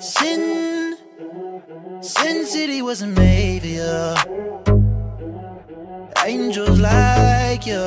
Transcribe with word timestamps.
Sin, 0.00 0.96
Sin 2.00 2.46
City 2.46 2.80
wasn't 2.80 3.18
made 3.18 3.60
for 3.60 3.66
you. 3.66 4.14
Angels 6.24 6.80
like 6.80 7.66
you. 7.66 7.84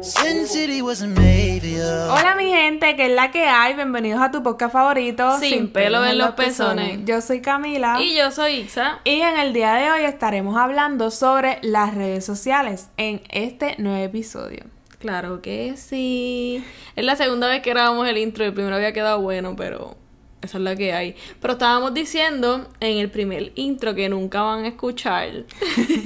Sin 0.00 0.46
City 0.46 0.80
wasn't 0.80 1.18
made 1.18 1.60
for 1.60 1.66
you. 1.66 1.82
Hola 1.82 2.34
mi 2.34 2.50
gente, 2.50 2.96
que 2.96 3.06
es 3.08 3.12
la 3.12 3.30
que 3.30 3.44
hay. 3.44 3.74
Bienvenidos 3.74 4.22
a 4.22 4.30
tu 4.30 4.42
podcast 4.42 4.72
favorito. 4.72 5.38
Sin 5.38 5.70
pelo 5.70 6.02
en 6.06 6.16
los 6.16 6.30
pezones. 6.30 7.00
Yo 7.04 7.20
soy 7.20 7.42
Camila. 7.42 8.00
Y 8.00 8.16
yo 8.16 8.30
soy 8.30 8.52
Ixa. 8.54 9.00
Y 9.04 9.20
en 9.20 9.38
el 9.38 9.52
día 9.52 9.74
de 9.74 9.90
hoy 9.90 10.04
estaremos 10.04 10.56
hablando 10.56 11.10
sobre 11.10 11.58
las 11.60 11.94
redes 11.94 12.24
sociales 12.24 12.88
en 12.96 13.20
este 13.28 13.76
nuevo 13.76 14.02
episodio. 14.02 14.64
Claro 15.00 15.40
que 15.40 15.78
sí. 15.78 16.62
Es 16.94 17.04
la 17.04 17.16
segunda 17.16 17.48
vez 17.48 17.62
que 17.62 17.70
grabamos 17.70 18.06
el 18.06 18.18
intro. 18.18 18.44
El 18.44 18.52
primero 18.52 18.76
había 18.76 18.92
quedado 18.92 19.20
bueno, 19.22 19.56
pero 19.56 19.96
esa 20.42 20.58
es 20.58 20.62
la 20.62 20.76
que 20.76 20.92
hay. 20.92 21.16
Pero 21.40 21.54
estábamos 21.54 21.94
diciendo 21.94 22.68
en 22.80 22.98
el 22.98 23.10
primer 23.10 23.52
intro 23.54 23.94
que 23.94 24.10
nunca 24.10 24.42
van 24.42 24.64
a 24.64 24.68
escuchar. 24.68 25.46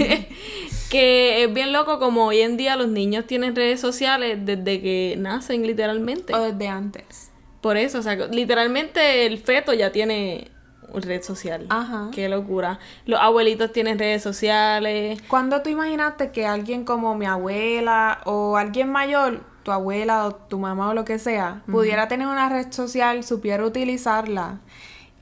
que 0.91 1.43
es 1.43 1.53
bien 1.53 1.73
loco 1.73 1.99
como 1.99 2.27
hoy 2.27 2.41
en 2.41 2.57
día 2.57 2.77
los 2.77 2.87
niños 2.87 3.27
tienen 3.27 3.57
redes 3.57 3.81
sociales 3.81 4.39
desde 4.41 4.81
que 4.81 5.17
nacen 5.19 5.67
literalmente. 5.67 6.33
O 6.33 6.41
desde 6.41 6.69
antes. 6.69 7.33
Por 7.61 7.77
eso, 7.77 7.99
o 7.99 8.03
sea, 8.03 8.15
literalmente 8.15 9.27
el 9.27 9.39
feto 9.39 9.73
ya 9.73 9.91
tiene 9.91 10.53
red 11.03 11.23
social. 11.23 11.67
Ajá. 11.69 12.09
Qué 12.13 12.29
locura. 12.29 12.79
Los 13.07 13.21
abuelitos 13.21 13.73
tienen 13.73 13.99
redes 13.99 14.23
sociales. 14.23 15.21
¿Cuándo 15.29 15.63
tú 15.63 15.71
imaginaste 15.71 16.31
que 16.31 16.47
alguien 16.47 16.85
como 16.85 17.15
mi 17.17 17.27
abuela 17.27 18.21
o 18.25 18.57
alguien 18.57 18.91
mayor, 18.91 19.41
tu 19.63 19.73
abuela 19.73 20.27
o 20.27 20.35
tu 20.35 20.59
mamá 20.59 20.91
o 20.91 20.95
lo 20.95 21.05
que 21.05 21.19
sea, 21.19 21.63
pudiera 21.71 22.09
tener 22.09 22.27
una 22.27 22.49
red 22.49 22.73
social, 22.73 23.25
supiera 23.25 23.65
utilizarla? 23.65 24.61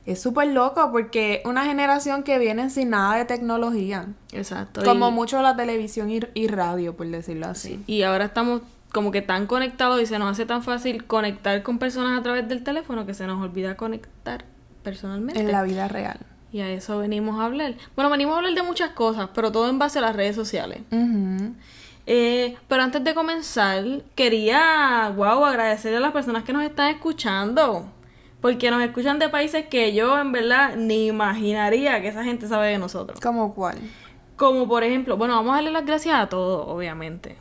Es 0.05 0.21
súper 0.21 0.48
loco 0.48 0.91
porque 0.91 1.43
una 1.45 1.65
generación 1.65 2.25
que 2.25 2.39
viene 2.39 2.70
sin 2.70 2.91
nada 2.91 3.17
de 3.17 3.25
tecnología. 3.25 4.09
Exacto. 4.33 4.83
Como 4.84 5.09
y, 5.09 5.12
mucho 5.12 5.41
la 5.42 5.55
televisión 5.55 6.11
y, 6.11 6.20
y 6.34 6.48
radio, 6.48 6.97
por 6.97 7.07
decirlo 7.07 7.47
así. 7.47 7.83
y 7.86 8.03
ahora 8.03 8.25
estamos 8.25 8.62
como 8.92 9.11
que 9.11 9.23
tan 9.23 9.47
conectados 9.47 10.01
y 10.01 10.07
se 10.07 10.19
nos 10.19 10.31
hace 10.31 10.47
tan 10.47 10.62
fácil 10.62 11.05
conectar 11.05 11.62
con 11.62 11.79
personas 11.79 12.19
a 12.19 12.23
través 12.23 12.48
del 12.48 12.62
teléfono 12.62 13.07
que 13.07 13.14
se 13.14 13.27
nos 13.27 13.42
olvida 13.42 13.77
conectar 13.77 14.45
personalmente. 14.83 15.41
En 15.41 15.52
la 15.52 15.62
vida 15.62 15.88
real. 15.88 16.19
Y 16.52 16.61
a 16.61 16.70
eso 16.70 16.98
venimos 16.98 17.41
a 17.41 17.47
hablar. 17.47 17.75
Bueno, 17.97 18.11
venimos 18.11 18.34
a 18.34 18.38
hablar 18.38 18.55
de 18.55 18.62
muchas 18.62 18.91
cosas, 18.91 19.30
pero 19.34 19.50
todo 19.50 19.70
en 19.70 19.78
base 19.78 19.98
a 19.98 20.02
las 20.02 20.14
redes 20.14 20.36
sociales. 20.36 20.83
Eh, 22.06 22.56
pero 22.69 22.83
antes 22.83 23.02
de 23.02 23.14
comenzar, 23.14 23.84
quería, 24.14 25.12
wow, 25.16 25.44
agradecerle 25.44 25.97
a 25.97 26.00
las 26.00 26.12
personas 26.12 26.42
que 26.42 26.52
nos 26.52 26.62
están 26.64 26.89
escuchando. 26.89 27.86
Porque 28.42 28.70
nos 28.70 28.83
escuchan 28.83 29.20
de 29.20 29.28
países 29.28 29.66
que 29.66 29.94
yo 29.94 30.19
en 30.19 30.33
verdad 30.33 30.74
ni 30.77 31.06
imaginaría 31.06 32.02
que 32.02 32.08
esa 32.08 32.24
gente 32.24 32.48
sabe 32.48 32.69
de 32.69 32.78
nosotros. 32.78 33.20
¿Cómo 33.20 33.55
cuál? 33.55 33.78
Como 34.36 34.67
por 34.67 34.83
ejemplo, 34.83 35.17
bueno, 35.17 35.36
vamos 35.36 35.52
a 35.52 35.55
darle 35.56 35.70
las 35.70 35.86
gracias 35.86 36.17
a 36.17 36.28
todos, 36.28 36.67
obviamente. 36.67 37.36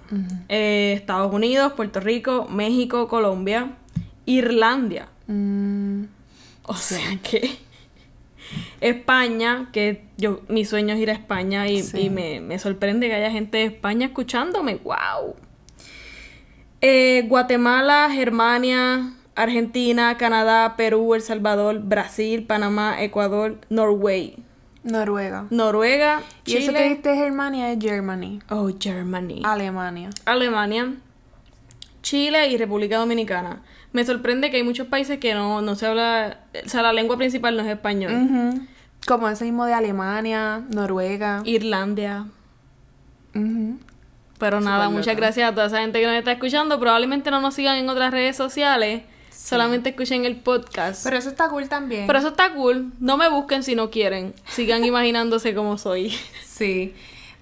Eh, 0.47 0.93
Estados 0.95 1.33
Unidos, 1.33 1.73
Puerto 1.73 1.99
Rico, 1.99 2.47
México, 2.49 3.07
Colombia, 3.07 3.71
Irlandia. 4.25 5.07
Mm, 5.25 6.03
O 6.63 6.75
sea 6.75 7.17
que 7.23 7.57
España, 8.81 9.69
que 9.71 10.03
yo 10.17 10.41
mi 10.47 10.65
sueño 10.65 10.93
es 10.95 10.99
ir 10.99 11.09
a 11.09 11.13
España 11.13 11.67
y, 11.67 11.81
Sí. 11.83 12.01
y 12.01 12.09
me, 12.09 12.39
me 12.41 12.59
sorprende 12.59 13.07
que 13.07 13.13
haya 13.15 13.31
gente 13.31 13.57
de 13.59 13.65
España 13.65 14.07
escuchándome. 14.07 14.75
¡Wow! 14.83 15.35
Eh, 16.81 17.25
Guatemala, 17.27 18.09
Germania, 18.11 19.13
Argentina, 19.35 20.17
Canadá, 20.17 20.75
Perú, 20.75 21.13
El 21.13 21.21
Salvador, 21.21 21.79
Brasil, 21.79 22.43
Panamá, 22.45 23.01
Ecuador, 23.01 23.59
Norway, 23.69 24.35
Noruega. 24.83 25.45
Noruega, 25.51 26.23
Y 26.43 26.57
eso 26.57 26.71
que 26.71 26.77
Chile. 26.77 26.83
dijiste 26.89 27.15
Germania 27.15 27.71
es 27.71 27.77
Germany. 27.79 28.39
Oh, 28.49 28.71
Germany. 28.79 29.41
Alemania. 29.43 30.09
Alemania, 30.25 30.95
Chile 32.01 32.47
y 32.49 32.57
República 32.57 32.97
Dominicana. 32.97 33.61
Me 33.93 34.05
sorprende 34.05 34.49
que 34.51 34.57
hay 34.57 34.63
muchos 34.63 34.87
países 34.87 35.19
que 35.19 35.33
no, 35.33 35.61
no 35.61 35.75
se 35.75 35.85
habla, 35.85 36.39
o 36.65 36.69
sea, 36.69 36.81
la 36.81 36.93
lengua 36.93 37.17
principal 37.17 37.55
no 37.57 37.63
es 37.63 37.67
español. 37.67 38.67
Como 39.05 39.27
ese 39.27 39.45
mismo 39.45 39.65
de 39.65 39.73
Alemania, 39.73 40.63
Noruega. 40.69 41.41
Irlandia. 41.45 42.27
Pero 44.37 44.59
nada, 44.59 44.89
muchas 44.89 45.15
gracias 45.15 45.49
a 45.49 45.53
toda 45.53 45.67
esa 45.67 45.81
gente 45.81 45.99
que 45.99 46.05
nos 46.05 46.15
está 46.15 46.31
escuchando. 46.31 46.79
Probablemente 46.79 47.31
no 47.31 47.41
nos 47.41 47.55
sigan 47.55 47.77
en 47.77 47.89
otras 47.89 48.11
redes 48.11 48.35
sociales, 48.35 49.03
solamente 49.29 49.89
escuchen 49.89 50.25
el 50.25 50.37
podcast. 50.37 51.03
Pero 51.03 51.17
eso 51.17 51.29
está 51.29 51.49
cool 51.49 51.67
también. 51.67 52.07
Pero 52.07 52.19
eso 52.19 52.29
está 52.29 52.53
cool. 52.53 52.91
No 52.99 53.17
me 53.17 53.29
busquen 53.29 53.63
si 53.63 53.75
no 53.75 53.89
quieren. 53.89 54.33
Sigan 54.47 54.85
imaginándose 54.85 55.53
cómo 55.53 55.77
soy. 55.77 56.15
Sí. 56.45 56.93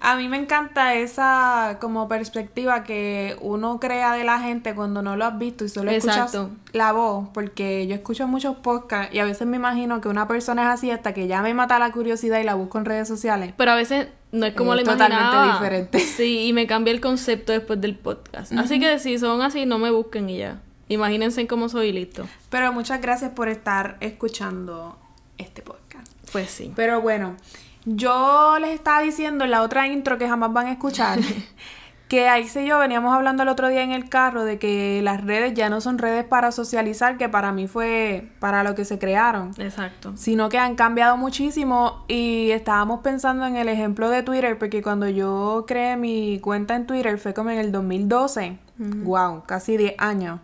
A 0.02 0.16
mí 0.16 0.28
me 0.28 0.38
encanta 0.38 0.94
esa 0.94 1.76
como 1.80 2.08
perspectiva 2.08 2.84
que 2.84 3.36
uno 3.42 3.78
crea 3.78 4.14
de 4.14 4.24
la 4.24 4.40
gente 4.40 4.74
cuando 4.74 5.02
no 5.02 5.16
lo 5.16 5.26
has 5.26 5.38
visto 5.38 5.64
y 5.64 5.68
solo 5.68 5.90
escuchas 5.90 6.36
la 6.72 6.92
voz, 6.92 7.28
porque 7.34 7.86
yo 7.86 7.94
escucho 7.96 8.26
muchos 8.26 8.56
podcasts 8.56 9.14
y 9.14 9.18
a 9.18 9.24
veces 9.24 9.46
me 9.46 9.56
imagino 9.58 10.00
que 10.00 10.08
una 10.08 10.26
persona 10.26 10.62
es 10.62 10.68
así 10.68 10.90
hasta 10.90 11.12
que 11.12 11.26
ya 11.26 11.42
me 11.42 11.52
mata 11.52 11.78
la 11.78 11.92
curiosidad 11.92 12.40
y 12.40 12.44
la 12.44 12.54
busco 12.54 12.78
en 12.78 12.86
redes 12.86 13.08
sociales. 13.08 13.52
Pero 13.58 13.72
a 13.72 13.74
veces 13.74 14.08
no 14.32 14.46
es 14.46 14.54
como 14.54 14.72
Es 14.74 14.86
la 14.86 14.92
totalmente 14.92 15.22
imaginaba. 15.22 15.58
diferente. 15.58 15.98
Sí, 16.16 16.46
y 16.46 16.52
me 16.54 16.66
cambia 16.66 16.92
el 16.92 17.00
concepto 17.00 17.52
después 17.52 17.78
del 17.80 17.94
podcast. 17.94 18.52
Así 18.52 18.80
que 18.80 18.98
si 18.98 19.18
son 19.18 19.42
así, 19.42 19.66
no 19.66 19.78
me 19.78 19.90
busquen 19.90 20.30
y 20.30 20.38
ya. 20.38 20.60
Imagínense 20.88 21.46
cómo 21.46 21.68
soy 21.68 21.88
y 21.88 21.92
listo. 21.92 22.26
Pero 22.48 22.72
muchas 22.72 23.00
gracias 23.00 23.32
por 23.32 23.48
estar 23.48 23.96
escuchando 24.00 24.98
este 25.38 25.62
podcast. 25.62 26.06
Pues 26.32 26.50
sí. 26.50 26.72
Pero 26.74 27.00
bueno, 27.00 27.36
yo 27.84 28.58
les 28.60 28.70
estaba 28.70 29.00
diciendo 29.00 29.44
en 29.44 29.50
la 29.50 29.62
otra 29.62 29.86
intro 29.86 30.18
que 30.18 30.28
jamás 30.28 30.52
van 30.52 30.66
a 30.66 30.72
escuchar 30.72 31.18
que 32.10 32.28
Aixa 32.28 32.60
y 32.60 32.66
yo 32.66 32.76
veníamos 32.80 33.14
hablando 33.14 33.44
el 33.44 33.48
otro 33.48 33.68
día 33.68 33.84
en 33.84 33.92
el 33.92 34.08
carro 34.08 34.44
de 34.44 34.58
que 34.58 35.00
las 35.00 35.24
redes 35.24 35.54
ya 35.54 35.70
no 35.70 35.80
son 35.80 35.96
redes 35.96 36.24
para 36.24 36.50
socializar, 36.50 37.16
que 37.16 37.28
para 37.28 37.52
mí 37.52 37.68
fue 37.68 38.32
para 38.40 38.64
lo 38.64 38.74
que 38.74 38.84
se 38.84 38.98
crearon, 38.98 39.52
Exacto. 39.58 40.12
sino 40.16 40.48
que 40.48 40.58
han 40.58 40.74
cambiado 40.74 41.16
muchísimo 41.16 42.04
y 42.08 42.50
estábamos 42.50 42.98
pensando 43.02 43.46
en 43.46 43.54
el 43.54 43.68
ejemplo 43.68 44.10
de 44.10 44.24
Twitter, 44.24 44.58
porque 44.58 44.82
cuando 44.82 45.08
yo 45.08 45.64
creé 45.68 45.96
mi 45.96 46.40
cuenta 46.40 46.74
en 46.74 46.88
Twitter 46.88 47.16
fue 47.16 47.32
como 47.32 47.50
en 47.50 47.58
el 47.58 47.70
2012, 47.70 48.58
wow, 49.04 49.44
casi 49.46 49.76
10 49.76 49.94
años. 49.98 50.40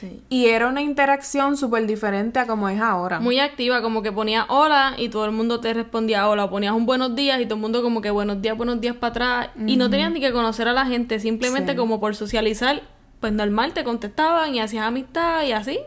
Sí. 0.00 0.22
Y 0.30 0.46
era 0.46 0.66
una 0.68 0.80
interacción 0.80 1.56
súper 1.58 1.86
diferente 1.86 2.38
a 2.38 2.46
como 2.46 2.68
es 2.70 2.80
ahora. 2.80 3.20
Muy 3.20 3.38
activa, 3.38 3.82
como 3.82 4.02
que 4.02 4.12
ponía 4.12 4.46
hola 4.48 4.94
y 4.96 5.10
todo 5.10 5.26
el 5.26 5.32
mundo 5.32 5.60
te 5.60 5.74
respondía 5.74 6.26
hola. 6.28 6.44
O 6.44 6.50
ponías 6.50 6.72
un 6.72 6.86
buenos 6.86 7.14
días 7.14 7.38
y 7.40 7.44
todo 7.44 7.56
el 7.56 7.60
mundo 7.60 7.82
como 7.82 8.00
que 8.00 8.10
buenos 8.10 8.40
días, 8.40 8.56
buenos 8.56 8.80
días 8.80 8.96
para 8.96 9.10
atrás. 9.10 9.48
Y 9.66 9.76
no 9.76 9.90
tenías 9.90 10.10
ni 10.10 10.20
que 10.20 10.32
conocer 10.32 10.68
a 10.68 10.72
la 10.72 10.86
gente, 10.86 11.20
simplemente 11.20 11.72
Sí. 11.72 11.76
como 11.76 12.00
por 12.00 12.16
socializar. 12.16 12.82
Pues 13.20 13.34
normal 13.34 13.74
te 13.74 13.84
contestaban 13.84 14.54
y 14.54 14.60
hacías 14.60 14.86
amistad 14.86 15.42
y 15.44 15.52
así. 15.52 15.78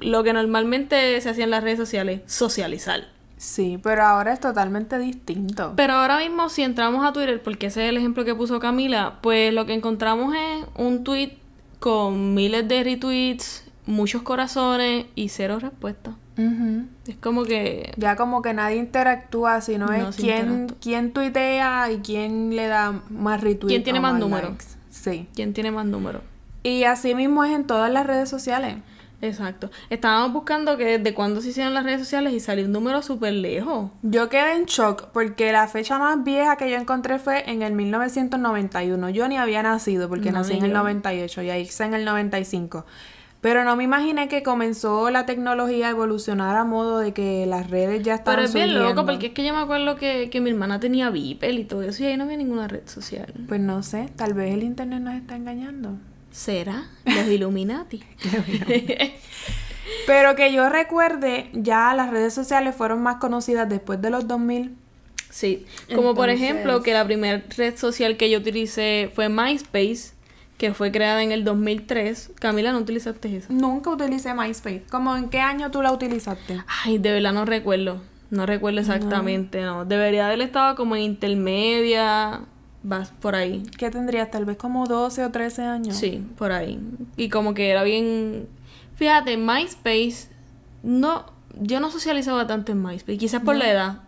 Lo 0.00 0.24
que 0.24 0.32
normalmente 0.32 1.20
se 1.20 1.30
hacía 1.30 1.44
en 1.44 1.50
las 1.50 1.62
redes 1.62 1.78
sociales, 1.78 2.22
socializar. 2.26 3.04
Sí, 3.36 3.78
pero 3.82 4.02
ahora 4.02 4.32
es 4.32 4.40
totalmente 4.40 4.98
distinto. 4.98 5.72
Pero 5.76 5.94
ahora 5.94 6.18
mismo 6.18 6.48
si 6.48 6.62
entramos 6.62 7.06
a 7.06 7.12
Twitter, 7.12 7.40
porque 7.42 7.66
ese 7.68 7.84
es 7.84 7.88
el 7.90 7.96
ejemplo 7.96 8.24
que 8.24 8.34
puso 8.34 8.58
Camila, 8.60 9.18
pues 9.22 9.54
lo 9.54 9.64
que 9.64 9.72
encontramos 9.74 10.34
es 10.34 10.66
un 10.76 11.04
tweet 11.04 11.38
con 11.80 12.34
miles 12.34 12.68
de 12.68 12.84
retweets, 12.84 13.64
muchos 13.86 14.22
corazones 14.22 15.06
y 15.16 15.30
cero 15.30 15.58
respuestas. 15.58 16.14
Es 17.06 17.16
como 17.16 17.42
que... 17.42 17.92
Ya 17.96 18.16
como 18.16 18.40
que 18.40 18.54
nadie 18.54 18.76
interactúa, 18.76 19.60
sino 19.60 19.86
No 19.86 20.08
es 20.08 20.16
quién, 20.16 20.74
quién 20.80 21.12
tuitea 21.12 21.90
y 21.90 21.98
quién 21.98 22.56
le 22.56 22.66
da 22.66 23.02
más 23.10 23.42
retweets. 23.42 23.68
¿Quién 23.68 23.82
tiene 23.82 23.98
o 23.98 24.02
más 24.02 24.18
números? 24.18 24.52
Sí. 24.90 25.28
¿Quién 25.34 25.52
tiene 25.52 25.70
más 25.70 25.84
números? 25.84 26.22
Y 26.62 26.84
así 26.84 27.14
mismo 27.14 27.44
es 27.44 27.52
en 27.52 27.66
todas 27.66 27.90
las 27.92 28.06
redes 28.06 28.28
sociales. 28.28 28.76
Exacto. 29.22 29.70
Estábamos 29.90 30.32
buscando 30.32 30.76
que 30.76 30.98
desde 30.98 31.14
cuándo 31.14 31.40
se 31.40 31.50
hicieron 31.50 31.74
las 31.74 31.84
redes 31.84 32.00
sociales 32.00 32.32
y 32.32 32.40
salió 32.40 32.64
un 32.64 32.72
número 32.72 33.02
súper 33.02 33.34
lejos. 33.34 33.90
Yo 34.02 34.28
quedé 34.28 34.56
en 34.56 34.64
shock 34.64 35.08
porque 35.12 35.52
la 35.52 35.68
fecha 35.68 35.98
más 35.98 36.24
vieja 36.24 36.56
que 36.56 36.70
yo 36.70 36.76
encontré 36.76 37.18
fue 37.18 37.50
en 37.50 37.62
el 37.62 37.72
1991. 37.72 39.10
Yo 39.10 39.28
ni 39.28 39.36
había 39.36 39.62
nacido 39.62 40.08
porque 40.08 40.32
No, 40.32 40.38
nací 40.38 40.54
en 40.54 40.64
el 40.64 40.70
yo. 40.70 40.78
98 40.78 41.42
y 41.42 41.50
ahí 41.50 41.62
hice 41.62 41.84
en 41.84 41.94
el 41.94 42.04
95. 42.04 42.86
Pero 43.40 43.64
no 43.64 43.74
me 43.74 43.84
imaginé 43.84 44.28
que 44.28 44.42
comenzó 44.42 45.08
la 45.10 45.24
tecnología 45.24 45.86
a 45.86 45.90
evolucionar 45.90 46.56
a 46.56 46.64
modo 46.64 46.98
de 46.98 47.12
que 47.12 47.46
las 47.46 47.70
redes 47.70 48.02
ya 48.02 48.16
estaban 48.16 48.36
Pero 48.36 48.48
es 48.48 48.54
bien 48.54 48.78
loco 48.78 49.06
porque 49.06 49.28
es 49.28 49.32
que 49.32 49.44
yo 49.44 49.54
me 49.54 49.60
acuerdo 49.60 49.96
que, 49.96 50.28
que 50.28 50.42
mi 50.42 50.50
hermana 50.50 50.78
tenía 50.78 51.08
Beeple 51.08 51.52
y 51.52 51.64
todo 51.64 51.82
eso 51.82 52.02
y 52.02 52.06
ahí 52.06 52.16
no 52.18 52.24
había 52.24 52.36
ninguna 52.36 52.68
red 52.68 52.86
social. 52.86 53.32
Pues 53.48 53.60
no 53.60 53.82
sé, 53.82 54.10
tal 54.14 54.34
vez 54.34 54.52
el 54.52 54.62
internet 54.62 55.00
nos 55.00 55.14
está 55.14 55.36
engañando. 55.36 55.96
¿Será? 56.30 56.88
Los 57.04 57.26
Illuminati. 57.26 58.02
Pero 60.06 60.36
que 60.36 60.52
yo 60.52 60.68
recuerde, 60.68 61.50
ya 61.52 61.94
las 61.94 62.10
redes 62.10 62.32
sociales 62.32 62.74
fueron 62.74 63.02
más 63.02 63.16
conocidas 63.16 63.68
después 63.68 64.00
de 64.00 64.10
los 64.10 64.26
2000. 64.28 64.76
Sí, 65.30 65.66
como 65.94 66.14
por 66.14 66.28
ejemplo 66.28 66.82
que 66.82 66.92
la 66.92 67.04
primera 67.04 67.42
red 67.56 67.76
social 67.76 68.16
que 68.16 68.30
yo 68.30 68.38
utilicé 68.38 69.10
fue 69.14 69.28
MySpace, 69.28 70.12
que 70.58 70.74
fue 70.74 70.90
creada 70.90 71.22
en 71.22 71.32
el 71.32 71.44
2003. 71.44 72.32
Camila, 72.38 72.72
¿no 72.72 72.78
utilizaste 72.78 73.36
esa? 73.36 73.52
Nunca 73.52 73.90
utilicé 73.90 74.34
MySpace. 74.34 74.82
¿Cómo 74.90 75.16
en 75.16 75.28
qué 75.28 75.40
año 75.40 75.70
tú 75.70 75.82
la 75.82 75.92
utilizaste? 75.92 76.62
Ay, 76.84 76.98
de 76.98 77.12
verdad 77.12 77.32
no 77.32 77.44
recuerdo. 77.44 78.00
No 78.30 78.46
recuerdo 78.46 78.80
exactamente, 78.80 79.62
no. 79.62 79.84
Debería 79.84 80.26
haber 80.26 80.40
estado 80.40 80.76
como 80.76 80.96
en 80.96 81.02
intermedia. 81.02 82.42
Vas 82.82 83.10
por 83.10 83.34
ahí. 83.34 83.62
¿Qué 83.76 83.90
tendrías? 83.90 84.30
Tal 84.30 84.44
vez 84.44 84.56
como 84.56 84.86
12 84.86 85.24
o 85.24 85.30
13 85.30 85.62
años. 85.62 85.96
Sí, 85.96 86.24
por 86.38 86.52
ahí. 86.52 86.80
Y 87.16 87.28
como 87.28 87.52
que 87.54 87.70
era 87.70 87.82
bien. 87.82 88.48
Fíjate, 88.94 89.36
MySpace. 89.36 90.28
No. 90.82 91.26
Yo 91.60 91.80
no 91.80 91.90
socializaba 91.90 92.46
tanto 92.46 92.72
en 92.72 92.82
MySpace. 92.82 93.18
Quizás 93.18 93.42
por 93.42 93.56
la 93.56 93.70
edad. 93.70 93.98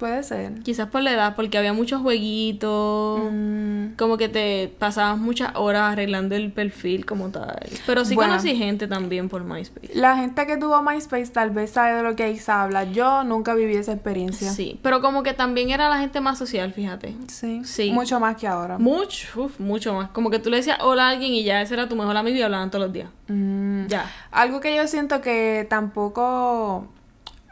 Puede 0.00 0.22
ser. 0.22 0.54
Quizás 0.62 0.88
por 0.88 1.02
la 1.02 1.12
edad, 1.12 1.36
porque 1.36 1.58
había 1.58 1.74
muchos 1.74 2.00
jueguitos. 2.00 3.20
Mm, 3.30 3.96
Como 3.98 4.16
que 4.16 4.30
te 4.30 4.72
pasabas 4.78 5.18
muchas 5.18 5.52
horas 5.56 5.92
arreglando 5.92 6.34
el 6.34 6.50
perfil 6.52 7.04
como 7.04 7.28
tal. 7.28 7.68
Pero 7.86 8.04
sí 8.06 8.14
Bueno. 8.14 8.32
conocí 8.32 8.56
gente 8.56 8.88
también 8.88 9.28
por 9.28 9.44
MySpace. 9.44 9.90
La 9.94 10.16
gente 10.16 10.46
que 10.46 10.56
tuvo 10.56 10.82
MySpace 10.82 11.26
tal 11.32 11.50
vez 11.50 11.72
sabe 11.72 11.96
de 11.96 12.02
lo 12.02 12.16
que 12.16 12.30
Isa 12.30 12.62
habla. 12.62 12.84
Yo 12.84 13.24
nunca 13.24 13.52
viví 13.54 13.76
esa 13.76 13.92
experiencia. 13.92 14.50
Sí, 14.50 14.80
pero 14.82 15.02
como 15.02 15.22
que 15.22 15.34
también 15.34 15.68
era 15.70 15.90
la 15.90 15.98
gente 15.98 16.20
más 16.22 16.38
social, 16.38 16.72
fíjate. 16.72 17.14
Sí. 17.28 17.60
Sí. 17.64 17.90
Mucho 17.90 18.18
más 18.20 18.36
que 18.36 18.46
ahora. 18.48 18.78
Mucho, 18.78 19.28
uf, 19.44 19.60
mucho 19.60 19.92
más. 19.92 20.08
Como 20.10 20.30
que 20.30 20.38
tú 20.38 20.48
le 20.48 20.56
decías 20.56 20.78
hola 20.80 21.08
a 21.08 21.10
alguien 21.10 21.32
y 21.34 21.44
ya 21.44 21.60
ese 21.60 21.74
era 21.74 21.88
tu 21.90 21.94
mejor 21.94 22.16
amigo 22.16 22.38
y 22.38 22.42
hablaban 22.42 22.70
todos 22.70 22.86
los 22.86 22.92
días. 22.94 23.10
Mm. 23.28 23.86
Ya. 23.88 24.10
Algo 24.30 24.60
que 24.60 24.74
yo 24.74 24.86
siento 24.86 25.20
que 25.20 25.66
tampoco 25.68 26.86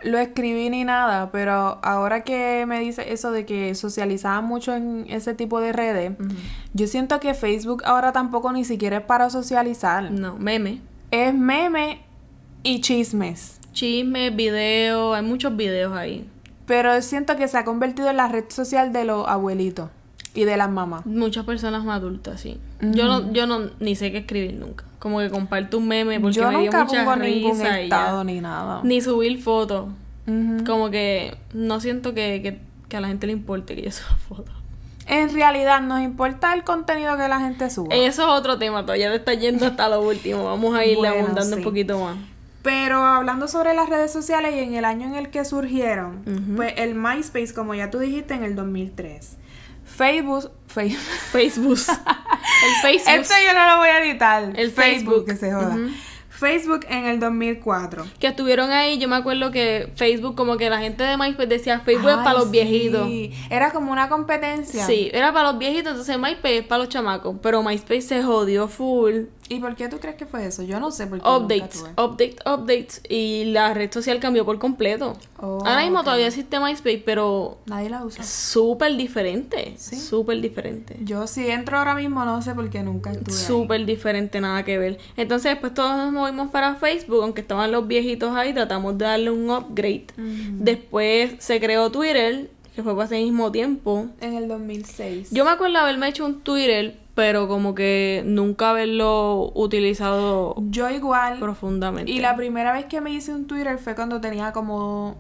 lo 0.03 0.19
escribí 0.19 0.71
ni 0.71 0.85
nada, 0.85 1.31
pero 1.33 1.79
ahora 1.83 2.23
que 2.23 2.65
me 2.67 2.79
dice 2.81 3.13
eso 3.13 3.33
de 3.33 3.45
que 3.45 3.75
socializaba 3.75 4.41
mucho 4.41 4.75
en 4.75 5.07
ese 5.09 5.35
tipo 5.35 5.61
de 5.61 5.73
redes, 5.73 6.13
yo 6.73 6.87
siento 6.87 7.19
que 7.21 7.35
Facebook 7.35 7.83
ahora 7.85 8.13
tampoco 8.13 8.53
ni 8.53 8.65
siquiera 8.65 8.99
es 8.99 9.05
para 9.05 9.31
socializar. 9.31 10.11
No, 10.11 10.37
meme. 10.39 10.81
Es 11.11 11.35
meme 11.35 12.03
y 12.63 12.81
chismes. 12.81 13.61
Chismes, 13.73 14.35
videos, 14.35 15.17
hay 15.17 15.23
muchos 15.23 15.57
videos 15.57 15.97
ahí. 15.97 16.29
Pero 16.67 17.01
siento 17.03 17.37
que 17.37 17.49
se 17.49 17.59
ha 17.59 17.65
convertido 17.65 18.11
en 18.11 18.19
la 18.19 18.29
red 18.29 18.45
social 18.49 18.93
de 18.93 19.05
los 19.05 19.27
abuelitos 19.27 19.91
y 20.35 20.45
de 20.45 20.57
las 20.57 20.71
mamás. 20.71 21.05
Muchas 21.07 21.45
personas 21.45 21.85
más 21.85 21.97
adultas, 21.99 22.41
sí. 22.41 22.59
Yo 22.81 23.07
no, 23.07 23.33
yo 23.33 23.47
no 23.47 23.71
ni 23.81 23.97
sé 23.97 24.13
qué 24.13 24.19
escribir 24.19 24.55
nunca. 24.55 24.85
Como 24.99 25.19
que 25.21 25.31
comparto 25.31 25.79
un 25.79 25.89
meme 25.89 26.21
porque 26.21 26.37
Yo 26.37 26.45
me 26.51 26.51
dio 26.59 26.61
nunca 26.67 26.85
mucha 26.85 27.05
pongo 27.05 27.17
ningún 27.17 27.53
risa 27.53 27.69
y 27.81 27.89
ya. 27.89 27.97
estado 27.97 28.25
ni 28.25 28.41
nada. 28.41 28.81
Ni 28.85 29.01
subir 29.01 29.41
fotos. 29.43 29.89
Como 30.67 30.91
que 30.91 31.37
no 31.55 31.81
siento 31.81 32.13
que, 32.13 32.41
que, 32.43 32.61
que 32.89 32.97
a 32.99 33.01
la 33.01 33.09
gente 33.09 33.27
le 33.27 33.33
importe 33.33 33.75
que 33.75 33.83
yo 33.83 33.91
suba 33.93 34.17
fotos. 34.29 34.55
En 35.07 35.33
realidad 35.33 35.81
nos 35.81 36.01
importa 36.03 36.53
el 36.53 36.65
contenido 36.65 37.17
que 37.17 37.29
la 37.29 37.41
gente 37.41 37.71
suba. 37.71 37.95
Eso 37.95 38.23
es 38.25 38.29
otro 38.29 38.59
tema, 38.59 38.83
todavía 38.83 39.09
te 39.11 39.17
está 39.17 39.33
yendo 39.33 39.67
hasta 39.67 39.89
lo 39.89 40.03
último. 40.03 40.45
Vamos 40.45 40.75
a 40.77 40.85
irle 40.85 41.09
Bueno, 41.09 41.15
abundando 41.25 41.45
sí. 41.57 41.59
un 41.61 41.65
poquito 41.65 41.99
más. 41.99 42.17
Pero 42.63 43.03
hablando 43.03 43.49
sobre 43.49 43.73
las 43.73 43.89
redes 43.89 44.13
sociales 44.13 44.53
y 44.55 44.59
en 44.59 44.75
el 44.75 44.85
año 44.85 45.07
en 45.07 45.15
el 45.15 45.31
que 45.31 45.47
surgieron, 45.47 46.19
Ujú. 46.27 46.57
pues 46.57 46.75
el 46.77 46.95
MySpace, 46.95 47.55
como 47.55 47.75
ya 47.75 47.89
tú 47.91 47.99
dijiste, 47.99 48.35
en 48.35 48.43
el 48.45 48.55
2003. 48.55 49.37
Facebook, 49.99 50.53
Facebook. 50.69 50.99
Facebook. 51.33 51.79
el 51.79 52.75
Facebook. 52.83 53.15
Esto 53.15 53.35
yo 53.45 53.53
no 53.53 53.67
lo 53.67 53.77
voy 53.79 53.89
a 53.89 54.05
editar. 54.05 54.53
El 54.55 54.71
Facebook. 54.71 55.27
que 55.27 55.35
se 55.35 55.53
joda. 55.53 55.77
Facebook 56.29 56.87
en 56.89 57.07
el 57.07 57.19
2004. 57.19 58.07
Que 58.21 58.29
estuvieron 58.29 58.71
ahí, 58.71 58.99
yo 58.99 59.09
me 59.09 59.17
acuerdo 59.17 59.51
que 59.51 59.93
Facebook, 59.97 60.37
como 60.37 60.57
que 60.57 60.71
la 60.71 60.79
gente 60.79 61.03
de 61.03 61.17
MySpace 61.17 61.49
decía 61.49 61.81
Facebook 61.81 62.11
es 62.11 62.17
para 62.19 62.35
los 62.35 62.45
sí. 62.45 62.51
viejitos. 62.53 63.09
Era 63.51 63.73
como 63.73 63.91
una 63.91 64.09
competencia. 64.09 64.87
Sí, 64.87 65.11
era 65.13 65.33
para 65.33 65.51
los 65.51 65.59
viejitos, 65.59 65.91
entonces 65.91 66.17
MySpace 66.17 66.59
es 66.59 66.65
para 66.65 66.85
los 66.85 66.89
chamacos. 66.91 67.35
Pero 67.43 67.65
MySpace 67.65 68.03
se 68.03 68.23
jodió 68.23 68.69
full. 68.69 69.25
¿Y 69.49 69.61
por 69.61 69.75
qué 69.77 69.89
tú 69.89 69.99
crees 69.99 70.17
que 70.17 70.27
fue 70.27 70.47
eso? 70.47 70.63
Yo 70.63 70.79
no 70.81 70.91
sé 70.91 71.07
por 71.07 71.21
qué. 71.21 71.29
nunca 71.29 71.37
Updates, 71.45 71.81
tuve. 71.81 71.91
updates, 71.97 72.37
updates. 72.47 73.03
Y 73.09 73.45
la 73.47 73.73
red 73.75 73.91
social 73.93 74.21
cambió 74.21 74.45
por 74.45 74.59
completo. 74.59 75.17
Oh, 75.41 75.59
Ahora 75.65 75.83
mismo 75.83 76.03
todavía 76.05 76.27
existe 76.27 76.59
MySpace, 76.61 77.03
pero 77.05 77.59
Nadie 77.67 77.89
la 77.91 78.05
usa. 78.05 78.23
súper 78.25 78.97
diferente. 78.97 79.75
¿Sí? 79.77 79.97
Súper 79.97 80.41
diferente. 80.41 80.97
Yo 81.03 81.27
si 81.27 81.49
entro 81.49 81.79
ahora 81.79 81.95
mismo 81.95 82.25
no 82.25 82.43
sé 82.43 82.55
por 82.55 82.69
qué 82.71 82.83
nunca 82.83 83.13
estuve. 83.13 83.35
Súper 83.35 83.87
diferente, 83.87 84.41
nada 84.41 84.65
que 84.65 84.79
ver. 84.79 84.99
Entonces, 85.17 85.53
después 85.53 85.73
todos 85.75 85.97
nos 85.97 86.13
movimos 86.13 86.51
para 86.51 86.75
Facebook, 86.75 87.23
aunque 87.23 87.41
estaban 87.41 87.73
los 87.73 87.87
viejitos 87.87 88.37
ahí, 88.37 88.53
tratamos 88.53 88.99
de 88.99 89.05
darle 89.05 89.31
un 89.31 89.49
upgrade. 89.51 90.07
Después 90.53 91.33
se 91.39 91.61
creó 91.61 91.91
Twitter, 91.91 92.51
que 92.75 92.83
fue 92.83 92.95
para 92.95 93.07
ese 93.07 93.17
mismo 93.23 93.51
tiempo. 93.53 94.07
En 94.21 94.35
el 94.35 94.49
2006. 94.49 95.31
Yo 95.31 95.45
me 95.45 95.51
acuerdo 95.51 95.79
haberme 95.79 96.09
hecho 96.09 96.25
un 96.25 96.41
Twitter, 96.41 96.97
pero 97.19 97.49
como 97.49 97.75
que 97.75 98.23
nunca 98.25 98.71
haberlo 98.71 99.51
utilizado 99.57 100.55
Yo 100.71 100.89
igual. 100.89 101.41
profundamente. 101.41 102.13
Y 102.13 102.21
la 102.21 102.37
primera 102.37 102.73
vez 102.73 102.85
que 102.85 103.01
me 103.01 103.11
hice 103.11 103.35
un 103.35 103.49
Twitter 103.49 103.77
fue 103.81 103.97
cuando 103.97 104.21
tenía 104.21 104.53
como. 104.53 105.17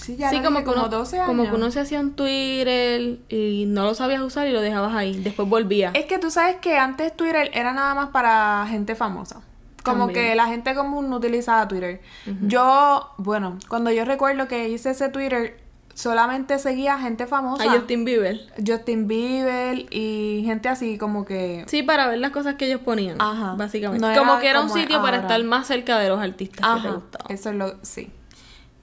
Sí, 0.00 0.16
ya 0.16 0.30
sí, 0.30 0.36
como 0.36 0.60
dije, 0.60 0.64
que, 0.64 0.70
uno, 0.70 0.84
como 0.84 0.88
12 0.88 1.16
años. 1.16 1.26
como 1.26 1.44
que 1.44 1.54
uno 1.54 1.70
se 1.70 1.80
hacía 1.80 2.00
un 2.00 2.12
Twitter 2.14 3.18
y 3.28 3.66
no 3.68 3.84
lo 3.84 3.92
sabías 3.94 4.22
usar 4.22 4.48
y 4.48 4.52
lo 4.52 4.62
dejabas 4.62 4.94
ahí. 4.94 5.18
Después 5.18 5.46
volvía. 5.46 5.90
Es 5.92 6.06
que 6.06 6.18
tú 6.18 6.30
sabes 6.30 6.56
que 6.62 6.78
antes 6.78 7.14
Twitter 7.14 7.50
era 7.52 7.74
nada 7.74 7.94
más 7.94 8.08
para 8.08 8.66
gente 8.70 8.94
famosa. 8.94 9.42
Como 9.84 10.06
También. 10.06 10.28
que 10.28 10.34
la 10.34 10.46
gente 10.46 10.74
común 10.74 11.10
no 11.10 11.16
utilizaba 11.16 11.68
Twitter. 11.68 12.00
Yo, 12.46 13.10
bueno, 13.18 13.58
cuando 13.68 13.90
yo 13.90 14.06
recuerdo 14.06 14.48
que 14.48 14.70
hice 14.70 14.92
ese 14.92 15.10
Twitter, 15.10 15.60
solamente 15.98 16.60
seguía 16.60 16.96
gente 17.00 17.26
famosa. 17.26 17.64
A 17.64 17.74
Justin 17.74 18.04
Bieber. 18.04 18.38
Justin 18.64 19.08
Bieber 19.08 19.86
y 19.90 20.44
gente 20.46 20.68
así 20.68 20.96
como 20.96 21.24
que... 21.24 21.64
Sí, 21.66 21.82
para 21.82 22.06
ver 22.06 22.20
las 22.20 22.30
cosas 22.30 22.54
que 22.54 22.66
ellos 22.66 22.82
ponían. 22.82 23.20
Ajá. 23.20 23.56
Básicamente. 23.56 24.06
No 24.06 24.14
como 24.16 24.38
que 24.38 24.48
era 24.48 24.60
un 24.60 24.68
como 24.68 24.80
sitio 24.80 25.02
para 25.02 25.16
estar 25.16 25.42
más 25.42 25.66
cerca 25.66 25.98
de 25.98 26.08
los 26.08 26.20
artistas 26.20 26.60
que 26.60 26.82
te 26.88 26.94
gustaban. 26.94 27.32
eso 27.32 27.50
es 27.50 27.56
lo... 27.56 27.74
Sí, 27.82 28.12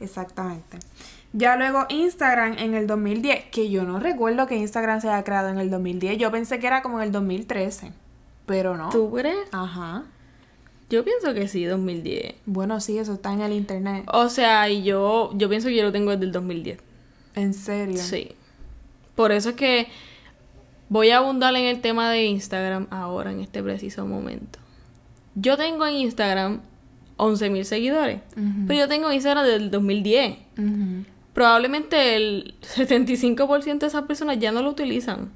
exactamente. 0.01 0.77
Ya 1.31 1.55
luego 1.55 1.85
Instagram 1.87 2.57
en 2.57 2.73
el 2.73 2.85
2010, 2.85 3.45
que 3.45 3.69
yo 3.69 3.85
no 3.85 4.01
recuerdo 4.01 4.45
que 4.45 4.57
Instagram 4.57 4.99
se 4.99 5.07
haya 5.07 5.23
creado 5.23 5.47
en 5.47 5.57
el 5.59 5.69
2010. 5.69 6.17
Yo 6.17 6.31
pensé 6.31 6.59
que 6.59 6.67
era 6.67 6.81
como 6.81 6.97
en 6.97 7.05
el 7.05 7.11
2013, 7.13 7.93
pero 8.45 8.75
no. 8.75 8.89
¿Tú 8.89 9.09
crees? 9.13 9.47
Ajá. 9.53 10.03
Yo 10.89 11.05
pienso 11.05 11.33
que 11.33 11.47
sí, 11.47 11.63
2010. 11.63 12.35
Bueno, 12.45 12.81
sí, 12.81 12.97
eso 12.97 13.13
está 13.13 13.31
en 13.31 13.39
el 13.39 13.53
internet. 13.53 14.03
O 14.11 14.27
sea, 14.27 14.69
y 14.69 14.83
yo, 14.83 15.31
yo 15.35 15.47
pienso 15.47 15.69
que 15.69 15.77
yo 15.77 15.83
lo 15.83 15.93
tengo 15.93 16.11
desde 16.11 16.25
el 16.25 16.33
2010. 16.33 16.79
En 17.35 17.53
serio. 17.53 17.97
Sí. 17.97 18.31
Por 19.15 19.31
eso 19.31 19.49
es 19.49 19.55
que 19.55 19.87
voy 20.89 21.09
a 21.09 21.17
abundar 21.17 21.55
en 21.55 21.65
el 21.65 21.81
tema 21.81 22.09
de 22.09 22.25
Instagram 22.25 22.87
ahora, 22.89 23.31
en 23.31 23.39
este 23.41 23.63
preciso 23.63 24.05
momento. 24.05 24.59
Yo 25.35 25.57
tengo 25.57 25.85
en 25.85 25.95
Instagram 25.95 26.61
11.000 27.17 27.63
seguidores. 27.63 28.21
Pero 28.67 28.79
yo 28.79 28.87
tengo 28.87 29.11
Instagram 29.11 29.45
desde 29.45 29.57
el 29.57 29.71
2010. 29.71 30.37
Ujú. 30.57 31.05
Probablemente 31.33 32.15
el 32.15 32.55
75% 32.61 33.79
de 33.79 33.87
esas 33.87 34.03
personas 34.03 34.39
ya 34.39 34.51
no 34.51 34.61
lo 34.61 34.69
utilizan. 34.69 35.31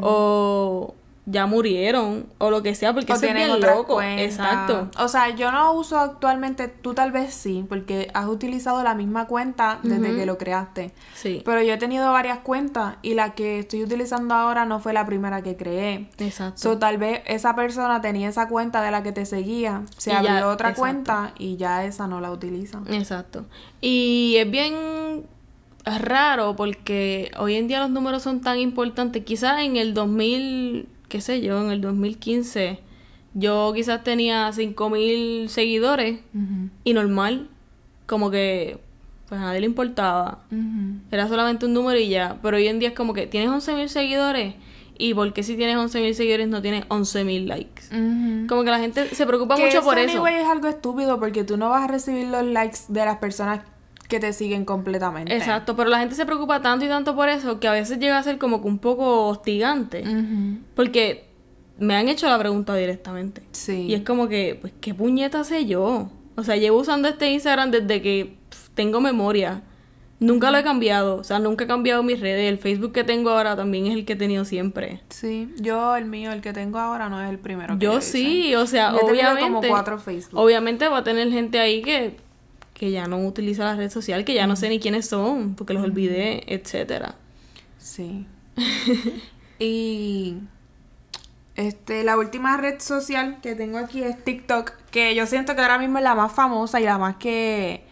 O 0.00 0.94
ya 1.26 1.46
murieron. 1.46 2.26
O 2.38 2.50
lo 2.50 2.62
que 2.62 2.74
sea, 2.74 2.92
porque 2.92 3.12
O 3.12 3.16
eso 3.16 3.26
es 3.26 3.34
bien 3.34 3.60
loco. 3.60 3.94
cuentas. 3.94 4.24
Exacto. 4.26 4.90
O 5.02 5.08
sea, 5.08 5.30
yo 5.30 5.50
no 5.52 5.72
uso 5.72 5.98
actualmente, 5.98 6.68
tú 6.68 6.92
tal 6.94 7.12
vez 7.12 7.32
sí, 7.32 7.64
porque 7.68 8.10
has 8.12 8.26
utilizado 8.26 8.82
la 8.82 8.94
misma 8.94 9.26
cuenta 9.26 9.78
desde 9.82 10.14
que 10.14 10.26
lo 10.26 10.36
creaste. 10.36 10.92
Sí. 11.14 11.42
Pero 11.44 11.62
yo 11.62 11.74
he 11.74 11.78
tenido 11.78 12.12
varias 12.12 12.40
cuentas 12.40 12.96
y 13.02 13.14
la 13.14 13.34
que 13.34 13.60
estoy 13.60 13.82
utilizando 13.84 14.34
ahora 14.34 14.66
no 14.66 14.80
fue 14.80 14.92
la 14.92 15.06
primera 15.06 15.42
que 15.42 15.56
creé. 15.56 16.10
Exacto. 16.18 16.60
So, 16.60 16.78
tal 16.78 16.98
vez 16.98 17.22
esa 17.26 17.54
persona 17.56 18.00
tenía 18.00 18.28
esa 18.28 18.48
cuenta 18.48 18.82
de 18.82 18.90
la 18.90 19.02
que 19.02 19.12
te 19.12 19.24
seguía, 19.24 19.82
se 19.96 20.10
Y 20.10 20.12
ya, 20.12 20.18
abrió 20.18 20.50
otra 20.50 20.70
exacto. 20.70 20.80
cuenta 20.80 21.32
y 21.38 21.56
ya 21.56 21.84
esa 21.84 22.06
no 22.06 22.20
la 22.20 22.30
utiliza. 22.30 22.80
Exacto. 22.90 23.46
Y 23.80 24.36
es 24.38 24.50
bien 24.50 25.24
raro 25.84 26.56
porque 26.56 27.30
hoy 27.38 27.56
en 27.56 27.68
día 27.68 27.80
los 27.80 27.90
números 27.90 28.22
son 28.22 28.40
tan 28.40 28.58
importantes. 28.58 29.24
Quizás 29.24 29.60
en 29.60 29.76
el 29.76 29.94
2000, 29.94 30.88
qué 31.08 31.20
sé 31.20 31.40
yo, 31.40 31.62
en 31.62 31.70
el 31.70 31.80
2015, 31.80 32.78
yo 33.34 33.72
quizás 33.74 34.02
tenía 34.04 34.52
5000 34.52 35.48
seguidores 35.48 36.20
y 36.84 36.92
normal, 36.92 37.48
como 38.06 38.30
que 38.30 38.78
pues 39.28 39.40
a 39.40 39.44
nadie 39.44 39.60
le 39.60 39.66
importaba. 39.66 40.40
Era 41.10 41.28
solamente 41.28 41.66
un 41.66 41.72
número 41.72 41.98
y 41.98 42.08
ya. 42.08 42.38
Pero 42.42 42.56
hoy 42.58 42.68
en 42.68 42.78
día 42.78 42.90
es 42.90 42.94
como 42.94 43.14
que 43.14 43.26
tienes 43.26 43.48
11.000 43.50 43.88
seguidores. 43.88 44.54
¿Y 44.96 45.12
por 45.14 45.32
qué 45.32 45.42
si 45.42 45.56
tienes 45.56 45.76
11.000 45.76 46.12
seguidores 46.12 46.46
no 46.46 46.60
tienes 46.62 46.84
11.000 46.88 47.46
likes? 47.46 47.82
Como 48.46 48.62
que 48.64 48.70
la 48.70 48.78
gente 48.78 49.06
se 49.14 49.26
preocupa 49.26 49.56
Que 49.56 49.66
mucho 49.66 49.82
por 49.82 49.98
eso. 49.98 50.24
es 50.26 50.46
algo 50.46 50.68
estúpido 50.68 51.18
porque 51.18 51.42
tú 51.42 51.56
no 51.56 51.70
vas 51.70 51.84
a 51.84 51.86
recibir 51.88 52.26
los 52.28 52.44
likes 52.44 52.78
de 52.88 53.04
las 53.04 53.16
personas 53.18 53.60
que 54.14 54.20
te 54.20 54.32
siguen 54.32 54.64
completamente. 54.64 55.34
Exacto, 55.34 55.74
pero 55.74 55.90
la 55.90 55.98
gente 55.98 56.14
se 56.14 56.24
preocupa 56.24 56.62
tanto 56.62 56.84
y 56.84 56.88
tanto 56.88 57.16
por 57.16 57.28
eso 57.28 57.58
que 57.58 57.66
a 57.66 57.72
veces 57.72 57.98
llega 57.98 58.16
a 58.16 58.22
ser 58.22 58.38
como 58.38 58.62
que 58.62 58.68
un 58.68 58.78
poco 58.78 59.26
hostigante. 59.26 60.04
Porque 60.76 61.26
me 61.78 61.96
han 61.96 62.08
hecho 62.08 62.28
la 62.28 62.38
pregunta 62.38 62.76
directamente. 62.76 63.42
Sí. 63.50 63.86
Y 63.88 63.94
es 63.94 64.02
como 64.02 64.28
que, 64.28 64.56
pues, 64.60 64.72
¿qué 64.80 64.94
puñeta 64.94 65.42
sé 65.42 65.66
yo? 65.66 66.10
O 66.36 66.44
sea, 66.44 66.56
llevo 66.56 66.78
usando 66.78 67.08
este 67.08 67.28
Instagram 67.32 67.72
desde 67.72 68.00
que 68.02 68.36
tengo 68.74 69.00
memoria. 69.00 69.62
Nunca 70.20 70.52
lo 70.52 70.58
he 70.58 70.62
cambiado, 70.62 71.16
o 71.16 71.24
sea, 71.24 71.40
nunca 71.40 71.64
he 71.64 71.66
cambiado 71.66 72.04
mis 72.04 72.20
redes. 72.20 72.48
El 72.48 72.58
Facebook 72.58 72.92
que 72.92 73.02
tengo 73.02 73.30
ahora 73.30 73.56
también 73.56 73.86
es 73.86 73.94
el 73.94 74.04
que 74.04 74.12
he 74.12 74.16
tenido 74.16 74.44
siempre. 74.44 75.00
Sí, 75.10 75.52
yo 75.60 75.96
el 75.96 76.04
mío, 76.04 76.30
el 76.30 76.40
que 76.40 76.52
tengo 76.52 76.78
ahora 76.78 77.08
no 77.08 77.20
es 77.20 77.28
el 77.28 77.40
primero. 77.40 77.76
Que 77.76 77.84
Yo 77.84 78.00
sí, 78.00 78.54
o 78.54 78.66
sea, 78.66 78.92
Yo 78.92 78.98
he 78.98 79.06
tenido 79.06 79.32
obviamente. 79.32 79.42
como 79.42 79.60
cuatro 79.62 79.98
Facebook. 79.98 80.38
Obviamente 80.38 80.88
va 80.88 80.98
a 80.98 81.04
tener 81.04 81.30
gente 81.30 81.58
ahí 81.58 81.82
que, 81.82 82.16
que 82.74 82.90
ya 82.90 83.06
no 83.06 83.18
utiliza 83.26 83.64
la 83.64 83.76
red 83.76 83.90
social, 83.90 84.24
que 84.24 84.34
ya 84.34 84.46
no 84.46 84.56
sé 84.56 84.68
ni 84.68 84.80
quiénes 84.80 85.08
son, 85.08 85.54
porque 85.54 85.72
los 85.74 85.82
olvidé, 85.82 86.42
etcétera. 86.52 87.14
Sí. 87.78 88.26
y 89.58 90.36
este, 91.56 92.02
la 92.04 92.18
última 92.18 92.56
red 92.56 92.80
social 92.80 93.38
que 93.42 93.54
tengo 93.54 93.78
aquí 93.78 94.02
es 94.02 94.22
TikTok, 94.24 94.72
que 94.90 95.14
yo 95.14 95.26
siento 95.26 95.54
que 95.54 95.62
ahora 95.62 95.78
mismo 95.78 95.98
es 95.98 96.04
la 96.04 96.14
más 96.14 96.32
famosa 96.32 96.80
y 96.80 96.84
la 96.84 96.98
más 96.98 97.16
que, 97.16 97.84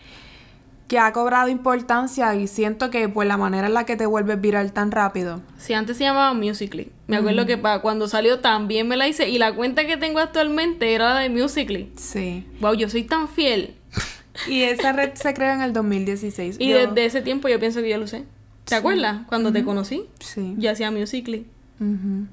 que 0.89 0.99
ha 0.99 1.13
cobrado 1.13 1.49
importancia 1.49 2.35
y 2.35 2.49
siento 2.49 2.91
que 2.91 3.09
por 3.09 3.25
la 3.25 3.37
manera 3.37 3.69
en 3.69 3.75
la 3.75 3.85
que 3.87 3.97
te 3.97 4.05
vuelves 4.07 4.41
viral 4.41 4.73
tan 4.73 4.91
rápido. 4.91 5.41
Sí, 5.59 5.75
antes 5.75 5.97
se 5.97 6.05
llamaba 6.05 6.35
Musically. 6.35 6.91
Me 7.07 7.17
acuerdo 7.19 7.47
que 7.47 7.57
pa- 7.57 7.81
cuando 7.83 8.09
salió 8.09 8.41
también 8.41 8.89
me 8.89 8.97
la 8.97 9.07
hice 9.07 9.29
y 9.29 9.39
la 9.39 9.55
cuenta 9.55 9.87
que 9.87 9.97
tengo 9.97 10.19
actualmente 10.19 10.93
era 10.93 11.19
de 11.19 11.29
Musically. 11.29 11.93
Sí. 11.97 12.45
Wow, 12.61 12.75
yo 12.75 12.89
soy 12.89 13.05
tan 13.05 13.29
fiel. 13.29 13.77
Y 14.49 14.63
esa 14.63 14.93
red 14.93 15.13
se 15.15 15.35
creó 15.35 15.53
en 15.53 15.63
el 15.63 15.73
2016. 15.73 16.57
Y 16.59 16.69
Yo- 16.71 16.79
desde 16.79 17.05
ese 17.05 17.23
tiempo 17.23 17.49
yo 17.49 17.59
pienso 17.61 17.81
que 17.83 17.89
yo 17.91 17.99
lo 17.99 18.07
sé. 18.07 18.25
¿Te 18.65 18.75
acuerdas? 18.77 19.27
Cuando 19.29 19.53
te 19.53 19.65
conocí, 19.65 20.05
Sí. 20.21 20.55
yo 20.59 20.71
hacía 20.71 20.91
Musically. 20.91 21.47
Ujú. 21.81 22.27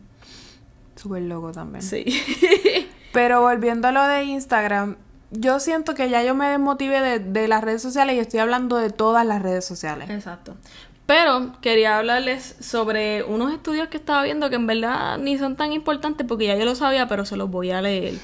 Súper 0.95 1.23
loco 1.23 1.51
también. 1.51 1.81
Sí. 1.81 2.05
Pero 3.13 3.41
volviendo 3.41 3.87
a 3.87 3.91
lo 3.91 4.03
de 4.03 4.23
Instagram, 4.25 4.97
yo 5.31 5.59
siento 5.59 5.95
que 5.95 6.09
ya 6.09 6.23
yo 6.23 6.35
me 6.35 6.47
desmotivé 6.47 7.01
de, 7.01 7.19
de 7.19 7.47
las 7.47 7.63
redes 7.63 7.81
sociales 7.81 8.15
y 8.15 8.19
estoy 8.19 8.39
hablando 8.39 8.77
de 8.77 8.89
todas 8.91 9.25
las 9.25 9.41
redes 9.41 9.65
sociales. 9.65 10.09
Exacto. 10.09 10.55
Pero 11.05 11.53
quería 11.61 11.97
hablarles 11.97 12.55
sobre 12.59 13.23
unos 13.23 13.51
estudios 13.51 13.87
que 13.87 13.97
estaba 13.97 14.21
viendo 14.23 14.49
que 14.51 14.57
en 14.57 14.67
verdad 14.67 15.17
ni 15.17 15.37
son 15.39 15.55
tan 15.55 15.73
importantes 15.73 16.27
porque 16.27 16.45
ya 16.45 16.55
yo 16.55 16.65
lo 16.65 16.75
sabía, 16.75 17.07
pero 17.07 17.25
se 17.25 17.35
los 17.35 17.49
voy 17.49 17.71
a 17.71 17.81
leer. 17.81 18.13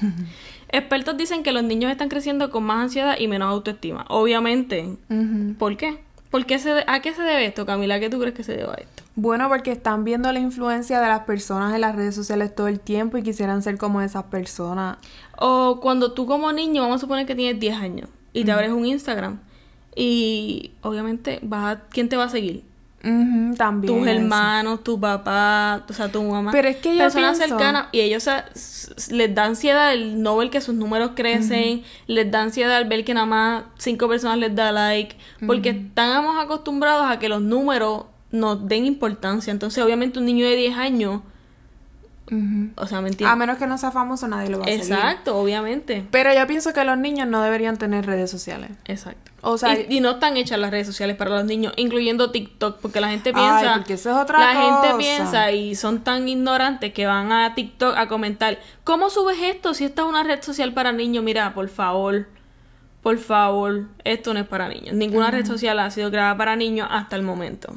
Expertos 0.68 1.16
dicen 1.16 1.42
que 1.42 1.52
los 1.52 1.62
niños 1.62 1.90
están 1.90 2.08
creciendo 2.08 2.50
con 2.50 2.64
más 2.64 2.82
ansiedad 2.84 3.16
y 3.18 3.28
menos 3.28 3.48
autoestima. 3.50 4.04
Obviamente. 4.08 4.96
¿Por 5.58 5.76
qué? 5.76 5.98
¿Por 6.30 6.44
qué 6.44 6.58
se 6.58 6.70
de- 6.74 6.84
¿A 6.88 7.00
qué 7.00 7.14
se 7.14 7.22
debe 7.22 7.46
esto, 7.46 7.64
Camila? 7.66 8.00
¿Qué 8.00 8.10
tú 8.10 8.18
crees 8.18 8.34
que 8.34 8.42
se 8.42 8.52
debe 8.56 8.70
a 8.70 8.74
esto? 8.74 9.04
Bueno, 9.14 9.48
porque 9.48 9.70
están 9.72 10.04
viendo 10.04 10.30
la 10.32 10.40
influencia 10.40 11.00
de 11.00 11.06
las 11.08 11.20
personas 11.20 11.74
en 11.74 11.80
las 11.80 11.94
redes 11.94 12.14
sociales 12.14 12.54
todo 12.54 12.68
el 12.68 12.80
tiempo 12.80 13.16
y 13.16 13.22
quisieran 13.22 13.62
ser 13.62 13.78
como 13.78 14.02
esas 14.02 14.24
personas. 14.24 14.98
O 15.38 15.78
cuando 15.80 16.12
tú 16.12 16.26
como 16.26 16.52
niño, 16.52 16.82
vamos 16.82 16.96
a 16.96 17.00
suponer 17.00 17.24
que 17.26 17.34
tienes 17.34 17.58
10 17.60 17.76
años 17.76 18.08
y 18.34 18.44
te 18.44 18.52
abres 18.52 18.72
un 18.72 18.84
Instagram 18.84 19.38
y 19.94 20.72
obviamente 20.82 21.38
vas 21.42 21.76
a, 21.76 21.80
¿quién 21.88 22.08
te 22.08 22.16
va 22.16 22.24
a 22.24 22.28
seguir? 22.28 22.64
También. 23.56 23.98
tus 23.98 24.06
hermanos, 24.08 24.82
tu 24.82 24.98
papá, 24.98 25.84
o 25.88 25.92
sea, 25.92 26.08
tu 26.10 26.22
mamá. 26.22 26.50
Pero 26.52 26.68
es 26.68 26.76
que 26.76 26.92
yo 26.94 26.98
Personas 27.04 27.38
pienso- 27.38 27.56
cercanas 27.56 27.86
y 27.92 28.00
ellos 28.00 28.26
les 29.10 29.34
da 29.34 29.44
ansiedad 29.44 29.92
el 29.92 30.22
no 30.22 30.36
ver 30.36 30.50
que 30.50 30.60
sus 30.60 30.74
números 30.74 31.12
crecen, 31.14 31.82
les 32.06 32.30
da 32.30 32.42
ansiedad 32.42 32.76
al 32.76 32.86
ver 32.86 33.04
que 33.04 33.14
nada 33.14 33.26
más 33.26 33.64
cinco 33.78 34.08
personas 34.08 34.38
les 34.38 34.54
da 34.54 34.72
like, 34.72 35.16
porque 35.46 35.70
estamos 35.70 36.42
acostumbrados 36.42 37.06
a 37.10 37.18
que 37.18 37.28
los 37.28 37.40
números 37.42 38.04
nos 38.32 38.66
den 38.66 38.86
importancia. 38.86 39.50
Entonces, 39.52 39.82
obviamente, 39.84 40.18
un 40.18 40.26
niño 40.26 40.44
de 40.46 40.56
10 40.56 40.76
años, 40.76 41.20
O 42.76 42.86
sea, 42.86 43.00
¿me 43.00 43.10
A 43.24 43.36
menos 43.36 43.56
que 43.56 43.66
no 43.66 43.78
sea 43.78 43.92
famoso, 43.92 44.26
nadie 44.26 44.50
lo 44.50 44.58
va 44.58 44.64
a 44.64 44.68
seguir. 44.68 44.82
Exacto, 44.82 45.38
obviamente. 45.38 46.04
Pero 46.10 46.34
yo 46.34 46.44
pienso 46.46 46.72
que 46.72 46.82
los 46.84 46.98
niños 46.98 47.28
no 47.28 47.40
deberían 47.40 47.76
tener 47.76 48.04
redes 48.04 48.30
sociales. 48.30 48.70
Exacto. 48.86 49.30
O 49.42 49.58
sea, 49.58 49.78
y, 49.78 49.86
y 49.88 50.00
no 50.00 50.12
están 50.12 50.36
hechas 50.36 50.58
las 50.58 50.72
redes 50.72 50.88
sociales 50.88 51.16
para 51.16 51.30
los 51.30 51.44
niños, 51.44 51.72
incluyendo 51.76 52.32
TikTok, 52.32 52.80
porque 52.80 53.00
la 53.00 53.10
gente 53.10 53.30
Ay, 53.32 53.34
piensa, 53.34 53.74
porque 53.76 53.92
eso 53.92 54.10
es 54.10 54.16
otra 54.16 54.40
la 54.40 54.60
gente 54.60 54.96
piensa 54.98 55.52
y 55.52 55.76
son 55.76 56.02
tan 56.02 56.28
ignorantes 56.28 56.92
que 56.92 57.06
van 57.06 57.30
a 57.30 57.54
TikTok 57.54 57.96
a 57.96 58.08
comentar, 58.08 58.58
¿cómo 58.82 59.08
subes 59.08 59.38
esto 59.40 59.72
si 59.72 59.84
esta 59.84 60.02
es 60.02 60.08
una 60.08 60.24
red 60.24 60.42
social 60.42 60.72
para 60.72 60.90
niños? 60.90 61.22
Mira, 61.22 61.54
por 61.54 61.68
favor, 61.68 62.26
por 63.02 63.18
favor, 63.18 63.84
esto 64.02 64.34
no 64.34 64.40
es 64.40 64.48
para 64.48 64.68
niños. 64.68 64.96
Ninguna 64.96 65.30
red 65.30 65.46
social 65.46 65.78
ha 65.78 65.92
sido 65.92 66.10
creada 66.10 66.36
para 66.36 66.56
niños 66.56 66.88
hasta 66.90 67.14
el 67.14 67.22
momento. 67.22 67.72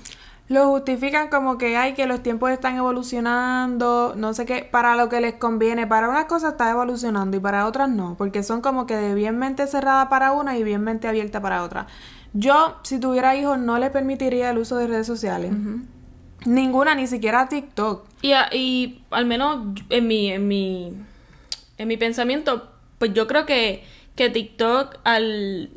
Lo 0.49 0.67
justifican 0.69 1.29
como 1.29 1.57
que 1.59 1.77
hay 1.77 1.93
que 1.93 2.07
los 2.07 2.21
tiempos 2.23 2.49
están 2.49 2.75
evolucionando, 2.75 4.13
no 4.17 4.33
sé 4.33 4.45
qué, 4.45 4.63
para 4.69 4.95
lo 4.95 5.07
que 5.07 5.21
les 5.21 5.35
conviene. 5.35 5.85
Para 5.87 6.09
unas 6.09 6.25
cosas 6.25 6.53
está 6.53 6.69
evolucionando 6.71 7.37
y 7.37 7.39
para 7.39 7.65
otras 7.67 7.87
no, 7.89 8.15
porque 8.17 8.41
son 8.43 8.61
como 8.61 8.85
que 8.87 8.95
de 8.97 9.13
bien 9.13 9.37
mente 9.37 9.67
cerrada 9.67 10.09
para 10.09 10.31
una 10.31 10.57
y 10.57 10.63
bien 10.63 10.83
mente 10.83 11.07
abierta 11.07 11.39
para 11.41 11.63
otra. 11.63 11.85
Yo, 12.33 12.77
si 12.83 12.99
tuviera 12.99 13.35
hijos, 13.35 13.59
no 13.59 13.77
les 13.77 13.91
permitiría 13.91 14.49
el 14.49 14.57
uso 14.57 14.75
de 14.77 14.87
redes 14.87 15.07
sociales. 15.07 15.51
Ninguna, 16.45 16.95
ni 16.95 17.05
siquiera 17.07 17.47
TikTok. 17.47 18.05
Y, 18.21 18.31
a- 18.33 18.49
y 18.53 19.03
al 19.11 19.25
menos 19.25 19.67
en 19.89 20.07
mi, 20.07 20.31
en 20.31 20.47
mi, 20.47 20.93
en 21.77 21.87
mi 21.87 21.97
pensamiento, 21.97 22.69
pues 22.97 23.13
yo 23.13 23.27
creo 23.27 23.45
que, 23.45 23.83
que 24.15 24.29
TikTok, 24.29 24.95
al, 25.03 25.69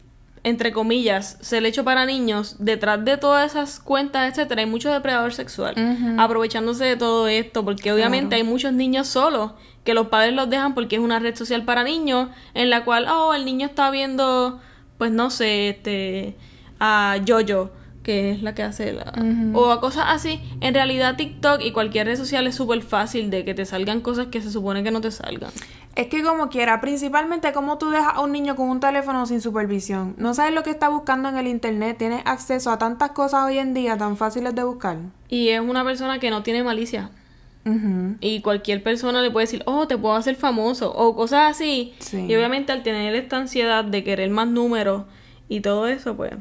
entre 0.44 0.72
comillas, 0.72 1.38
ser 1.40 1.64
hecho 1.64 1.84
para 1.84 2.04
niños, 2.04 2.56
detrás 2.58 3.04
de 3.04 3.16
todas 3.16 3.52
esas 3.52 3.78
cuentas, 3.78 4.28
etcétera, 4.28 4.62
hay 4.62 4.66
mucho 4.66 4.92
depredador 4.92 5.32
sexual, 5.32 5.74
aprovechándose 6.18 6.84
de 6.84 6.96
todo 6.96 7.28
esto, 7.28 7.64
porque 7.64 7.92
obviamente 7.92 8.34
hay 8.34 8.42
muchos 8.42 8.72
niños 8.72 9.08
solos 9.08 9.52
que 9.84 9.94
los 9.94 10.08
padres 10.08 10.34
los 10.34 10.48
dejan 10.50 10.74
porque 10.74 10.96
es 10.96 11.02
una 11.02 11.18
red 11.18 11.36
social 11.36 11.64
para 11.64 11.84
niños, 11.84 12.28
en 12.54 12.70
la 12.70 12.84
cual, 12.84 13.06
oh, 13.08 13.34
el 13.34 13.44
niño 13.44 13.66
está 13.66 13.90
viendo, 13.90 14.60
pues 14.98 15.12
no 15.12 15.30
sé, 15.30 15.68
este, 15.68 16.36
a 16.80 17.16
Jojo 17.26 17.70
que 18.02 18.32
es 18.32 18.42
la 18.42 18.54
que 18.54 18.62
hace 18.62 18.92
la... 18.92 19.12
O 19.54 19.70
a 19.70 19.80
cosas 19.80 20.06
así. 20.08 20.40
En 20.60 20.74
realidad 20.74 21.16
TikTok 21.16 21.60
y 21.62 21.72
cualquier 21.72 22.06
red 22.06 22.16
social 22.16 22.46
es 22.46 22.54
súper 22.54 22.82
fácil 22.82 23.30
de 23.30 23.44
que 23.44 23.54
te 23.54 23.64
salgan 23.64 24.00
cosas 24.00 24.26
que 24.26 24.42
se 24.42 24.50
supone 24.50 24.82
que 24.82 24.90
no 24.90 25.00
te 25.00 25.10
salgan. 25.10 25.50
Es 25.94 26.08
que 26.08 26.22
como 26.22 26.48
quiera, 26.48 26.80
principalmente 26.80 27.52
como 27.52 27.78
tú 27.78 27.90
dejas 27.90 28.14
a 28.14 28.20
un 28.20 28.32
niño 28.32 28.56
con 28.56 28.68
un 28.68 28.80
teléfono 28.80 29.26
sin 29.26 29.40
supervisión. 29.40 30.14
No 30.18 30.34
sabes 30.34 30.54
lo 30.54 30.62
que 30.62 30.70
está 30.70 30.88
buscando 30.88 31.28
en 31.28 31.36
el 31.36 31.46
internet. 31.46 31.98
Tienes 31.98 32.22
acceso 32.24 32.70
a 32.70 32.78
tantas 32.78 33.10
cosas 33.10 33.44
hoy 33.44 33.58
en 33.58 33.74
día 33.74 33.96
tan 33.96 34.16
fáciles 34.16 34.54
de 34.54 34.64
buscar. 34.64 34.96
Y 35.28 35.50
es 35.50 35.60
una 35.60 35.84
persona 35.84 36.18
que 36.18 36.30
no 36.30 36.42
tiene 36.42 36.64
malicia. 36.64 37.10
Y 38.20 38.40
cualquier 38.40 38.82
persona 38.82 39.22
le 39.22 39.30
puede 39.30 39.44
decir, 39.44 39.62
oh, 39.66 39.86
te 39.86 39.96
puedo 39.96 40.16
hacer 40.16 40.34
famoso. 40.34 40.92
O 40.92 41.14
cosas 41.14 41.52
así. 41.52 41.94
Sí. 42.00 42.26
Y 42.26 42.34
obviamente 42.34 42.72
al 42.72 42.82
tener 42.82 43.14
esta 43.14 43.36
ansiedad 43.36 43.84
de 43.84 44.02
querer 44.02 44.30
más 44.30 44.48
números 44.48 45.04
y 45.48 45.60
todo 45.60 45.86
eso, 45.86 46.16
pues... 46.16 46.32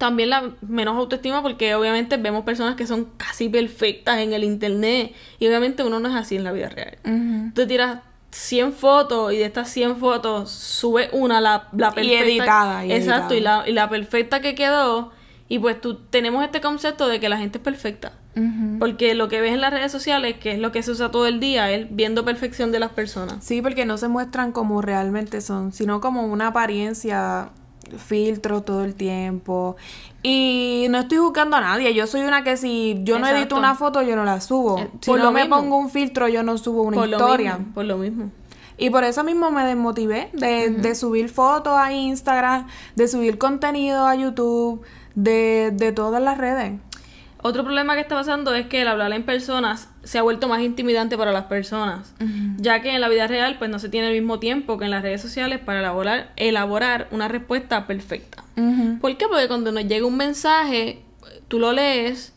También 0.00 0.30
la 0.30 0.52
menos 0.66 0.96
autoestima 0.96 1.42
porque 1.42 1.74
obviamente 1.74 2.16
vemos 2.16 2.42
personas 2.44 2.74
que 2.74 2.86
son 2.86 3.04
casi 3.18 3.50
perfectas 3.50 4.18
en 4.20 4.32
el 4.32 4.44
internet. 4.44 5.12
Y 5.38 5.46
obviamente 5.46 5.82
uno 5.84 6.00
no 6.00 6.08
es 6.08 6.14
así 6.14 6.36
en 6.36 6.44
la 6.44 6.52
vida 6.52 6.70
real. 6.70 6.96
Ujú. 7.04 7.52
Tú 7.54 7.66
tiras 7.66 7.98
100 8.30 8.72
fotos 8.72 9.30
y 9.34 9.36
de 9.36 9.44
estas 9.44 9.68
100 9.68 9.96
fotos 9.96 10.50
sube 10.50 11.10
una, 11.12 11.42
la, 11.42 11.68
la 11.76 11.88
Y 11.88 11.92
perfecta. 11.92 12.24
editada, 12.24 12.86
y 12.86 12.92
Exacto, 12.92 13.34
y 13.34 13.38
editada. 13.38 13.62
la, 13.64 13.68
y 13.68 13.72
la 13.74 13.90
perfecta 13.90 14.40
que 14.40 14.54
quedó. 14.54 15.12
Y 15.48 15.58
pues 15.58 15.78
tú 15.80 15.96
tenemos 15.96 16.42
este 16.44 16.62
concepto 16.62 17.06
de 17.06 17.20
que 17.20 17.28
la 17.28 17.36
gente 17.36 17.58
es 17.58 17.64
perfecta. 17.64 18.12
Porque 18.78 19.14
lo 19.14 19.28
que 19.28 19.40
ves 19.42 19.52
en 19.52 19.60
las 19.60 19.70
redes 19.70 19.92
sociales, 19.92 20.36
que 20.40 20.52
es 20.52 20.58
lo 20.60 20.72
que 20.72 20.82
se 20.82 20.92
usa 20.92 21.10
todo 21.10 21.26
el 21.26 21.40
día, 21.40 21.70
es 21.72 21.88
viendo 21.94 22.24
perfección 22.24 22.72
de 22.72 22.78
las 22.78 22.90
personas. 22.92 23.44
Sí, 23.44 23.60
porque 23.60 23.84
no 23.84 23.98
se 23.98 24.08
muestran 24.08 24.52
como 24.52 24.80
realmente 24.80 25.42
son, 25.42 25.72
sino 25.72 26.00
como 26.00 26.22
una 26.24 26.46
apariencia, 26.46 27.50
filtro 27.98 28.62
todo 28.62 28.84
el 28.84 28.94
tiempo. 28.94 29.76
Y 30.22 30.86
no 30.90 30.98
estoy 31.00 31.18
juzgando 31.18 31.56
a 31.56 31.60
nadie. 31.60 31.94
Yo 31.94 32.06
soy 32.06 32.22
una 32.22 32.42
que 32.44 32.56
si 32.56 33.00
yo 33.04 33.18
no 33.18 33.26
edito 33.26 33.56
una 33.56 33.74
foto, 33.74 34.02
yo 34.02 34.16
no 34.16 34.24
la 34.24 34.40
subo. 34.40 34.78
Eh, 34.78 34.90
si 35.00 35.10
por 35.10 35.18
no 35.18 35.26
lo 35.26 35.32
me 35.32 35.42
mismo. 35.42 35.56
pongo 35.56 35.78
un 35.78 35.90
filtro, 35.90 36.28
yo 36.28 36.42
no 36.42 36.58
subo 36.58 36.82
una 36.82 36.96
por 36.96 37.08
historia. 37.08 37.52
lo 37.52 37.58
mismo. 37.58 37.74
Por 37.74 37.84
lo 37.86 37.96
mismo. 37.98 38.30
Y 38.76 38.88
por 38.90 39.04
eso 39.04 39.24
mismo 39.24 39.50
me 39.50 39.64
desmotivé 39.64 40.30
de, 40.32 40.70
de 40.70 40.94
subir 40.94 41.28
fotos 41.28 41.74
a 41.76 41.92
Instagram, 41.92 42.66
de 42.96 43.08
subir 43.08 43.36
contenido 43.36 44.06
a 44.06 44.14
YouTube, 44.14 44.82
de, 45.14 45.70
de 45.74 45.92
todas 45.92 46.22
las 46.22 46.38
redes. 46.38 46.80
Otro 47.42 47.64
problema 47.64 47.94
que 47.94 48.00
está 48.00 48.14
pasando 48.14 48.54
es 48.54 48.66
que 48.66 48.82
el 48.82 48.88
hablar 48.88 49.12
en 49.12 49.22
personas 49.22 49.88
se 50.04 50.18
ha 50.18 50.22
vuelto 50.22 50.46
más 50.48 50.60
intimidante 50.60 51.16
para 51.16 51.32
las 51.32 51.44
personas, 51.44 52.14
ya 52.58 52.82
que 52.82 52.94
en 52.94 53.00
la 53.00 53.08
vida 53.08 53.26
real 53.26 53.56
pues 53.58 53.70
no 53.70 53.78
se 53.78 53.88
tiene 53.88 54.08
el 54.08 54.14
mismo 54.14 54.38
tiempo 54.38 54.76
que 54.78 54.84
en 54.84 54.90
las 54.90 55.02
redes 55.02 55.22
sociales 55.22 55.58
para 55.58 55.80
elaborar, 55.80 56.32
elaborar 56.36 57.08
una 57.10 57.28
respuesta 57.28 57.86
perfecta. 57.86 58.44
¿Por 59.00 59.16
qué? 59.16 59.26
Porque 59.26 59.48
cuando 59.48 59.72
nos 59.72 59.86
llega 59.86 60.04
un 60.06 60.16
mensaje, 60.16 61.02
tú 61.48 61.58
lo 61.58 61.72
lees 61.72 62.34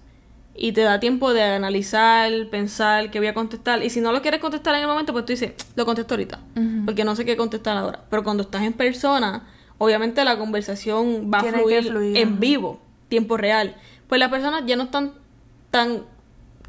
y 0.55 0.71
te 0.71 0.81
da 0.81 0.99
tiempo 0.99 1.33
de 1.33 1.43
analizar, 1.43 2.31
pensar 2.49 3.11
qué 3.11 3.19
voy 3.19 3.27
a 3.27 3.33
contestar. 3.33 3.83
Y 3.83 3.89
si 3.89 4.01
no 4.01 4.11
lo 4.11 4.21
quieres 4.21 4.39
contestar 4.39 4.75
en 4.75 4.81
el 4.81 4.87
momento, 4.87 5.11
pues 5.11 5.25
tú 5.25 5.33
dices, 5.33 5.53
lo 5.75 5.85
contesto 5.85 6.13
ahorita, 6.13 6.39
porque 6.85 7.03
no 7.03 7.15
sé 7.15 7.25
qué 7.25 7.35
contestar 7.35 7.75
ahora. 7.75 8.01
Pero 8.09 8.23
cuando 8.23 8.43
estás 8.43 8.63
en 8.63 8.73
persona, 8.73 9.47
obviamente 9.77 10.23
la 10.23 10.37
conversación 10.37 11.29
va 11.33 11.39
a 11.39 11.41
Tiene 11.41 11.57
fluir, 11.57 11.83
fluir, 11.89 12.17
en 12.17 12.39
vivo, 12.39 12.79
tiempo 13.09 13.35
real. 13.35 13.75
Pues 14.13 14.19
las 14.19 14.29
personas 14.29 14.61
ya 14.67 14.75
no 14.75 14.83
están 14.83 15.13
tan 15.71 16.03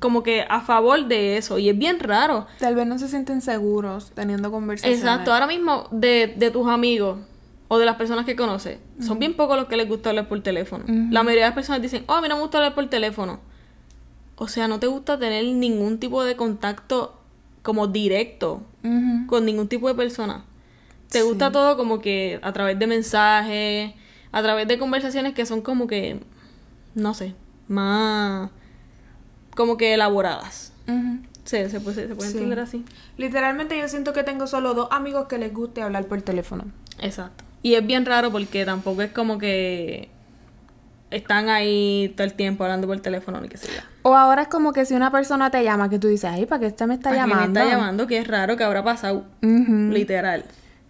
como 0.01 0.23
que 0.23 0.47
a 0.49 0.63
favor 0.63 1.05
de 1.09 1.37
eso 1.37 1.59
y 1.59 1.69
es 1.69 1.77
bien 1.77 2.01
raro. 2.01 2.47
Tal 2.59 2.75
vez 2.75 2.87
no 2.87 2.99
se 2.99 3.07
sienten 3.07 3.43
seguros 3.43 4.13
teniendo 4.15 4.51
conversaciones. 4.51 5.01
Exacto, 5.01 5.31
ahora 5.31 5.47
mismo 5.47 5.87
de, 5.91 6.33
de 6.39 6.51
tus 6.51 6.67
amigos 6.69 7.19
o 7.69 7.77
de 7.77 7.85
las 7.85 7.97
personas 7.97 8.25
que 8.25 8.35
conoces, 8.35 8.79
son 8.99 9.19
bien 9.19 9.35
pocos 9.35 9.59
los 9.59 9.67
que 9.67 9.77
les 9.77 9.87
gusta 9.87 10.09
hablar 10.09 10.27
por 10.27 10.43
teléfono. 10.43 10.87
La 11.11 11.23
mayoría 11.23 11.45
de 11.45 11.49
las 11.51 11.55
personas 11.55 11.83
dicen, 11.83 12.05
oh, 12.07 12.15
a 12.15 12.23
mí 12.23 12.29
no 12.29 12.37
me 12.37 12.41
gusta 12.41 12.57
hablar 12.57 12.75
por 12.75 12.89
teléfono. 12.89 13.41
O 14.37 14.49
sea, 14.49 14.67
no 14.67 14.81
te 14.81 14.87
gusta 14.87 15.19
tener 15.19 15.45
ningún 15.45 15.99
tipo 15.99 16.25
de 16.25 16.37
contacto 16.37 17.21
como 17.61 17.89
directo 17.89 18.63
con 19.27 19.45
ningún 19.45 19.69
tipo 19.69 19.89
de 19.89 19.95
persona. 19.95 20.47
Te 21.11 21.21
gusta 21.21 21.53
todo 21.53 21.77
como 21.77 22.01
que 22.01 22.41
a 22.41 22.55
través 22.55 22.79
de 22.79 22.87
mensajes, 22.87 23.93
a 24.33 24.43
través 24.43 24.67
de 24.67 24.79
conversaciones 24.79 25.35
que 25.35 25.45
son 25.45 25.61
como 25.61 25.87
que, 25.87 26.21
no 26.95 27.15
sé, 27.15 27.35
más 27.69 28.51
como 29.55 29.77
que 29.77 29.95
elaboradas. 29.95 30.73
Sí, 31.45 31.69
se 31.69 31.79
puede, 31.81 32.09
se 32.09 32.15
puede 32.15 32.31
Sí. 32.31 32.37
entender 32.39 32.59
así. 32.61 32.85
Literalmente 33.19 33.79
yo 33.79 33.87
siento 33.89 34.13
que 34.13 34.23
tengo 34.25 34.47
solo 34.47 34.75
dos 34.75 34.89
amigos 34.91 35.27
que 35.29 35.39
les 35.39 35.53
guste 35.53 35.83
hablar 35.83 36.07
por 36.07 36.21
teléfono. 36.23 36.65
Exacto. 37.01 37.45
Y 37.63 37.75
es 37.75 37.87
bien 37.87 38.05
raro 38.07 38.31
porque 38.33 38.65
tampoco 38.65 39.03
es 39.03 39.11
como 39.13 39.39
que 39.39 40.09
están 41.11 41.49
ahí 41.49 42.13
todo 42.17 42.27
el 42.27 42.33
tiempo 42.35 42.65
hablando 42.65 42.87
por 42.87 42.99
teléfono 43.01 43.41
ni 43.41 43.49
qué 43.49 43.57
sé 43.59 43.69
yo. 43.69 43.83
O 44.03 44.17
ahora 44.17 44.43
es 44.43 44.49
como 44.49 44.73
que 44.73 44.85
si 44.85 44.95
una 44.95 45.11
persona 45.11 45.51
te 45.51 45.63
llama, 45.63 45.89
que 45.89 45.99
tú 45.99 46.09
dices, 46.09 46.31
ay, 46.33 46.47
¿para 46.47 46.61
qué 46.61 46.67
este 46.67 46.87
me 46.87 46.95
está 46.95 47.11
¿Para 47.11 47.23
llamando? 47.27 47.61
me 47.61 47.61
está 47.67 47.77
llamando, 47.77 48.07
que 48.07 48.19
es 48.19 48.27
raro 48.27 48.57
que 48.57 48.65
habrá 48.65 48.83
pasado, 48.83 49.25
literal. 49.43 50.45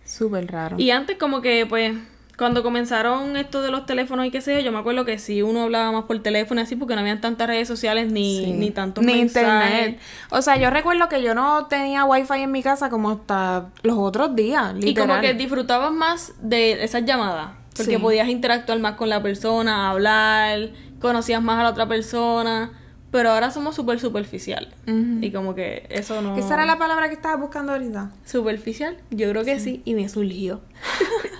Súper 0.04 0.50
raro. 0.50 0.76
Y 0.78 0.90
antes 0.90 1.16
como 1.18 1.40
que 1.42 1.66
pues 1.66 1.94
cuando 2.36 2.62
comenzaron 2.62 3.36
esto 3.36 3.62
de 3.62 3.70
los 3.70 3.86
teléfonos 3.86 4.26
y 4.26 4.30
qué 4.30 4.40
sé 4.40 4.54
yo, 4.54 4.60
yo 4.60 4.72
me 4.72 4.78
acuerdo 4.78 5.04
que 5.04 5.18
sí 5.18 5.42
uno 5.42 5.62
hablaba 5.62 5.92
más 5.92 6.04
por 6.04 6.18
teléfono 6.20 6.60
y 6.60 6.64
así 6.64 6.74
porque 6.76 6.94
no 6.94 7.00
habían 7.00 7.20
tantas 7.20 7.46
redes 7.46 7.68
sociales 7.68 8.10
ni, 8.10 8.44
Sí. 8.44 8.52
ni 8.52 8.70
tantos 8.70 9.04
Ni 9.04 9.14
mensajes. 9.14 9.48
internet. 9.70 10.00
O 10.30 10.42
sea, 10.42 10.56
yo 10.56 10.70
recuerdo 10.70 11.08
que 11.08 11.22
yo 11.22 11.34
no 11.34 11.66
tenía 11.66 12.04
wifi 12.04 12.40
en 12.40 12.50
mi 12.52 12.62
casa 12.62 12.90
como 12.90 13.10
hasta 13.10 13.70
los 13.82 13.96
otros 13.98 14.34
días, 14.34 14.74
Y 14.78 14.82
literal. 14.86 15.08
como 15.08 15.20
que 15.20 15.34
disfrutabas 15.34 15.92
más 15.92 16.32
de 16.40 16.82
esas 16.84 17.04
llamadas. 17.04 17.50
Porque 17.76 17.96
Sí. 17.96 17.98
podías 17.98 18.28
interactuar 18.28 18.78
más 18.78 18.94
con 18.94 19.08
la 19.08 19.20
persona, 19.22 19.90
hablar, 19.90 20.70
conocías 21.00 21.42
más 21.42 21.58
a 21.58 21.64
la 21.64 21.70
otra 21.70 21.86
persona. 21.88 22.72
Pero 23.10 23.30
ahora 23.30 23.52
somos 23.52 23.76
súper 23.76 24.00
superficial. 24.00 24.74
Y 25.20 25.30
como 25.30 25.54
que 25.54 25.86
eso 25.88 26.20
no... 26.20 26.36
¿Esa 26.36 26.54
era 26.54 26.66
la 26.66 26.78
palabra 26.78 27.06
que 27.08 27.14
estabas 27.14 27.38
buscando 27.40 27.70
ahorita? 27.70 28.10
¿Superficial? 28.24 28.96
Yo 29.10 29.30
creo 29.30 29.44
que 29.44 29.60
sí. 29.60 29.82
Y 29.84 29.94
me 29.94 30.08
surgió. 30.08 30.62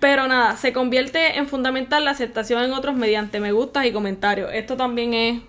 Pero 0.00 0.26
nada, 0.26 0.56
se 0.56 0.72
convierte 0.72 1.38
en 1.38 1.46
fundamental 1.46 2.04
la 2.04 2.10
aceptación 2.10 2.64
en 2.64 2.72
otros 2.72 2.96
mediante 2.96 3.40
me 3.40 3.52
gustas 3.52 3.86
y 3.86 3.92
comentarios. 3.92 4.50
Esto 4.52 4.76
también 4.76 5.14
es 5.14 5.42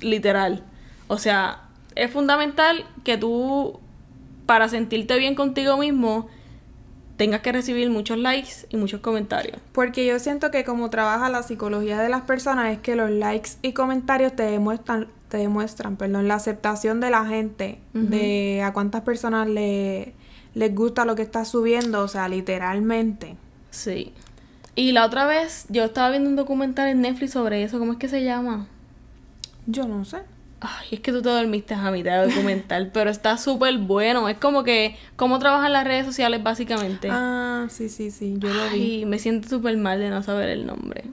literal. 0.00 0.62
O 1.08 1.18
sea, 1.18 1.62
es 1.94 2.10
fundamental 2.10 2.84
que 3.04 3.16
tú, 3.16 3.80
para 4.46 4.68
sentirte 4.68 5.16
bien 5.18 5.34
contigo 5.34 5.76
mismo, 5.76 6.28
tengas 7.16 7.40
que 7.40 7.52
recibir 7.52 7.88
muchos 7.90 8.18
likes 8.18 8.66
y 8.68 8.76
muchos 8.76 9.00
comentarios. 9.00 9.58
Porque 9.72 10.06
yo 10.06 10.18
siento 10.18 10.50
que 10.50 10.64
como 10.64 10.90
trabaja 10.90 11.28
la 11.28 11.42
psicología 11.42 12.00
de 12.00 12.08
las 12.08 12.22
personas 12.22 12.72
es 12.72 12.78
que 12.78 12.94
los 12.96 13.10
likes 13.10 13.50
y 13.62 13.72
comentarios 13.72 14.34
te 14.36 14.44
demuestran, 14.44 15.08
te 15.28 15.38
demuestran, 15.38 15.96
perdón, 15.96 16.28
la 16.28 16.34
aceptación 16.34 17.00
de 17.00 17.10
la 17.10 17.24
gente, 17.24 17.78
de 17.92 18.62
a 18.62 18.72
cuántas 18.72 19.02
personas 19.02 19.48
le, 19.48 20.14
les 20.56 20.74
gusta 20.74 21.04
lo 21.04 21.14
que 21.14 21.22
estás 21.22 21.48
subiendo, 21.48 22.02
o 22.02 22.08
sea, 22.08 22.28
literalmente. 22.28 23.36
Sí. 23.70 24.14
Y 24.74 24.92
la 24.92 25.04
otra 25.04 25.26
vez 25.26 25.66
yo 25.68 25.84
estaba 25.84 26.08
viendo 26.08 26.30
un 26.30 26.36
documental 26.36 26.88
en 26.88 27.02
Netflix 27.02 27.32
sobre 27.32 27.62
eso. 27.62 27.78
¿Cómo 27.78 27.92
es 27.92 27.98
que 27.98 28.08
se 28.08 28.24
llama? 28.24 28.66
Yo 29.66 29.86
no 29.86 30.06
sé. 30.06 30.22
Ay, 30.60 30.88
es 30.92 31.00
que 31.00 31.12
tú 31.12 31.20
te 31.20 31.28
dormiste 31.28 31.74
a 31.74 31.90
mitad 31.90 32.22
de 32.22 32.28
documental, 32.30 32.90
pero 32.94 33.10
está 33.10 33.36
súper 33.36 33.76
bueno. 33.76 34.30
Es 34.30 34.38
como 34.38 34.64
que 34.64 34.96
cómo 35.16 35.38
trabajan 35.38 35.74
las 35.74 35.84
redes 35.84 36.06
sociales 36.06 36.42
básicamente. 36.42 37.08
Ah, 37.10 37.66
sí, 37.68 37.90
sí, 37.90 38.10
sí, 38.10 38.36
yo 38.38 38.48
lo 38.48 38.70
vi. 38.70 39.00
Ay, 39.00 39.04
me 39.04 39.18
siento 39.18 39.50
súper 39.50 39.76
mal 39.76 40.00
de 40.00 40.08
no 40.08 40.22
saber 40.22 40.48
el 40.48 40.66
nombre. 40.66 41.04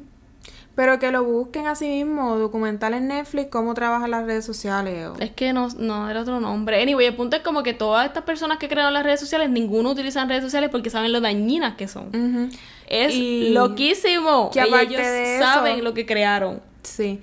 Pero 0.75 0.97
que 0.97 1.11
lo 1.11 1.23
busquen 1.23 1.67
así 1.67 1.87
mismo, 1.87 2.35
documental 2.37 2.95
en 2.95 3.07
Netflix, 3.09 3.49
cómo 3.51 3.75
trabajan 3.75 4.09
las 4.09 4.25
redes 4.25 4.43
sociales. 4.43 5.07
o- 5.07 5.19
Es 5.19 5.29
que 5.31 5.53
no, 5.53 5.67
no 5.77 6.09
era 6.09 6.21
otro 6.21 6.39
nombre. 6.39 6.81
Anyway, 6.81 7.05
el 7.05 7.15
punto 7.15 7.35
es 7.37 7.43
como 7.43 7.61
que 7.61 7.73
todas 7.73 8.07
estas 8.07 8.23
personas 8.23 8.57
que 8.57 8.67
crearon 8.67 8.91
las 8.91 9.03
redes 9.03 9.19
sociales, 9.19 9.51
ninguno 9.51 9.91
utilizan 9.91 10.27
redes 10.29 10.43
sociales 10.43 10.71
porque 10.71 10.89
saben 10.89 11.11
lo 11.11 11.21
dañinas 11.21 11.75
que 11.75 11.87
son. 11.87 12.49
Es 12.87 13.13
Y 13.13 13.49
loquísimo. 13.49 14.49
que 14.51 14.61
aparte 14.61 14.85
ellos 14.95 15.01
de 15.05 15.35
eso- 15.37 15.45
saben 15.45 15.83
lo 15.83 15.93
que 15.93 16.07
crearon. 16.07 16.59
Sí. 16.81 17.21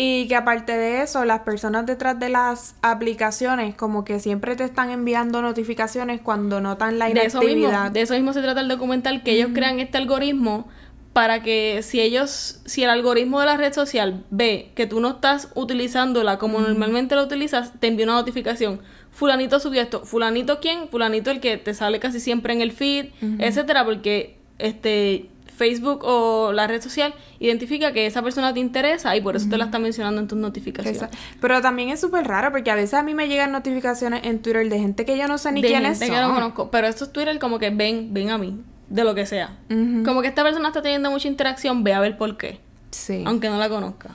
Y 0.00 0.26
que 0.28 0.36
aparte 0.36 0.76
de 0.76 1.02
eso, 1.02 1.24
las 1.24 1.40
personas 1.40 1.84
detrás 1.86 2.18
de 2.20 2.28
las 2.28 2.76
aplicaciones 2.82 3.74
como 3.74 4.04
que 4.04 4.20
siempre 4.20 4.54
te 4.56 4.62
están 4.64 4.90
enviando 4.90 5.40
notificaciones 5.42 6.20
cuando 6.20 6.60
notan 6.60 6.98
la 6.98 7.06
de 7.08 7.12
eso 7.26 7.38
mismo, 7.40 7.58
inactividad. 7.58 7.90
de 7.90 8.00
eso 8.02 8.14
mismo 8.14 8.32
se 8.32 8.42
trata 8.42 8.60
el 8.60 8.68
documental, 8.68 9.22
que 9.24 9.32
ellos 9.32 9.50
crean 9.54 9.80
este 9.80 9.98
algoritmo 9.98 10.68
para 11.12 11.42
que 11.42 11.82
si 11.82 12.00
ellos, 12.00 12.60
si 12.64 12.84
el 12.84 12.90
algoritmo 12.90 13.40
de 13.40 13.46
la 13.46 13.56
red 13.56 13.72
social 13.72 14.24
ve 14.30 14.70
que 14.74 14.86
tú 14.86 15.00
no 15.00 15.10
estás 15.10 15.48
utilizándola 15.54 16.38
como 16.38 16.60
normalmente 16.60 17.16
la 17.16 17.22
utilizas, 17.22 17.72
te 17.80 17.88
envía 17.88 18.06
una 18.06 18.14
notificación. 18.14 18.80
Fulanito 19.10 19.58
subió 19.58 19.82
esto, 19.82 20.04
fulanito 20.04 20.60
quién, 20.60 20.88
fulanito 20.88 21.30
el 21.30 21.40
que 21.40 21.56
te 21.56 21.74
sale 21.74 21.98
casi 21.98 22.20
siempre 22.20 22.52
en 22.52 22.60
el 22.60 22.72
feed, 22.72 23.06
etcétera, 23.40 23.84
porque 23.84 24.38
este 24.58 25.28
Facebook 25.58 26.04
o 26.04 26.52
la 26.52 26.68
red 26.68 26.80
social 26.80 27.12
identifica 27.40 27.92
que 27.92 28.06
esa 28.06 28.22
persona 28.22 28.54
te 28.54 28.60
interesa 28.60 29.16
y 29.16 29.20
por 29.20 29.34
eso 29.34 29.48
te 29.50 29.58
la 29.58 29.64
está 29.64 29.80
mencionando 29.80 30.20
en 30.20 30.28
tus 30.28 30.38
notificaciones. 30.38 31.02
Pero 31.40 31.60
también 31.60 31.88
es 31.88 32.00
súper 32.00 32.26
raro 32.28 32.52
porque 32.52 32.70
a 32.70 32.76
veces 32.76 32.94
a 32.94 33.02
mí 33.02 33.12
me 33.14 33.26
llegan 33.26 33.50
notificaciones 33.50 34.20
en 34.24 34.40
Twitter 34.40 34.68
de 34.68 34.78
gente 34.78 35.04
que 35.04 35.18
yo 35.18 35.26
no 35.26 35.36
sé 35.36 35.50
ni 35.50 35.62
de 35.62 35.68
quiénes 35.68 35.98
gente 35.98 36.14
son. 36.14 36.14
que 36.14 36.28
no 36.28 36.34
conozco. 36.34 36.70
Pero 36.70 36.86
estos 36.86 37.12
Twitter 37.12 37.38
como 37.40 37.58
que 37.58 37.70
ven, 37.70 38.14
ven 38.14 38.30
a 38.30 38.38
mí, 38.38 38.60
de 38.88 39.04
lo 39.04 39.14
que 39.14 39.26
sea. 39.26 39.56
Como 39.68 40.22
que 40.22 40.28
esta 40.28 40.42
persona 40.42 40.68
está 40.68 40.82
teniendo 40.82 41.10
mucha 41.10 41.28
interacción, 41.28 41.84
ve 41.84 41.94
a 41.94 42.00
ver 42.00 42.16
por 42.16 42.36
qué. 42.36 42.60
Sí. 42.90 43.22
Aunque 43.26 43.48
no 43.48 43.58
la 43.58 43.68
conozca. 43.68 44.10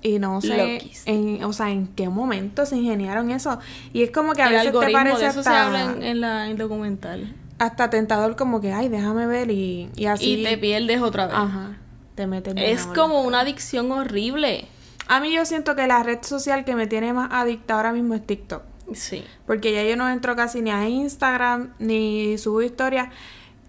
Y 0.00 0.20
no 0.20 0.40
sé, 0.40 0.80
en, 1.06 1.42
o 1.42 1.52
sea, 1.52 1.70
en 1.70 1.88
qué 1.88 2.08
momento 2.08 2.64
se 2.66 2.76
ingeniaron 2.76 3.30
eso. 3.32 3.58
Y 3.92 4.02
es 4.04 4.12
como 4.12 4.32
que 4.32 4.42
a 4.42 4.46
el 4.46 4.52
veces 4.52 4.72
te 4.78 4.92
parece 4.92 5.18
de 5.18 5.26
eso 5.26 5.42
se 5.42 5.48
hasta, 5.48 5.66
habla 5.66 5.84
en, 5.84 6.02
en 6.04 6.20
la, 6.20 6.44
en 6.44 6.52
el 6.52 6.58
documental. 6.58 7.34
hasta 7.58 7.90
tentador 7.90 8.36
como 8.36 8.60
que, 8.60 8.72
ay, 8.72 8.88
déjame 8.88 9.26
ver 9.26 9.50
y, 9.50 9.90
y 9.96 10.06
así. 10.06 10.34
Y 10.40 10.44
te 10.44 10.56
pierdes 10.56 11.02
otra 11.02 11.26
vez. 11.26 11.34
Ajá. 11.36 11.78
Te 12.14 12.26
metes 12.28 12.54
Es 12.56 12.86
como 12.86 13.22
una 13.22 13.40
adicción 13.40 13.90
horrible. 13.90 14.66
A 15.08 15.20
mí 15.20 15.32
yo 15.32 15.44
siento 15.44 15.74
que 15.74 15.86
la 15.86 16.02
red 16.02 16.18
social 16.22 16.64
que 16.64 16.76
me 16.76 16.86
tiene 16.86 17.12
más 17.12 17.30
adicta 17.32 17.74
ahora 17.74 17.92
mismo 17.92 18.14
es 18.14 18.24
TikTok. 18.24 18.62
Sí. 18.94 19.24
Porque 19.46 19.72
ya 19.72 19.82
yo 19.82 19.96
no 19.96 20.08
entro 20.10 20.36
casi 20.36 20.62
ni 20.62 20.70
a 20.70 20.88
Instagram, 20.88 21.72
ni 21.78 22.38
subo 22.38 22.62
historias. 22.62 23.08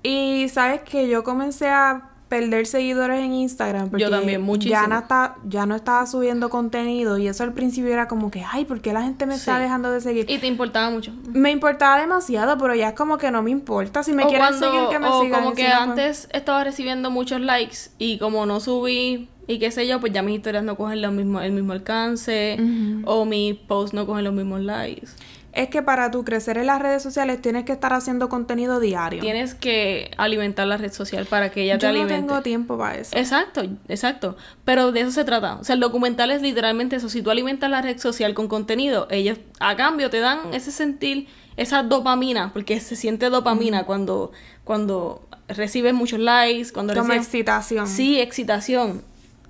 Y 0.03 0.47
sabes 0.49 0.81
que 0.81 1.07
yo 1.09 1.23
comencé 1.23 1.67
a 1.67 2.09
perder 2.29 2.67
seguidores 2.67 3.19
en 3.21 3.33
Instagram. 3.33 3.89
Porque 3.89 4.03
Yo 4.03 4.09
también, 4.11 4.41
muchísimo. 4.41 4.79
Ya 4.79 4.87
no, 4.87 4.99
está, 4.99 5.35
ya 5.45 5.65
no 5.65 5.75
estaba 5.75 6.05
subiendo 6.05 6.49
contenido. 6.49 7.17
Y 7.17 7.27
eso 7.27 7.43
al 7.43 7.53
principio 7.53 7.91
era 7.91 8.07
como 8.07 8.29
que, 8.31 8.45
ay, 8.49 8.65
¿por 8.65 8.81
qué 8.81 8.93
la 8.93 9.01
gente 9.01 9.25
me 9.25 9.33
está 9.35 9.57
dejando 9.57 9.91
de 9.91 9.99
seguir? 9.99 10.25
Y 10.29 10.37
te 10.37 10.47
importaba 10.47 10.89
mucho. 10.91 11.11
Me 11.33 11.51
importaba 11.51 11.99
demasiado, 11.99 12.57
pero 12.57 12.75
ya 12.75 12.89
es 12.89 12.93
como 12.93 13.17
que 13.17 13.31
no 13.31 13.41
me 13.41 13.49
importa. 13.49 14.03
Si 14.03 14.13
me 14.13 14.23
o 14.23 14.27
quieren 14.27 14.47
cuando, 14.47 14.71
seguir, 14.71 14.89
que 14.89 14.99
me 14.99 15.07
o 15.07 15.21
sigan. 15.23 15.41
como 15.41 15.55
que 15.55 15.63
pues- 15.63 15.73
antes 15.73 16.29
estaba 16.31 16.63
recibiendo 16.63 17.09
muchos 17.09 17.41
likes 17.41 17.89
y 17.97 18.19
como 18.19 18.45
no 18.45 18.59
subí 18.59 19.27
y 19.47 19.57
qué 19.57 19.71
sé 19.71 19.87
yo, 19.87 19.99
pues 19.99 20.13
ya 20.13 20.21
mis 20.21 20.35
historias 20.37 20.63
no 20.63 20.77
cogen 20.77 21.01
lo 21.01 21.11
mismo, 21.11 21.41
el 21.41 21.51
mismo 21.51 21.73
alcance 21.73 22.57
o 23.05 23.25
mis 23.25 23.55
posts 23.55 23.95
no 23.95 24.05
cogen 24.05 24.23
los 24.23 24.33
mismos 24.33 24.61
likes. 24.61 25.07
Es 25.51 25.69
que 25.69 25.81
para 25.81 26.11
tú 26.11 26.23
crecer 26.23 26.57
en 26.57 26.67
las 26.67 26.79
redes 26.79 27.01
sociales 27.01 27.41
tienes 27.41 27.65
que 27.65 27.71
estar 27.71 27.91
haciendo 27.93 28.29
contenido 28.29 28.79
diario. 28.79 29.19
Tienes 29.19 29.55
que 29.55 30.11
alimentar 30.17 30.67
la 30.67 30.77
red 30.77 30.91
social 30.93 31.25
para 31.25 31.49
que 31.49 31.63
ella 31.63 31.77
te 31.77 31.87
yo 31.87 31.91
no 31.91 31.99
alimente. 32.01 32.15
tengo 32.27 32.41
tiempo 32.41 32.77
para 32.77 32.97
eso. 32.97 33.17
Exacto, 33.17 33.63
exacto. 33.87 34.37
Pero 34.63 34.91
de 34.91 35.01
eso 35.01 35.11
se 35.11 35.23
trata. 35.25 35.55
O 35.55 35.63
sea, 35.63 35.73
el 35.73 35.79
documental 35.81 36.29
es 36.31 36.41
literalmente 36.43 36.97
eso. 36.97 37.09
Si 37.09 37.21
tú 37.23 37.31
alimentas 37.31 37.69
la 37.69 37.81
red 37.81 37.97
social 37.97 38.33
con 38.35 38.47
contenido, 38.47 39.07
ellos 39.09 39.39
a 39.59 39.75
cambio 39.75 40.09
te 40.11 40.19
dan 40.19 40.53
ese 40.53 40.71
sentir, 40.71 41.27
esa 41.57 41.81
dopamina, 41.83 42.53
porque 42.53 42.79
se 42.79 42.95
siente 42.95 43.29
dopamina 43.29 43.85
cuando, 43.85 44.31
cuando 44.63 45.27
recibes 45.47 45.95
muchos 45.95 46.19
likes, 46.19 46.71
cuando 46.71 46.93
Como 46.93 47.07
recibes... 47.07 47.25
excitación. 47.25 47.87
Sí, 47.87 48.19
excitación. 48.19 49.01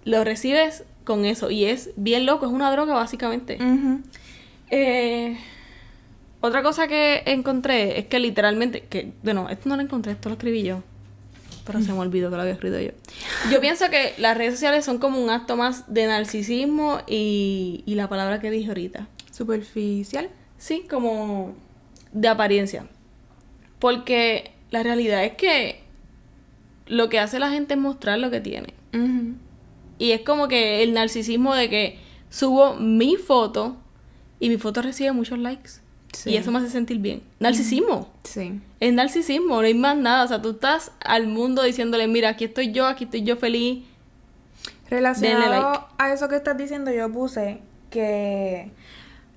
Lo 0.06 0.24
recibes 0.24 0.84
con 1.04 1.26
eso 1.26 1.52
y 1.52 1.66
es 1.66 1.90
bien 1.98 2.26
loco, 2.26 2.46
es 2.46 2.52
una 2.54 2.72
droga 2.72 2.94
básicamente. 2.94 3.58
Eh, 4.72 5.38
otra 6.42 6.64
cosa 6.64 6.88
que 6.88 7.24
encontré 7.26 8.00
es 8.00 8.06
que 8.08 8.20
literalmente, 8.20 8.82
que, 8.82 9.14
bueno, 9.24 9.50
esto 9.50 9.70
no 9.70 9.76
lo 9.76 9.82
encontré, 9.82 10.14
esto 10.14 10.30
lo 10.30 10.36
escribí 10.36 10.64
yo. 10.64 10.84
Pero 11.66 11.82
se 11.82 11.94
me 11.94 12.00
olvidó 12.00 12.30
que 12.30 12.36
lo 12.36 12.42
había 12.42 12.54
escrito 12.54 12.80
yo. 12.80 12.92
Yo 13.52 13.60
pienso 13.62 13.90
que 13.90 14.14
las 14.18 14.38
redes 14.38 14.54
sociales 14.54 14.86
son 14.86 14.98
como 14.98 15.22
un 15.22 15.30
acto 15.30 15.56
más 15.56 15.94
de 15.94 16.08
narcisismo 16.08 17.00
y, 17.08 17.84
y 17.86 17.96
la 17.96 18.10
palabra 18.10 18.40
que 18.40 18.50
dije 18.50 18.70
ahorita. 18.70 19.08
Superficial. 19.32 20.30
Sí, 20.58 20.86
como 20.90 21.56
de 22.12 22.28
apariencia. 22.28 22.88
Porque 23.78 24.52
la 24.72 24.84
realidad 24.84 25.24
es 25.24 25.34
que 25.34 25.84
lo 26.88 27.08
que 27.10 27.20
hace 27.20 27.40
la 27.40 27.50
gente 27.50 27.76
es 27.76 27.80
mostrar 27.80 28.20
lo 28.20 28.32
que 28.32 28.42
tiene. 28.42 28.74
Y 30.00 30.12
es 30.12 30.22
como 30.22 30.48
que 30.48 30.82
el 30.82 30.94
narcisismo 30.94 31.54
de 31.54 31.70
que 31.70 32.00
subo 32.30 32.76
mi 32.76 33.18
foto 33.18 33.78
y 34.40 34.50
mi 34.50 34.58
foto 34.58 34.82
recibe 34.82 35.12
muchos 35.12 35.38
likes. 35.38 35.72
Sí. 36.14 36.32
Y 36.32 36.38
eso 36.38 36.52
me 36.52 36.60
hace 36.60 36.70
sentir 36.70 37.00
bien. 37.00 37.22
Narcisismo. 37.40 38.10
Sí. 38.24 38.60
Es 38.80 38.94
narcisismo, 38.94 39.56
no 39.56 39.68
hay 39.68 39.74
más 39.74 39.98
nada. 39.98 40.24
O 40.24 40.28
sea, 40.28 40.42
tú 40.42 40.52
estás 40.52 40.92
al 41.06 41.28
mundo 41.28 41.64
diciéndole, 41.64 42.08
mira, 42.08 42.30
aquí 42.30 42.46
estoy 42.46 42.72
yo, 42.72 42.88
aquí 42.88 43.06
estoy 43.06 43.24
yo 43.24 43.38
feliz. 43.38 43.84
Relacionado 44.90 45.72
like. 45.72 45.86
a 45.98 46.14
eso 46.14 46.28
que 46.30 46.36
estás 46.36 46.58
diciendo, 46.58 46.92
yo 46.92 47.12
puse 47.12 47.62
que 47.92 48.72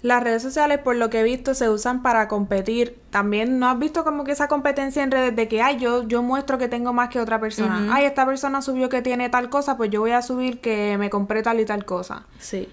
las 0.02 0.22
redes 0.22 0.42
sociales, 0.42 0.78
por 0.78 0.96
lo 0.96 1.10
que 1.10 1.20
he 1.20 1.22
visto, 1.22 1.54
se 1.54 1.68
usan 1.68 2.02
para 2.02 2.26
competir. 2.26 2.98
También, 3.10 3.58
¿no 3.58 3.68
has 3.68 3.78
visto 3.78 4.02
como 4.02 4.24
que 4.24 4.32
esa 4.32 4.48
competencia 4.48 5.02
en 5.02 5.10
redes 5.10 5.36
de 5.36 5.46
que, 5.46 5.62
ay, 5.62 5.78
yo, 5.78 6.08
yo 6.08 6.22
muestro 6.22 6.58
que 6.58 6.68
tengo 6.68 6.92
más 6.92 7.08
que 7.08 7.20
otra 7.20 7.38
persona? 7.38 7.82
Ujú. 7.84 7.92
Ay, 7.92 8.04
esta 8.06 8.26
persona 8.26 8.62
subió 8.62 8.88
que 8.88 9.00
tiene 9.02 9.28
tal 9.28 9.48
cosa, 9.48 9.76
pues 9.76 9.90
yo 9.90 10.00
voy 10.00 10.10
a 10.10 10.22
subir 10.22 10.60
que 10.60 10.96
me 10.98 11.08
compré 11.08 11.42
tal 11.42 11.60
y 11.60 11.64
tal 11.64 11.84
cosa. 11.84 12.24
Sí. 12.40 12.68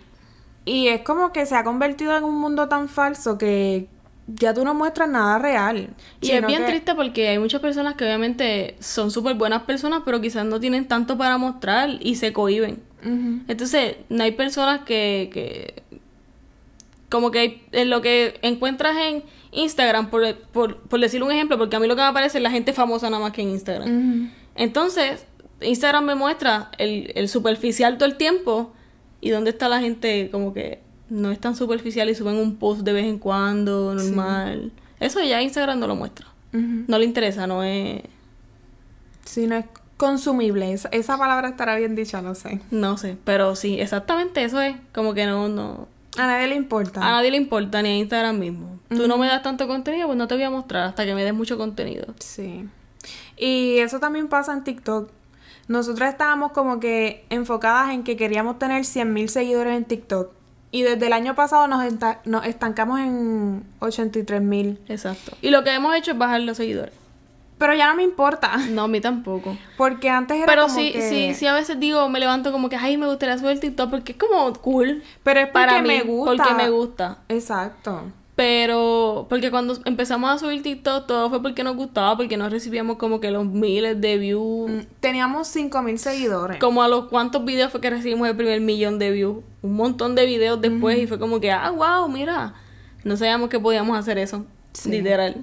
Y 0.65 0.87
es 0.89 1.01
como 1.01 1.31
que 1.31 1.45
se 1.45 1.55
ha 1.55 1.63
convertido 1.63 2.15
en 2.17 2.23
un 2.23 2.35
mundo 2.39 2.67
tan 2.69 2.89
falso 2.89 3.37
que 3.37 3.87
ya 4.27 4.53
tú 4.53 4.63
no 4.63 4.73
muestras 4.75 5.09
nada 5.09 5.39
real. 5.39 5.89
Y 6.21 6.27
es 6.31 6.45
bien 6.45 6.61
que- 6.61 6.67
triste 6.67 6.93
porque 6.95 7.29
hay 7.29 7.39
muchas 7.39 7.61
personas 7.61 7.95
que 7.95 8.03
obviamente 8.03 8.75
son 8.79 9.09
súper 9.09 9.33
buenas 9.35 9.63
personas, 9.63 10.01
pero 10.05 10.21
quizás 10.21 10.45
no 10.45 10.59
tienen 10.59 10.87
tanto 10.87 11.17
para 11.17 11.37
mostrar 11.37 11.89
y 11.99 12.15
se 12.15 12.31
cohiben. 12.33 12.81
Entonces, 13.47 13.95
no 14.09 14.23
hay 14.23 14.33
personas 14.33 14.81
que, 14.81 15.29
que 15.33 15.83
como 17.09 17.31
que 17.31 17.63
en 17.71 17.89
lo 17.89 18.01
que 18.01 18.37
encuentras 18.43 18.95
en 18.97 19.23
Instagram, 19.51 20.09
por, 20.11 20.35
por, 20.51 20.77
por 20.81 20.99
decir 20.99 21.23
un 21.23 21.31
ejemplo, 21.31 21.57
porque 21.57 21.75
a 21.75 21.79
mí 21.79 21.87
lo 21.87 21.95
que 21.95 22.01
me 22.01 22.07
aparece 22.07 22.37
es 22.37 22.43
la 22.43 22.51
gente 22.51 22.73
famosa 22.73 23.09
nada 23.09 23.23
más 23.23 23.31
que 23.31 23.41
en 23.41 23.49
Instagram. 23.49 24.31
Entonces, 24.55 25.25
Instagram 25.61 26.05
me 26.05 26.15
muestra 26.15 26.69
el, 26.77 27.11
el 27.15 27.29
superficial 27.29 27.97
todo 27.97 28.07
el 28.07 28.17
tiempo 28.17 28.73
y 29.21 29.29
dónde 29.29 29.51
está 29.51 29.69
la 29.69 29.79
gente 29.79 30.29
como 30.31 30.53
que 30.53 30.81
no 31.09 31.31
es 31.31 31.39
tan 31.39 31.55
superficial 31.55 32.09
y 32.09 32.15
suben 32.15 32.35
un 32.35 32.57
post 32.57 32.81
de 32.81 32.93
vez 32.93 33.05
en 33.05 33.19
cuando, 33.19 33.93
normal. 33.95 34.71
Eso 34.99 35.21
ya 35.23 35.41
Instagram 35.41 35.79
no 35.79 35.87
lo 35.87 35.95
muestra. 35.95 36.27
No 36.51 36.97
le 36.97 37.05
interesa, 37.05 37.47
no 37.47 37.63
es... 37.63 38.01
Sí, 39.23 39.45
no 39.47 39.55
es 39.55 39.65
consumible. 39.97 40.71
Esa, 40.73 40.89
esa 40.89 41.17
palabra 41.17 41.49
estará 41.49 41.75
bien 41.75 41.95
dicha, 41.95 42.21
no 42.21 42.33
sé. 42.33 42.59
No 42.71 42.97
sé, 42.97 43.17
pero 43.23 43.55
sí, 43.55 43.79
exactamente 43.79 44.43
eso 44.43 44.59
es. 44.61 44.75
Como 44.93 45.13
que 45.13 45.25
no, 45.25 45.47
no... 45.47 45.87
A 46.17 46.25
nadie 46.25 46.47
le 46.47 46.55
importa. 46.55 47.01
A 47.01 47.11
nadie 47.11 47.31
le 47.31 47.37
importa, 47.37 47.81
ni 47.81 47.89
a 47.89 47.97
Instagram 47.97 48.39
mismo. 48.39 48.79
Tú 48.89 49.07
no 49.07 49.17
me 49.19 49.27
das 49.27 49.43
tanto 49.43 49.67
contenido, 49.67 50.07
pues 50.07 50.17
no 50.17 50.27
te 50.27 50.33
voy 50.33 50.43
a 50.43 50.49
mostrar 50.49 50.85
hasta 50.85 51.05
que 51.05 51.13
me 51.13 51.23
des 51.23 51.33
mucho 51.33 51.57
contenido. 51.57 52.07
Sí. 52.19 52.67
Y 53.37 53.77
eso 53.77 53.99
también 53.99 54.27
pasa 54.27 54.53
en 54.53 54.63
TikTok. 54.63 55.11
Nosotras 55.69 56.11
estábamos 56.11 56.51
como 56.51 56.79
que 56.81 57.23
enfocadas 57.29 57.91
en 57.91 58.03
que 58.03 58.17
queríamos 58.17 58.59
tener 58.59 58.81
100.000 58.83 59.27
seguidores 59.27 59.77
en 59.77 59.85
TikTok. 59.85 60.31
Y 60.71 60.81
desde 60.81 61.07
el 61.07 61.13
año 61.13 61.33
pasado 61.35 61.67
nos, 61.67 61.83
esta- 61.85 62.19
nos 62.25 62.45
estancamos 62.45 62.99
en 62.99 63.63
83.000. 63.79 64.77
Exacto. 64.87 65.31
Y 65.41 65.49
lo 65.51 65.63
que 65.63 65.73
hemos 65.73 65.95
hecho 65.95 66.11
es 66.11 66.17
bajar 66.17 66.41
los 66.41 66.57
seguidores. 66.57 66.93
Pero 67.57 67.73
ya 67.73 67.87
no 67.89 67.95
me 67.95 68.03
importa. 68.03 68.55
No, 68.71 68.83
a 68.83 68.87
mí 68.87 69.01
tampoco. 69.01 69.57
Porque 69.77 70.09
antes 70.09 70.37
era 70.37 70.45
Pero 70.45 70.63
como 70.63 70.75
sí, 70.75 70.91
que... 70.91 71.01
sí, 71.09 71.33
sí, 71.35 71.45
a 71.45 71.53
veces 71.53 71.79
digo, 71.79 72.07
me 72.09 72.19
levanto 72.19 72.51
como 72.51 72.69
que, 72.69 72.75
ay, 72.75 72.97
me 72.97 73.05
gustaría 73.07 73.37
subir 73.37 73.59
TikTok 73.59 73.89
porque 73.89 74.13
es 74.13 74.17
como 74.17 74.53
cool. 74.53 75.03
Pero 75.23 75.39
es 75.41 75.47
porque 75.47 75.53
para 75.53 75.81
mí, 75.81 75.87
me 75.87 76.01
gusta. 76.03 76.35
Porque 76.43 76.53
me 76.55 76.69
gusta. 76.69 77.17
Exacto. 77.27 78.03
Pero, 78.39 79.25
porque 79.27 79.51
cuando 79.51 79.77
empezamos 79.83 80.29
a 80.31 80.37
subir 80.39 80.63
TikTok, 80.63 81.07
todo 81.07 81.29
fue 81.29 81.41
porque 81.41 81.61
nos 81.61 81.75
gustaba, 81.75 82.15
porque 82.15 82.37
no 82.37 82.47
recibíamos 82.47 82.95
como 82.95 83.19
que 83.19 83.31
los 83.31 83.45
miles 83.45 83.99
de 83.99 84.17
views. 84.17 84.71
Mm, 84.71 84.79
Teníamos 85.01 85.53
5.000 85.53 85.97
seguidores. 85.97 86.57
Como 86.57 86.81
a 86.81 86.87
los 86.87 87.09
cuantos 87.09 87.43
videos 87.43 87.69
fue 87.69 87.81
que 87.81 87.89
recibimos 87.89 88.29
el 88.29 88.37
primer 88.37 88.61
millón 88.61 88.97
de 88.97 89.11
views. 89.11 89.43
Un 89.61 89.75
montón 89.75 90.15
de 90.15 90.25
videos 90.25 90.61
después 90.61 90.97
y 90.99 91.05
fue 91.05 91.19
como 91.19 91.41
que, 91.41 91.51
ah, 91.51 91.69
wow, 91.71 92.07
mira. 92.07 92.53
No 93.03 93.17
sabíamos 93.17 93.49
que 93.49 93.59
podíamos 93.59 93.97
hacer 93.99 94.17
eso. 94.17 94.45
Sí. 94.71 94.89
Literal. 94.89 95.35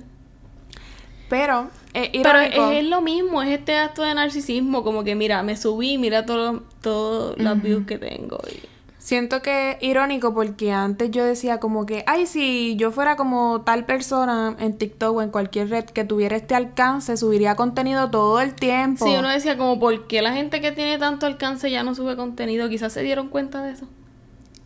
Pero, 1.28 1.68
eh, 1.92 2.20
Pero 2.22 2.38
es, 2.38 2.78
es 2.78 2.85
lo 2.87 3.02
mismo, 3.02 3.42
es 3.42 3.50
este 3.50 3.76
acto 3.76 4.04
de 4.04 4.14
narcisismo, 4.14 4.82
como 4.82 5.04
que 5.04 5.14
mira, 5.14 5.42
me 5.42 5.54
subí, 5.59 5.98
mira 5.98 6.24
todas 6.24 6.62
todo 6.80 7.35
las 7.37 7.62
views 7.62 7.85
que 7.87 7.98
tengo. 7.98 8.38
y- 8.50 8.75
Siento 9.06 9.40
que 9.40 9.70
es 9.70 9.76
irónico 9.82 10.34
porque 10.34 10.72
antes 10.72 11.12
yo 11.12 11.24
decía 11.24 11.60
como 11.60 11.86
que, 11.86 12.02
ay, 12.08 12.26
si 12.26 12.74
yo 12.74 12.90
fuera 12.90 13.14
como 13.14 13.60
tal 13.60 13.84
persona 13.84 14.56
en 14.58 14.76
TikTok 14.76 15.18
o 15.18 15.22
en 15.22 15.30
cualquier 15.30 15.70
red 15.70 15.84
que 15.84 16.02
tuviera 16.02 16.34
este 16.34 16.56
alcance, 16.56 17.16
subiría 17.16 17.54
contenido 17.54 18.10
todo 18.10 18.40
el 18.40 18.56
tiempo. 18.56 19.06
Sí, 19.06 19.14
uno 19.16 19.28
decía 19.28 19.56
como, 19.56 19.78
¿por 19.78 20.08
qué 20.08 20.22
la 20.22 20.32
gente 20.32 20.60
que 20.60 20.72
tiene 20.72 20.98
tanto 20.98 21.26
alcance 21.26 21.70
ya 21.70 21.84
no 21.84 21.94
sube 21.94 22.16
contenido? 22.16 22.68
Quizás 22.68 22.94
se 22.94 23.04
dieron 23.04 23.28
cuenta 23.28 23.62
de 23.62 23.74
eso. 23.74 23.86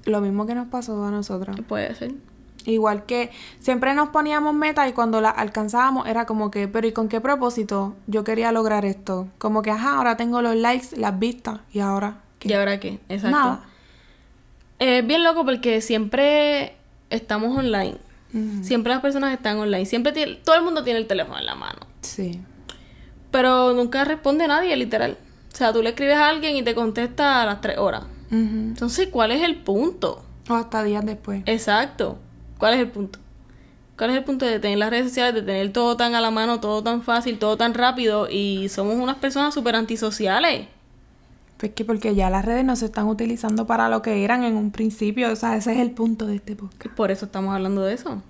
Lo 0.07 0.22
mismo 0.22 0.46
que 0.46 0.55
nos 0.55 0.68
pasó 0.68 1.05
a 1.05 1.11
nosotros. 1.11 1.61
Puede 1.68 1.94
ser. 1.94 2.14
Igual 2.64 3.05
que 3.05 3.33
siempre 3.59 3.92
nos 3.92 4.09
poníamos 4.09 4.55
metas 4.55 4.88
y 4.88 4.94
cuando 4.94 5.20
las 5.20 5.37
alcanzábamos 5.37 6.09
era 6.09 6.24
como 6.24 6.50
que, 6.50 6.66
pero 6.66 6.87
¿y 6.87 6.92
con 6.92 7.09
qué 7.09 7.20
propósito 7.20 7.94
yo 8.07 8.24
quería 8.24 8.53
lograr 8.53 8.87
esto? 8.87 9.29
Como 9.37 9.61
que, 9.61 9.70
ajá, 9.70 9.96
ahora 9.96 10.16
tengo 10.16 10.40
los 10.40 10.57
likes, 10.57 10.96
las 10.96 11.18
vistas 11.18 11.61
y 11.74 11.81
ahora... 11.81 12.22
¿qué? 12.38 12.48
¿Y 12.48 12.53
ahora 12.55 12.81
qué? 12.81 13.00
Exacto. 13.11 13.37
Nada. 13.37 13.66
Es 14.81 15.07
bien 15.07 15.23
loco 15.23 15.45
porque 15.45 15.81
siempre 15.83 16.75
estamos 17.11 17.57
online. 17.57 17.99
Siempre 18.62 18.93
las 18.93 19.03
personas 19.03 19.35
están 19.35 19.59
online. 19.59 19.85
Siempre 19.85 20.12
tiene, 20.12 20.37
todo 20.37 20.57
el 20.57 20.62
mundo 20.62 20.83
tiene 20.83 20.99
el 20.99 21.07
teléfono 21.07 21.38
en 21.38 21.47
la 21.47 21.55
mano. 21.55 21.81
Sí. 22.01 22.40
Pero 23.31 23.75
nunca 23.75 24.05
responde 24.05 24.49
nadie, 24.49 24.75
literal. 24.77 25.19
O 25.53 25.57
sea, 25.57 25.73
tú 25.73 25.83
le 25.83 25.90
escribes 25.90 26.16
a 26.16 26.29
alguien 26.29 26.57
y 26.57 26.62
te 26.62 26.75
contesta 26.75 27.43
a 27.43 27.47
las 27.47 27.61
tres 27.61 27.77
horas. 27.79 28.05
Entonces, 28.31 29.09
¿cuál 29.09 29.33
es 29.33 29.43
el 29.43 29.57
punto? 29.57 30.25
O 30.49 30.55
hasta 30.55 30.83
días 30.83 31.05
después. 31.05 31.43
Exacto. 31.47 32.19
¿Cuál 32.59 32.75
es 32.75 32.81
el 32.81 32.88
punto? 32.88 33.19
¿Cuál 33.99 34.11
es 34.11 34.16
el 34.16 34.25
punto 34.25 34.47
de 34.47 34.61
tener 34.61 34.79
las 34.79 34.88
redes 34.88 35.09
sociales, 35.09 35.35
de 35.35 35.43
tener 35.43 35.73
todo 35.73 35.97
tan 35.97 36.14
a 36.14 36.23
la 36.23 36.31
mano, 36.31 36.59
todo 36.59 36.83
tan 36.83 37.03
fácil, 37.03 37.38
todo 37.38 37.59
tan 37.59 37.75
rápido? 37.75 38.29
Y 38.31 38.71
somos 38.71 38.95
unas 38.95 39.16
personas 39.16 39.53
súper 39.53 39.77
antisociales. 39.77 40.69
Pues 41.61 41.73
que 41.73 41.85
porque 41.85 42.14
ya 42.14 42.31
las 42.31 42.42
redes 42.42 42.64
no 42.64 42.75
se 42.75 42.87
están 42.87 43.07
utilizando 43.07 43.66
para 43.66 43.90
lo 43.90 44.01
que 44.01 44.25
eran 44.25 44.44
en 44.44 44.57
un 44.57 44.70
principio. 44.70 45.31
O 45.31 45.37
sea, 45.37 45.57
ese 45.57 45.75
es 45.75 45.79
el 45.79 45.90
punto 45.90 46.27
de 46.27 46.37
este 46.37 46.57
podcast. 46.57 46.96
Por 46.96 47.11
eso 47.11 47.27
estamos 47.27 47.55
hablando 47.55 47.83
de 47.83 47.92
eso. 47.92 48.23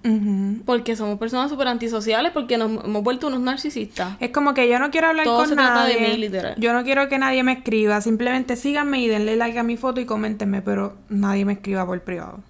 Porque 0.65 0.97
somos 0.97 1.17
personas 1.17 1.49
súper 1.49 1.69
antisociales, 1.69 2.33
porque 2.33 2.59
nos 2.59 2.85
hemos 2.85 3.05
vuelto 3.05 3.29
unos 3.29 3.39
narcisistas. 3.39 4.17
Es 4.19 4.31
como 4.31 4.53
que 4.53 4.69
yo 4.69 4.81
no 4.81 4.91
quiero 4.91 5.07
hablar 5.07 5.27
Todo 5.27 5.37
con 5.39 5.49
se 5.49 5.55
trata 5.55 5.85
de 5.85 5.95
nadie. 5.95 6.09
mí, 6.09 6.17
literal. 6.17 6.57
Yo 6.59 6.73
no 6.73 6.83
quiero 6.83 7.09
que 7.09 7.19
nadie 7.19 7.45
me 7.45 7.53
escriba. 7.53 8.01
Simplemente 8.01 8.57
síganme 8.57 9.01
y 9.01 9.07
denle 9.07 9.37
like 9.37 9.61
a 9.61 9.63
mi 9.63 9.77
foto 9.77 10.01
y 10.01 10.07
coméntenme. 10.07 10.61
Pero 10.61 10.97
nadie 11.09 11.45
me 11.45 11.53
escriba 11.53 11.87
por 11.87 12.01
privado. 12.03 12.41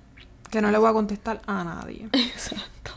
Que 0.51 0.63
no 0.63 0.71
le 0.71 0.79
voy 0.79 0.89
a 0.89 0.95
contestar 0.95 1.43
a 1.47 1.63
nadie. 1.63 2.09
Exacto. 2.15 2.93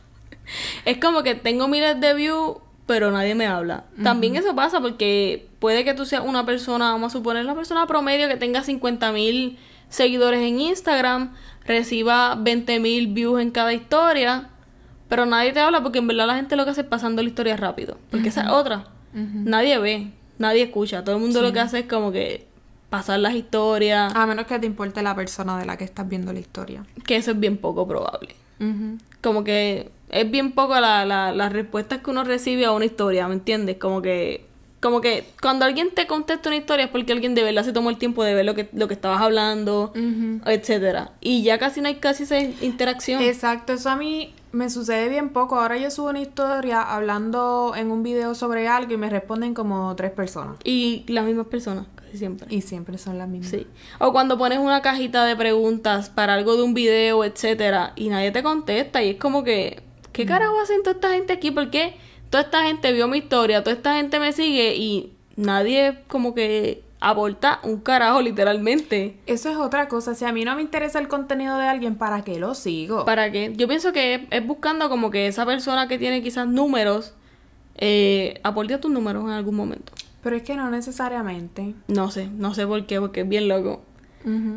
Es 0.86 1.00
como 1.00 1.22
que 1.22 1.36
tengo 1.36 1.68
miles 1.68 2.00
de 2.00 2.14
views, 2.14 2.60
pero 2.86 3.12
nadie 3.12 3.36
me 3.36 3.48
habla. 3.48 3.86
También 4.04 4.36
eso 4.36 4.54
pasa 4.56 4.82
porque 4.82 5.48
puede 5.60 5.84
que 5.86 5.94
tú 5.94 6.06
seas 6.06 6.24
una 6.26 6.46
persona, 6.46 6.92
vamos 6.92 7.14
a 7.14 7.18
suponer 7.18 7.44
una 7.44 7.56
persona 7.56 7.88
promedio 7.88 8.28
que 8.28 8.36
tenga 8.38 8.64
50 8.64 9.12
mil 9.12 9.58
seguidores 9.90 10.42
en 10.42 10.60
Instagram, 10.60 11.34
reciba 11.66 12.36
20 12.36 12.80
mil 12.80 13.08
views 13.08 13.42
en 13.42 13.52
cada 13.52 13.74
historia, 13.74 14.50
pero 15.08 15.26
nadie 15.26 15.54
te 15.54 15.60
habla 15.60 15.82
porque 15.84 16.00
en 16.00 16.08
verdad 16.08 16.28
la 16.28 16.36
gente 16.36 16.56
lo 16.56 16.66
que 16.66 16.72
hace 16.72 16.82
es 16.82 16.88
pasando 16.88 17.22
la 17.22 17.30
historia 17.30 17.56
rápido. 17.56 17.98
Porque 18.12 18.30
esa 18.30 18.44
es 18.44 18.50
otra. 18.50 18.88
Nadie 19.14 19.78
ve, 19.78 20.12
nadie 20.40 20.64
escucha. 20.64 21.04
Todo 21.04 21.16
el 21.16 21.22
mundo 21.22 21.42
lo 21.42 21.54
que 21.54 21.60
hace 21.60 21.80
es 21.80 21.86
como 21.86 22.12
que 22.12 22.48
pasar 22.90 23.20
las 23.20 23.34
historias, 23.36 24.14
A 24.16 24.26
menos 24.26 24.46
que 24.46 24.60
te 24.60 24.66
importe 24.68 25.02
la 25.02 25.16
persona 25.16 25.58
de 25.58 25.66
la 25.66 25.78
que 25.78 25.84
estás 25.84 26.08
viendo 26.08 26.34
la 26.34 26.40
historia. 26.40 26.84
que 27.06 27.16
eso 27.16 27.32
es 27.32 27.40
bien 27.40 27.58
poco 27.58 27.88
probable. 27.88 28.36
Como 29.22 29.44
que 29.44 29.92
es 30.10 30.30
bien 30.30 30.52
poco 30.52 30.80
la, 30.80 31.06
la, 31.06 31.32
las 31.32 31.52
respuestas 31.54 32.02
que 32.02 32.10
uno 32.12 32.24
recibe 32.24 32.66
a 32.66 32.72
una 32.72 32.86
historia, 32.86 33.28
¿me 33.28 33.34
entiendes? 33.36 33.78
Como 33.78 34.02
que 34.02 34.46
como 34.80 35.00
que 35.00 35.24
cuando 35.42 35.64
alguien 35.64 35.92
te 35.96 36.08
contesta 36.08 36.50
una 36.50 36.58
historia 36.58 36.84
es 36.86 36.92
porque 36.92 37.14
alguien 37.14 37.36
de 37.36 37.44
verdad 37.44 37.64
se 37.64 37.72
tomó 37.72 37.90
el 37.90 37.98
tiempo 37.98 38.22
de 38.22 38.34
ver 38.34 38.44
lo 38.44 38.54
que, 38.54 38.68
lo 38.74 38.90
que 38.90 38.94
estabas 38.94 39.22
hablando, 39.22 39.94
Ujú. 39.96 40.42
etcétera. 40.46 41.12
Y 41.22 41.42
ya 41.42 41.58
casi 41.58 41.80
no 41.80 41.88
hay 41.88 41.96
casi 41.96 42.24
esa 42.24 42.38
interacción. 42.38 43.22
Exacto, 43.22 43.72
eso 43.72 43.90
a 43.90 43.96
mí 43.96 44.34
me 44.52 44.70
sucede 44.70 45.08
bien 45.08 45.30
poco. 45.30 45.58
Ahora 45.58 45.78
yo 45.78 45.90
subo 45.90 46.10
una 46.10 46.20
historia 46.20 46.82
hablando 46.82 47.74
en 47.78 47.92
un 47.92 48.04
video 48.04 48.36
sobre 48.36 48.68
algo 48.68 48.92
y 48.94 48.98
me 48.98 49.10
responden 49.10 49.54
como 49.54 49.96
tres 49.96 50.12
personas. 50.12 50.58
Y 50.66 51.06
las 51.08 51.24
mismas 51.24 51.48
personas, 51.48 51.86
casi 51.96 52.18
siempre. 52.18 52.54
Y 52.54 52.60
siempre 52.60 52.98
son 52.98 53.18
las 53.18 53.30
mismas. 53.30 53.52
Sí. 53.52 53.66
O 54.00 54.12
cuando 54.12 54.38
pones 54.38 54.60
una 54.60 54.82
cajita 54.82 55.24
de 55.24 55.38
preguntas 55.38 56.10
para 56.10 56.34
algo 56.34 56.58
de 56.58 56.64
un 56.64 56.74
video, 56.74 57.24
etcétera, 57.24 57.94
y 57.96 58.10
nadie 58.10 58.32
te 58.32 58.44
contesta, 58.44 59.02
y 59.02 59.12
es 59.12 59.16
como 59.16 59.46
que, 59.46 59.82
¿qué 60.14 60.26
carajo 60.26 60.60
hacen 60.62 60.84
toda 60.84 60.96
esta 60.96 61.10
gente 61.12 61.34
aquí? 61.34 61.52
¿Por 61.52 61.70
qué 61.70 61.96
toda 62.30 62.44
esta 62.44 62.64
gente 62.64 62.92
vio 62.94 63.08
mi 63.08 63.18
historia, 63.18 63.64
toda 63.64 63.76
esta 63.76 63.96
gente 63.96 64.20
me 64.20 64.32
sigue 64.32 64.76
y 64.76 65.14
nadie 65.36 66.00
como 66.08 66.34
que 66.34 66.84
aporta 67.00 67.60
un 67.64 67.82
carajo 67.82 68.22
literalmente? 68.22 69.18
Eso 69.26 69.50
es 69.50 69.58
otra 69.58 69.88
cosa. 69.88 70.16
Si 70.16 70.24
a 70.24 70.32
mí 70.32 70.46
no 70.46 70.56
me 70.56 70.62
interesa 70.62 71.00
el 71.00 71.08
contenido 71.08 71.58
de 71.58 71.68
alguien, 71.68 71.96
¿para 71.96 72.24
qué 72.24 72.40
lo 72.40 72.56
sigo? 72.56 73.04
¿Para 73.06 73.32
qué? 73.32 73.54
Yo 73.56 73.68
pienso 73.68 73.92
que 73.92 74.28
es, 74.30 74.48
buscando 74.48 74.90
como 74.90 75.12
que 75.12 75.28
esa 75.28 75.46
persona 75.46 75.88
que 75.88 75.98
tiene 75.98 76.24
quizás 76.24 76.48
números, 76.48 77.14
eh, 77.76 78.40
aporte 78.44 78.76
a 78.76 78.80
tus 78.80 78.92
números 78.92 79.26
en 79.26 79.32
algún 79.32 79.56
momento. 79.56 79.92
Pero 80.22 80.38
es 80.38 80.44
que 80.44 80.56
no 80.56 80.70
necesariamente. 80.70 81.76
No 81.90 82.10
sé, 82.10 82.30
no 82.30 82.54
sé 82.54 82.66
por 82.66 82.86
qué, 82.86 83.00
porque 83.02 83.22
es 83.22 83.30
bien 83.30 83.50
loco. 83.50 83.84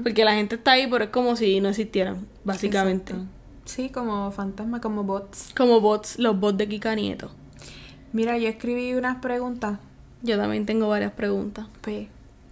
Porque 0.05 0.25
la 0.25 0.35
gente 0.35 0.55
está 0.55 0.73
ahí, 0.73 0.87
pero 0.89 1.05
es 1.05 1.11
como 1.11 1.35
si 1.35 1.61
no 1.61 1.69
existieran, 1.69 2.29
básicamente. 2.45 3.15
Exacto. 3.15 3.36
Sí, 3.67 3.91
como 3.91 4.31
fantasma, 4.31 4.81
como 4.81 5.05
bots. 5.05 5.53
Como 5.57 5.81
bots, 5.81 6.19
los 6.19 6.39
bots 6.39 6.57
de 6.57 6.69
Kika 6.69 6.95
Nieto. 6.95 7.31
Mira, 8.13 8.39
yo 8.39 8.49
escribí 8.49 8.95
unas 8.95 9.19
preguntas. 9.21 9.79
Yo 10.23 10.39
también 10.39 10.65
tengo 10.65 10.89
varias 10.89 11.13
preguntas. 11.13 11.67
Pues, 11.83 12.07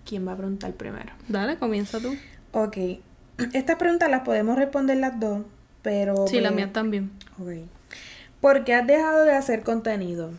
¿quién 0.04 0.26
va 0.26 0.32
a 0.32 0.36
preguntar 0.36 0.72
primero? 0.74 1.12
Dale, 1.28 1.56
comienza 1.56 2.00
tú. 2.00 2.14
Ok. 2.52 2.76
Estas 3.54 3.76
preguntas 3.76 4.10
las 4.10 4.22
podemos 4.22 4.56
responder 4.56 4.98
las 4.98 5.18
dos, 5.18 5.42
pero... 5.82 6.26
Sí, 6.26 6.40
las 6.40 6.52
pues, 6.52 6.56
mías 6.56 6.72
también. 6.72 7.12
Ok. 7.40 7.68
¿Por 8.40 8.64
qué 8.64 8.74
has 8.74 8.86
dejado 8.86 9.24
de 9.24 9.32
hacer 9.32 9.62
contenido? 9.62 10.32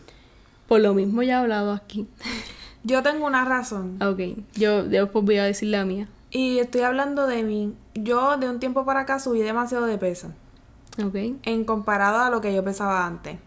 Por 0.68 0.80
lo 0.80 0.94
mismo 0.94 1.22
ya 1.22 1.34
he 1.34 1.36
hablado 1.36 1.72
aquí. 1.72 2.06
Yo 2.84 3.02
tengo 3.02 3.26
una 3.26 3.44
razón. 3.44 4.00
ok, 4.00 4.44
yo 4.54 4.84
después 4.84 5.24
voy 5.24 5.38
a 5.38 5.44
decir 5.44 5.70
la 5.70 5.84
mía. 5.84 6.06
Y 6.30 6.60
estoy 6.60 6.82
hablando 6.82 7.26
de 7.26 7.42
mí. 7.42 7.74
Yo 7.94 8.36
de 8.36 8.48
un 8.48 8.60
tiempo 8.60 8.84
para 8.84 9.00
acá 9.00 9.18
subí 9.18 9.40
demasiado 9.40 9.86
de 9.86 9.98
peso. 9.98 10.30
En 11.42 11.64
comparado 11.64 12.18
a 12.18 12.30
lo 12.30 12.40
que 12.40 12.54
yo 12.54 12.64
pesaba 12.64 13.06
antes. 13.06 13.38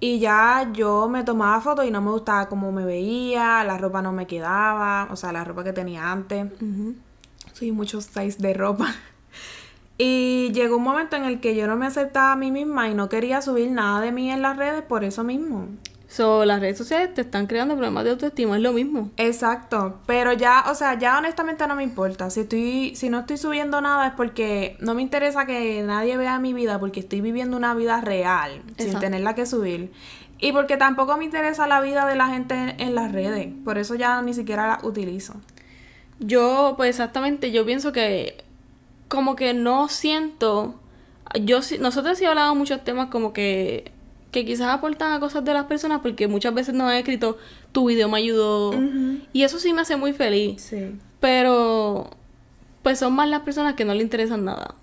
Y 0.00 0.18
ya 0.18 0.70
yo 0.72 1.08
me 1.08 1.24
tomaba 1.24 1.60
fotos 1.60 1.84
y 1.84 1.90
no 1.90 2.00
me 2.00 2.10
gustaba 2.10 2.48
cómo 2.48 2.72
me 2.72 2.84
veía, 2.84 3.62
la 3.64 3.76
ropa 3.76 4.00
no 4.00 4.12
me 4.12 4.26
quedaba, 4.26 5.08
o 5.10 5.16
sea, 5.16 5.30
la 5.30 5.44
ropa 5.44 5.62
que 5.62 5.74
tenía 5.74 6.10
antes. 6.10 6.46
Soy 7.52 7.72
muchos 7.72 8.04
size 8.04 8.38
de 8.38 8.54
ropa. 8.54 8.94
Y 10.02 10.50
llegó 10.54 10.78
un 10.78 10.82
momento 10.82 11.16
en 11.16 11.24
el 11.24 11.40
que 11.40 11.54
yo 11.54 11.66
no 11.66 11.76
me 11.76 11.84
aceptaba 11.84 12.32
a 12.32 12.36
mí 12.36 12.50
misma 12.50 12.88
y 12.88 12.94
no 12.94 13.10
quería 13.10 13.42
subir 13.42 13.70
nada 13.70 14.00
de 14.00 14.12
mí 14.12 14.30
en 14.30 14.40
las 14.40 14.56
redes 14.56 14.80
por 14.80 15.04
eso 15.04 15.24
mismo. 15.24 15.68
So, 16.10 16.44
las 16.44 16.58
redes 16.58 16.76
sociales 16.76 17.14
te 17.14 17.20
están 17.20 17.46
creando 17.46 17.76
problemas 17.76 18.02
de 18.02 18.10
autoestima, 18.10 18.56
es 18.56 18.62
lo 18.62 18.72
mismo. 18.72 19.12
Exacto, 19.16 20.00
pero 20.06 20.32
ya, 20.32 20.64
o 20.68 20.74
sea, 20.74 20.98
ya 20.98 21.16
honestamente 21.16 21.64
no 21.68 21.76
me 21.76 21.84
importa. 21.84 22.30
Si 22.30 22.40
estoy, 22.40 22.96
si 22.96 23.08
no 23.10 23.20
estoy 23.20 23.36
subiendo 23.36 23.80
nada 23.80 24.08
es 24.08 24.12
porque 24.14 24.76
no 24.80 24.94
me 24.94 25.02
interesa 25.02 25.46
que 25.46 25.84
nadie 25.84 26.16
vea 26.16 26.40
mi 26.40 26.52
vida 26.52 26.80
porque 26.80 26.98
estoy 26.98 27.20
viviendo 27.20 27.56
una 27.56 27.74
vida 27.74 28.00
real 28.00 28.60
sin 28.76 28.98
tenerla 28.98 29.36
que 29.36 29.46
subir. 29.46 29.92
Y 30.40 30.50
porque 30.50 30.76
tampoco 30.76 31.16
me 31.16 31.24
interesa 31.24 31.68
la 31.68 31.80
vida 31.80 32.04
de 32.06 32.16
la 32.16 32.26
gente 32.26 32.54
en, 32.54 32.80
en 32.80 32.94
las 32.96 33.12
redes. 33.12 33.48
Por 33.64 33.78
eso 33.78 33.94
ya 33.94 34.20
ni 34.20 34.34
siquiera 34.34 34.66
la 34.66 34.80
utilizo. 34.82 35.34
Yo, 36.18 36.74
pues 36.76 36.90
exactamente, 36.90 37.52
yo 37.52 37.64
pienso 37.64 37.92
que 37.92 38.42
como 39.06 39.36
que 39.36 39.54
no 39.54 39.88
siento, 39.88 40.74
yo 41.40 41.60
nosotros 41.78 42.18
sí 42.18 42.24
hablamos 42.24 42.56
muchos 42.56 42.82
temas 42.82 43.10
como 43.10 43.32
que 43.32 43.92
que 44.30 44.44
quizás 44.44 44.68
aportan 44.68 45.12
a 45.12 45.20
cosas 45.20 45.44
de 45.44 45.52
las 45.54 45.64
personas 45.66 46.00
porque 46.02 46.28
muchas 46.28 46.54
veces 46.54 46.74
nos 46.74 46.88
han 46.88 46.96
escrito 46.96 47.36
tu 47.72 47.86
video 47.88 48.08
me 48.08 48.18
ayudó 48.18 48.72
y 49.32 49.42
eso 49.42 49.58
sí 49.58 49.72
me 49.72 49.80
hace 49.82 49.96
muy 49.96 50.12
feliz, 50.12 50.62
Sí. 50.62 50.92
pero 51.20 52.10
pues 52.82 52.98
son 52.98 53.12
más 53.14 53.28
las 53.28 53.40
personas 53.40 53.74
que 53.74 53.84
no 53.84 53.92
le 53.94 54.02
interesan 54.02 54.44
nada. 54.44 54.74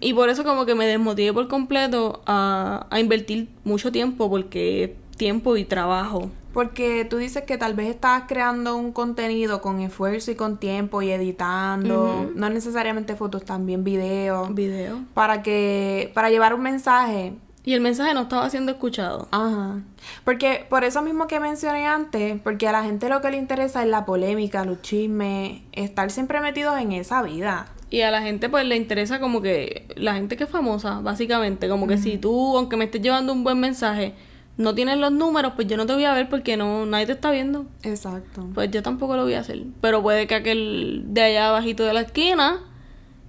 Y 0.00 0.12
por 0.14 0.28
eso 0.28 0.42
como 0.44 0.66
que 0.66 0.74
me 0.74 0.86
desmotivé 0.86 1.32
por 1.32 1.46
completo 1.48 2.20
a, 2.26 2.86
a 2.90 3.00
invertir 3.00 3.48
mucho 3.64 3.92
tiempo 3.92 4.28
porque 4.28 4.96
tiempo 5.16 5.56
y 5.56 5.64
trabajo. 5.64 6.30
Porque 6.52 7.04
tú 7.08 7.18
dices 7.18 7.44
que 7.44 7.56
tal 7.58 7.74
vez 7.74 7.88
estás 7.88 8.24
creando 8.26 8.76
un 8.76 8.90
contenido 8.92 9.60
con 9.60 9.80
esfuerzo 9.80 10.30
y 10.30 10.34
con 10.34 10.56
tiempo 10.58 11.02
y 11.02 11.10
editando, 11.10 12.30
no 12.34 12.50
necesariamente 12.50 13.14
fotos, 13.14 13.44
también 13.44 13.84
videos, 13.84 14.54
Video. 14.54 15.00
para 15.14 15.42
que 15.42 16.10
para 16.14 16.30
llevar 16.30 16.54
un 16.54 16.62
mensaje. 16.62 17.34
Y 17.66 17.74
el 17.74 17.80
mensaje 17.80 18.14
no 18.14 18.22
estaba 18.22 18.48
siendo 18.48 18.70
escuchado. 18.70 19.26
Ajá. 19.32 19.80
Porque 20.24 20.64
por 20.70 20.84
eso 20.84 21.02
mismo 21.02 21.26
que 21.26 21.40
mencioné 21.40 21.84
antes, 21.86 22.40
porque 22.40 22.68
a 22.68 22.72
la 22.72 22.84
gente 22.84 23.08
lo 23.08 23.20
que 23.20 23.32
le 23.32 23.38
interesa 23.38 23.82
es 23.82 23.88
la 23.88 24.04
polémica, 24.04 24.64
los 24.64 24.80
chismes, 24.82 25.62
estar 25.72 26.12
siempre 26.12 26.40
metidos 26.40 26.78
en 26.78 26.92
esa 26.92 27.22
vida. 27.22 27.66
Y 27.90 28.02
a 28.02 28.12
la 28.12 28.22
gente 28.22 28.48
pues 28.48 28.64
le 28.66 28.76
interesa 28.76 29.18
como 29.18 29.42
que 29.42 29.88
la 29.96 30.14
gente 30.14 30.36
que 30.36 30.44
es 30.44 30.50
famosa, 30.50 31.00
básicamente, 31.00 31.68
como 31.68 31.88
que 31.88 31.98
si 31.98 32.18
tú, 32.18 32.56
aunque 32.56 32.76
me 32.76 32.84
estés 32.84 33.02
llevando 33.02 33.32
un 33.32 33.42
buen 33.42 33.58
mensaje, 33.58 34.14
no 34.56 34.72
tienes 34.76 34.98
los 34.98 35.10
números, 35.10 35.54
pues 35.56 35.66
yo 35.66 35.76
no 35.76 35.86
te 35.86 35.92
voy 35.92 36.04
a 36.04 36.14
ver 36.14 36.28
porque 36.28 36.56
no 36.56 36.86
nadie 36.86 37.06
te 37.06 37.12
está 37.12 37.32
viendo. 37.32 37.66
Exacto. 37.82 38.48
Pues 38.54 38.70
yo 38.70 38.80
tampoco 38.84 39.16
lo 39.16 39.24
voy 39.24 39.34
a 39.34 39.40
hacer. 39.40 39.64
Pero 39.80 40.02
puede 40.02 40.28
que 40.28 40.36
aquel 40.36 41.02
de 41.08 41.20
allá 41.20 41.48
abajito 41.48 41.82
de 41.84 41.92
la 41.94 42.02
esquina 42.02 42.60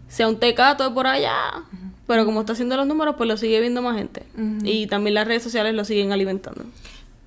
sea 0.08 0.28
un 0.28 0.38
tecato 0.38 0.84
de 0.84 0.92
por 0.92 1.08
allá. 1.08 1.34
Pero 2.08 2.26
como 2.26 2.40
está 2.40 2.54
haciendo 2.54 2.78
los 2.78 2.88
números, 2.88 3.16
pues 3.18 3.28
lo 3.28 3.38
sigue 3.38 3.60
viendo 3.60 3.82
más 3.82 3.98
gente. 3.98 4.24
Y 4.64 4.88
también 4.88 5.14
las 5.14 5.28
redes 5.28 5.44
sociales 5.44 5.74
lo 5.76 5.84
siguen 5.86 6.12
alimentando. 6.12 6.64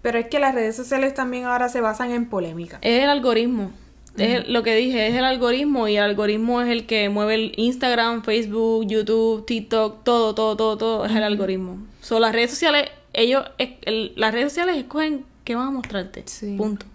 Pero 0.02 0.18
es 0.18 0.26
que 0.28 0.38
las 0.38 0.54
redes 0.54 0.74
sociales 0.74 1.12
también 1.14 1.44
ahora 1.44 1.68
se 1.68 1.80
basan 1.82 2.10
en 2.12 2.26
polémica. 2.26 2.78
Es 2.80 3.02
el 3.02 3.10
algoritmo. 3.10 3.70
Es 4.16 4.44
el- 4.46 4.52
lo 4.52 4.62
que 4.62 4.74
dije, 4.74 5.06
es 5.06 5.14
el 5.14 5.24
algoritmo 5.24 5.86
y 5.86 5.96
el 5.96 6.02
algoritmo 6.02 6.60
es 6.62 6.68
el 6.68 6.86
que 6.86 7.08
mueve 7.10 7.34
el 7.34 7.52
Instagram, 7.56 8.22
Facebook, 8.24 8.86
YouTube, 8.86 9.44
TikTok, 9.46 10.02
todo, 10.02 10.34
todo, 10.34 10.56
todo, 10.56 10.76
todo, 10.78 11.04
es 11.04 11.12
el 11.14 11.22
algoritmo. 11.22 11.78
Son 12.00 12.20
las 12.22 12.32
redes 12.32 12.50
sociales, 12.50 12.88
ellos, 13.12 13.44
el- 13.58 14.12
las 14.16 14.32
redes 14.32 14.52
sociales 14.52 14.76
escogen 14.78 15.24
qué 15.44 15.54
van 15.54 15.68
a 15.68 15.70
mostrarte. 15.70 16.22
Sí. 16.26 16.56
Punto. 16.56 16.86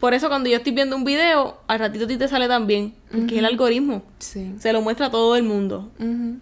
Por 0.00 0.14
eso 0.14 0.28
cuando 0.28 0.48
yo 0.48 0.56
estoy 0.56 0.72
viendo 0.72 0.96
un 0.96 1.04
video, 1.04 1.58
al 1.68 1.78
ratito 1.78 2.04
a 2.06 2.08
ti 2.08 2.16
te 2.16 2.26
sale 2.26 2.48
también, 2.48 2.94
porque 3.10 3.34
es 3.34 3.38
el 3.40 3.44
algoritmo. 3.44 4.02
Sí. 4.18 4.54
Se 4.58 4.72
lo 4.72 4.80
muestra 4.80 5.06
a 5.06 5.10
todo 5.10 5.36
el 5.36 5.42
mundo. 5.42 5.90
Ujú. 5.98 6.36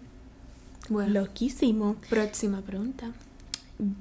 Bueno, 0.91 1.21
Loquísimo. 1.21 1.95
próxima 2.09 2.59
pregunta. 2.59 3.11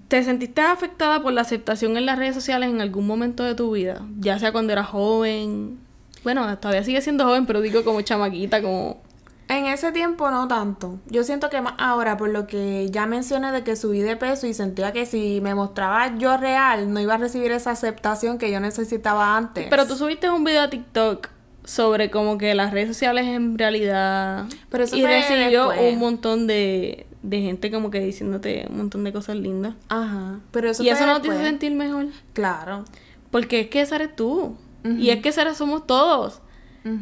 ¿Te 0.08 0.24
sentiste 0.24 0.60
afectada 0.60 1.22
por 1.22 1.32
la 1.32 1.42
aceptación 1.42 1.96
en 1.96 2.04
las 2.04 2.18
redes 2.18 2.34
sociales 2.34 2.68
en 2.68 2.80
algún 2.80 3.06
momento 3.06 3.44
de 3.44 3.54
tu 3.54 3.70
vida? 3.70 4.04
Ya 4.18 4.40
sea 4.40 4.50
cuando 4.50 4.72
eras 4.72 4.88
joven. 4.88 5.78
Bueno, 6.24 6.58
todavía 6.58 6.82
sigue 6.82 7.00
siendo 7.00 7.24
joven, 7.24 7.46
pero 7.46 7.60
digo 7.60 7.84
como 7.84 8.00
chamaquita, 8.02 8.60
como... 8.60 9.00
En 9.46 9.66
ese 9.66 9.92
tiempo 9.92 10.32
no 10.32 10.48
tanto. 10.48 10.98
Yo 11.06 11.22
siento 11.22 11.48
que 11.48 11.60
más 11.60 11.74
ahora, 11.78 12.16
por 12.16 12.30
lo 12.30 12.48
que 12.48 12.88
ya 12.90 13.06
mencioné 13.06 13.52
de 13.52 13.62
que 13.62 13.76
subí 13.76 14.00
de 14.00 14.16
peso 14.16 14.48
y 14.48 14.54
sentía 14.54 14.92
que 14.92 15.06
si 15.06 15.40
me 15.40 15.54
mostraba 15.54 16.18
yo 16.18 16.36
real, 16.38 16.92
no 16.92 16.98
iba 16.98 17.14
a 17.14 17.18
recibir 17.18 17.52
esa 17.52 17.70
aceptación 17.70 18.36
que 18.36 18.50
yo 18.50 18.58
necesitaba 18.58 19.36
antes. 19.36 19.68
Pero 19.70 19.86
tú 19.86 19.94
subiste 19.94 20.28
un 20.28 20.42
video 20.42 20.62
a 20.62 20.70
TikTok 20.70 21.28
sobre 21.70 22.10
como 22.10 22.36
que 22.36 22.52
las 22.56 22.72
redes 22.72 22.88
sociales 22.88 23.26
en 23.26 23.56
realidad... 23.56 24.46
Pero 24.70 24.82
eso 24.84 24.96
y 24.96 25.06
recibió 25.06 25.68
después. 25.68 25.92
un 25.92 26.00
montón 26.00 26.46
de, 26.48 27.06
de 27.22 27.40
gente 27.42 27.70
como 27.70 27.90
que 27.92 28.00
diciéndote 28.00 28.66
un 28.68 28.78
montón 28.78 29.04
de 29.04 29.12
cosas 29.12 29.36
lindas. 29.36 29.74
Ajá. 29.88 30.40
Pero 30.50 30.70
eso 30.70 30.82
y 30.82 30.88
eso 30.88 31.06
no 31.06 31.20
te 31.20 31.28
hizo 31.28 31.38
sentir 31.38 31.70
mejor. 31.72 32.06
Claro. 32.32 32.84
Porque 33.30 33.60
es 33.60 33.68
que 33.68 33.82
esa 33.82 33.94
eres 33.96 34.16
tú. 34.16 34.56
Y 34.82 35.10
es 35.10 35.20
que 35.22 35.28
esa 35.28 35.42
eres- 35.42 35.58
somos 35.58 35.86
todos. 35.86 36.40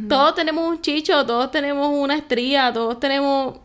Todos 0.09 0.35
tenemos 0.35 0.69
un 0.69 0.83
chicho, 0.83 1.25
todos 1.25 1.51
tenemos 1.51 1.89
una 1.91 2.17
estría, 2.17 2.71
todos 2.73 3.01
tenemos 3.01 3.61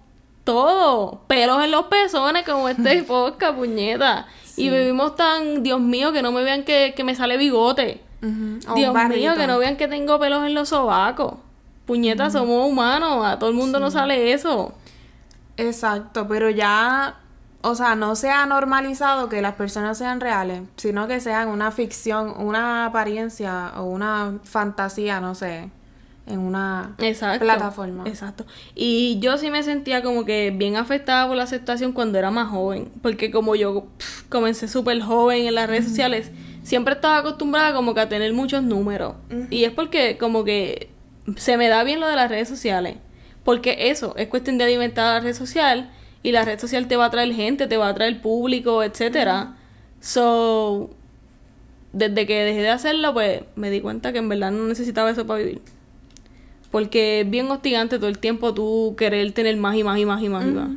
todo. 0.46 1.24
Pelos 1.28 1.64
en 1.66 1.72
los 1.72 1.88
pezones 1.88 2.44
como 2.46 2.70
este 2.70 3.04
podcast, 3.08 3.58
puñeta. 3.58 4.28
Y 4.56 4.70
vivimos 4.70 5.16
tan, 5.18 5.64
Dios 5.64 5.82
mío, 5.82 6.14
que 6.14 6.22
no 6.22 6.32
me 6.32 6.44
vean 6.44 6.64
que, 6.64 6.94
que 6.96 7.04
me 7.04 7.14
sale 7.16 7.36
bigote. 7.38 8.02
Un 8.24 8.60
Dios 8.76 8.96
mío, 9.10 9.36
que 9.36 9.48
no 9.48 9.60
vean 9.60 9.76
que 9.76 9.88
tengo 9.88 10.20
pelos 10.20 10.46
en 10.46 10.54
los 10.54 10.70
sobacos. 10.70 11.36
Puñeta, 11.86 12.30
somos 12.30 12.70
humanos, 12.70 13.26
a 13.26 13.38
todo 13.38 13.50
el 13.50 13.56
mundo 13.56 13.80
nos 13.80 13.94
sale 13.94 14.32
eso. 14.32 14.74
Exacto, 15.58 16.28
pero 16.28 16.50
ya, 16.50 17.18
o 17.62 17.76
sea, 17.76 17.96
no 17.96 18.16
se 18.16 18.30
ha 18.30 18.46
normalizado 18.46 19.28
que 19.30 19.42
las 19.42 19.56
personas 19.56 19.98
sean 19.98 20.22
reales, 20.22 20.62
sino 20.78 21.08
que 21.08 21.20
sean 21.20 21.50
una 21.50 21.72
ficción, 21.72 22.34
una 22.38 22.86
apariencia 22.86 23.74
o 23.78 23.84
una 23.84 24.40
fantasía, 24.44 25.20
no 25.20 25.36
sé, 25.36 25.70
en 26.26 26.40
una 26.40 26.96
Exacto. 27.00 27.44
plataforma. 27.44 28.06
Exacto. 28.08 28.46
Y 28.74 29.20
yo 29.20 29.38
sí 29.38 29.52
me 29.52 29.62
sentía 29.62 30.02
como 30.02 30.24
que 30.26 30.52
bien 30.52 30.78
afectada 30.78 31.28
por 31.28 31.36
la 31.36 31.44
aceptación 31.44 31.92
cuando 31.92 32.18
era 32.18 32.32
más 32.32 32.50
joven. 32.50 32.90
Porque 33.02 33.30
como 33.30 33.56
yo 33.56 33.86
comencé 34.30 34.68
súper 34.68 35.02
joven 35.02 35.46
en 35.46 35.56
las 35.56 35.68
redes 35.68 35.86
sociales, 35.86 36.32
siempre 36.64 36.96
estaba 36.96 37.18
acostumbrada 37.20 37.74
como 37.74 37.94
que 37.94 38.02
a 38.02 38.10
tener 38.10 38.34
muchos 38.34 38.64
números. 38.64 39.16
Y 39.50 39.66
es 39.66 39.72
porque 39.72 40.18
como 40.18 40.44
que 40.44 40.90
se 41.36 41.58
me 41.58 41.68
da 41.68 41.84
bien 41.84 42.00
lo 42.00 42.08
de 42.08 42.16
las 42.16 42.30
redes 42.30 42.48
sociales. 42.48 42.98
Porque 43.44 43.90
eso, 43.90 44.16
es 44.18 44.28
cuestión 44.28 44.58
de 44.58 44.64
alimentar 44.64 45.16
la 45.16 45.20
red 45.20 45.36
social. 45.36 45.92
Y 46.24 46.32
la 46.32 46.46
red 46.46 46.60
social 46.60 46.88
te 46.88 46.96
va 46.96 47.06
a 47.06 47.10
traer 47.10 47.34
gente, 47.34 47.68
te 47.68 47.78
va 47.78 47.90
a 47.90 47.94
traer 47.94 48.22
público, 48.22 48.82
etcétera. 48.82 49.58
So, 50.00 50.92
desde 51.92 52.26
que 52.26 52.44
dejé 52.44 52.62
de 52.62 52.70
hacerlo, 52.70 53.14
pues 53.14 53.42
me 53.56 53.70
di 53.70 53.82
cuenta 53.82 54.14
que 54.14 54.20
en 54.20 54.30
verdad 54.30 54.52
no 54.52 54.66
necesitaba 54.66 55.12
eso 55.12 55.28
para 55.28 55.40
vivir. 55.40 55.62
Porque 56.72 57.22
es 57.22 57.30
bien 57.30 57.52
hostigante 57.52 57.98
todo 57.98 58.08
el 58.08 58.18
tiempo 58.18 58.54
tú 58.54 58.96
querer 58.98 59.32
tener 59.34 59.58
más 59.58 59.76
y 59.76 59.84
más 59.84 60.00
y 60.00 60.06
más 60.06 60.22
y 60.24 60.30
más 60.30 60.46
y 60.46 60.52
más. 60.52 60.70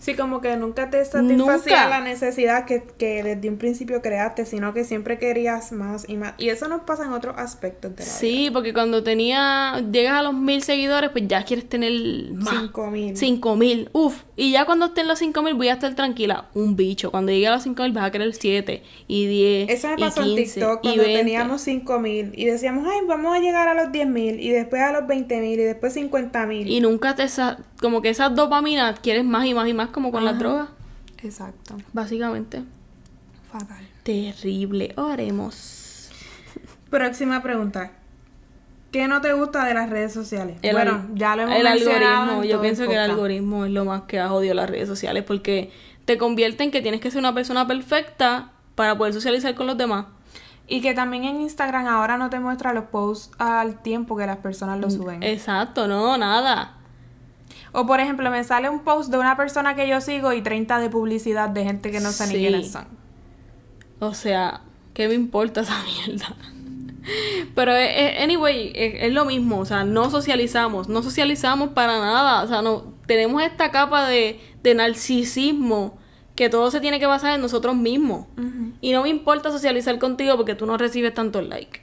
Sí, 0.00 0.14
como 0.14 0.40
que 0.40 0.56
nunca 0.56 0.88
te 0.88 1.04
satisfacía 1.04 1.88
la 1.88 2.00
necesidad 2.00 2.64
que, 2.64 2.82
que 2.98 3.22
desde 3.22 3.50
un 3.50 3.58
principio 3.58 4.00
creaste, 4.00 4.46
sino 4.46 4.72
que 4.72 4.84
siempre 4.84 5.18
querías 5.18 5.72
más 5.72 6.08
y 6.08 6.16
más. 6.16 6.32
Y 6.38 6.48
eso 6.48 6.68
nos 6.68 6.80
pasa 6.82 7.04
en 7.04 7.12
otros 7.12 7.36
aspectos 7.36 7.94
de 7.94 7.98
la 7.98 8.04
vida. 8.04 8.18
Sí, 8.18 8.50
porque 8.50 8.72
cuando 8.72 9.02
tenía, 9.02 9.78
llegas 9.92 10.14
a 10.14 10.22
los 10.22 10.32
mil 10.32 10.62
seguidores, 10.62 11.10
pues 11.10 11.28
ya 11.28 11.44
quieres 11.44 11.68
tener 11.68 11.92
más. 12.32 12.48
Cinco 12.58 12.90
mil. 12.90 13.14
Cinco 13.14 13.56
mil, 13.56 13.90
uf. 13.92 14.22
Y 14.36 14.52
ya 14.52 14.64
cuando 14.64 14.86
estén 14.86 15.06
los 15.06 15.18
cinco 15.18 15.42
mil 15.42 15.52
voy 15.52 15.68
a 15.68 15.74
estar 15.74 15.94
tranquila. 15.94 16.48
Un 16.54 16.76
bicho. 16.76 17.10
Cuando 17.10 17.30
llegue 17.30 17.48
a 17.48 17.52
los 17.52 17.62
cinco 17.62 17.82
mil 17.82 17.92
vas 17.92 18.04
a 18.04 18.10
querer 18.10 18.34
siete 18.34 18.82
y 19.06 19.26
diez 19.26 19.68
Eso 19.68 19.88
me 19.88 19.94
y 19.94 19.96
pasó 19.98 20.22
en 20.22 20.28
15 20.28 20.42
TikTok 20.54 20.80
cuando 20.80 21.02
20. 21.02 21.18
teníamos 21.18 21.60
5000 21.60 22.32
y 22.34 22.46
decíamos, 22.46 22.88
ay, 22.90 23.00
vamos 23.06 23.36
a 23.36 23.40
llegar 23.40 23.68
a 23.68 23.74
los 23.74 23.92
10000 23.92 24.40
y 24.40 24.48
después 24.48 24.80
a 24.80 24.92
los 24.92 25.06
20000 25.06 25.60
y 25.60 25.62
después 25.62 25.92
50000. 25.92 26.68
Y 26.68 26.80
nunca 26.80 27.14
te, 27.14 27.28
como 27.80 28.02
que 28.02 28.10
esas 28.10 28.34
dopaminas 28.34 29.00
quieres 29.00 29.24
más 29.24 29.46
y 29.46 29.54
más 29.54 29.68
y 29.68 29.74
más 29.74 29.88
como 29.88 30.12
con 30.12 30.24
las 30.24 30.34
Ajá. 30.34 30.38
drogas, 30.42 30.68
Exacto. 31.22 31.76
básicamente. 31.92 32.62
Fatal. 33.50 33.86
Terrible. 34.02 34.92
Oremos. 34.96 36.10
Próxima 36.90 37.42
pregunta. 37.42 37.92
¿Qué 38.92 39.06
no 39.06 39.20
te 39.20 39.32
gusta 39.32 39.64
de 39.66 39.74
las 39.74 39.88
redes 39.88 40.12
sociales? 40.12 40.58
El 40.62 40.72
bueno, 40.74 41.04
ya 41.14 41.36
lo 41.36 41.42
hemos 41.42 41.56
el 41.56 41.62
mencionado 41.64 42.22
algoritmo. 42.22 42.44
Yo 42.44 42.60
pienso 42.60 42.86
que 42.88 42.94
el 42.94 42.98
algoritmo 43.00 43.64
es 43.64 43.70
lo 43.70 43.84
más 43.84 44.02
que 44.02 44.18
ha 44.18 44.28
jodido 44.28 44.54
las 44.54 44.68
redes 44.68 44.88
sociales 44.88 45.22
porque 45.24 45.70
te 46.06 46.18
convierte 46.18 46.64
en 46.64 46.72
que 46.72 46.82
tienes 46.82 47.00
que 47.00 47.10
ser 47.10 47.20
una 47.20 47.32
persona 47.32 47.66
perfecta 47.68 48.50
para 48.74 48.98
poder 48.98 49.14
socializar 49.14 49.54
con 49.54 49.68
los 49.68 49.78
demás. 49.78 50.06
Y 50.66 50.80
que 50.80 50.94
también 50.94 51.24
en 51.24 51.40
Instagram 51.40 51.86
ahora 51.86 52.16
no 52.16 52.30
te 52.30 52.40
muestra 52.40 52.72
los 52.72 52.84
posts 52.86 53.30
al 53.38 53.80
tiempo 53.82 54.16
que 54.16 54.26
las 54.26 54.38
personas 54.38 54.78
Mm, 54.78 54.80
lo 54.80 54.90
suben. 54.90 55.22
Exacto, 55.22 55.86
no, 55.86 56.16
nada. 56.18 56.76
O 57.72 57.86
por 57.86 58.00
ejemplo, 58.00 58.30
me 58.30 58.42
sale 58.44 58.68
un 58.68 58.80
post 58.80 59.10
de 59.10 59.18
una 59.18 59.36
persona 59.36 59.74
que 59.76 59.88
yo 59.88 60.00
sigo 60.00 60.32
y 60.32 60.42
30 60.42 60.78
de 60.78 60.90
publicidad 60.90 61.48
de 61.48 61.64
gente 61.64 61.90
que 61.90 62.00
no 62.00 62.10
sé 62.10 62.26
Sí. 62.26 62.34
ni 62.34 62.38
quiénes 62.40 62.72
son. 62.72 62.86
O 64.00 64.14
sea, 64.14 64.62
¿qué 64.94 65.08
me 65.08 65.14
importa 65.14 65.60
esa 65.60 65.76
mierda? 66.06 66.34
Pero, 67.54 67.72
eh, 67.72 68.18
eh, 68.18 68.22
anyway, 68.22 68.72
es, 68.74 69.04
es 69.04 69.12
lo 69.12 69.24
mismo. 69.24 69.58
O 69.58 69.64
sea, 69.64 69.84
no 69.84 70.10
socializamos. 70.10 70.88
No 70.88 71.02
socializamos 71.02 71.70
para 71.70 71.98
nada. 71.98 72.42
O 72.42 72.46
sea, 72.48 72.60
no 72.62 72.92
tenemos 73.06 73.42
esta 73.42 73.70
capa 73.70 74.06
de, 74.08 74.40
de 74.62 74.74
narcisismo 74.74 75.98
que 76.36 76.48
todo 76.48 76.70
se 76.70 76.80
tiene 76.80 76.98
que 77.00 77.06
basar 77.06 77.34
en 77.34 77.40
nosotros 77.40 77.76
mismos. 77.76 78.26
Y 78.80 78.92
no 78.92 79.02
me 79.02 79.08
importa 79.10 79.50
socializar 79.50 79.98
contigo 79.98 80.36
porque 80.36 80.54
tú 80.54 80.66
no 80.66 80.76
recibes 80.78 81.12
tantos 81.14 81.46
likes. 81.46 81.82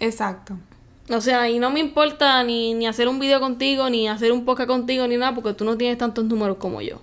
Exacto. 0.00 0.56
O 1.10 1.20
sea, 1.20 1.50
y 1.50 1.58
no 1.58 1.70
me 1.70 1.80
importa 1.80 2.42
ni, 2.44 2.74
ni 2.74 2.86
hacer 2.86 3.08
un 3.08 3.18
video 3.18 3.40
contigo, 3.40 3.90
ni 3.90 4.08
hacer 4.08 4.30
un 4.30 4.44
podcast 4.44 4.68
contigo, 4.68 5.06
ni 5.08 5.16
nada, 5.16 5.34
porque 5.34 5.52
tú 5.52 5.64
no 5.64 5.76
tienes 5.76 5.98
tantos 5.98 6.24
números 6.24 6.58
como 6.58 6.80
yo. 6.80 7.00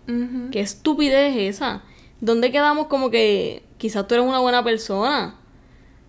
¿Qué 0.51 0.61
estupidez 0.61 1.35
es 1.35 1.57
esa? 1.57 1.83
¿Dónde 2.21 2.51
quedamos 2.51 2.87
como 2.87 3.09
que 3.09 3.63
quizás 3.77 4.07
tú 4.07 4.15
eres 4.15 4.25
una 4.25 4.39
buena 4.39 4.63
persona? 4.63 5.35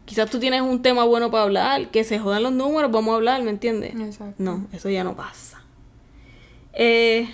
Quizás 0.05 0.31
tú 0.31 0.39
tienes 0.39 0.63
un 0.63 0.83
tema 0.83 1.05
bueno 1.05 1.31
para 1.31 1.45
hablar, 1.45 1.91
que 1.91 2.05
se 2.05 2.19
jodan 2.19 2.43
los 2.43 2.53
números, 2.53 2.91
vamos 2.91 3.13
a 3.13 3.17
hablar, 3.17 3.43
¿me 3.43 3.51
entiendes? 3.51 3.95
Exacto. 3.95 4.35
No, 4.39 4.67
eso 4.73 4.89
ya 4.89 5.05
no 5.05 5.17
pasa. 5.17 5.63
Eh, 6.73 7.29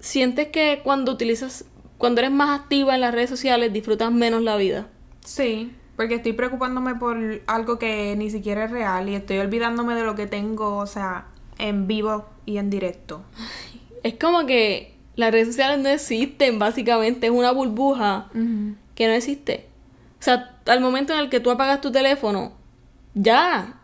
¿Sientes 0.00 0.48
que 0.48 0.80
cuando 0.84 1.12
utilizas, 1.12 1.64
cuando 1.96 2.20
eres 2.20 2.30
más 2.30 2.60
activa 2.60 2.94
en 2.94 3.00
las 3.00 3.12
redes 3.12 3.30
sociales, 3.30 3.72
disfrutas 3.72 4.12
menos 4.12 4.42
la 4.42 4.56
vida? 4.56 4.88
Sí, 5.24 5.72
porque 5.98 6.14
estoy 6.14 6.32
preocupándome 6.32 6.94
por 6.94 7.18
algo 7.48 7.80
que 7.80 8.14
ni 8.16 8.30
siquiera 8.30 8.66
es 8.66 8.70
real 8.70 9.08
y 9.08 9.16
estoy 9.16 9.38
olvidándome 9.38 9.96
de 9.96 10.04
lo 10.04 10.14
que 10.14 10.28
tengo, 10.28 10.76
o 10.76 10.86
sea, 10.86 11.26
en 11.58 11.88
vivo 11.88 12.24
y 12.46 12.58
en 12.58 12.70
directo. 12.70 13.22
Es 14.04 14.14
como 14.14 14.46
que 14.46 14.94
las 15.16 15.32
redes 15.32 15.48
sociales 15.48 15.80
no 15.80 15.88
existen, 15.88 16.60
básicamente, 16.60 17.26
es 17.26 17.32
una 17.32 17.50
burbuja 17.50 18.28
que 18.94 19.08
no 19.08 19.12
existe. 19.12 19.66
O 20.20 20.22
sea, 20.22 20.56
al 20.66 20.80
momento 20.80 21.12
en 21.14 21.18
el 21.18 21.28
que 21.28 21.40
tú 21.40 21.50
apagas 21.50 21.80
tu 21.80 21.90
teléfono, 21.90 22.52
ya, 23.14 23.80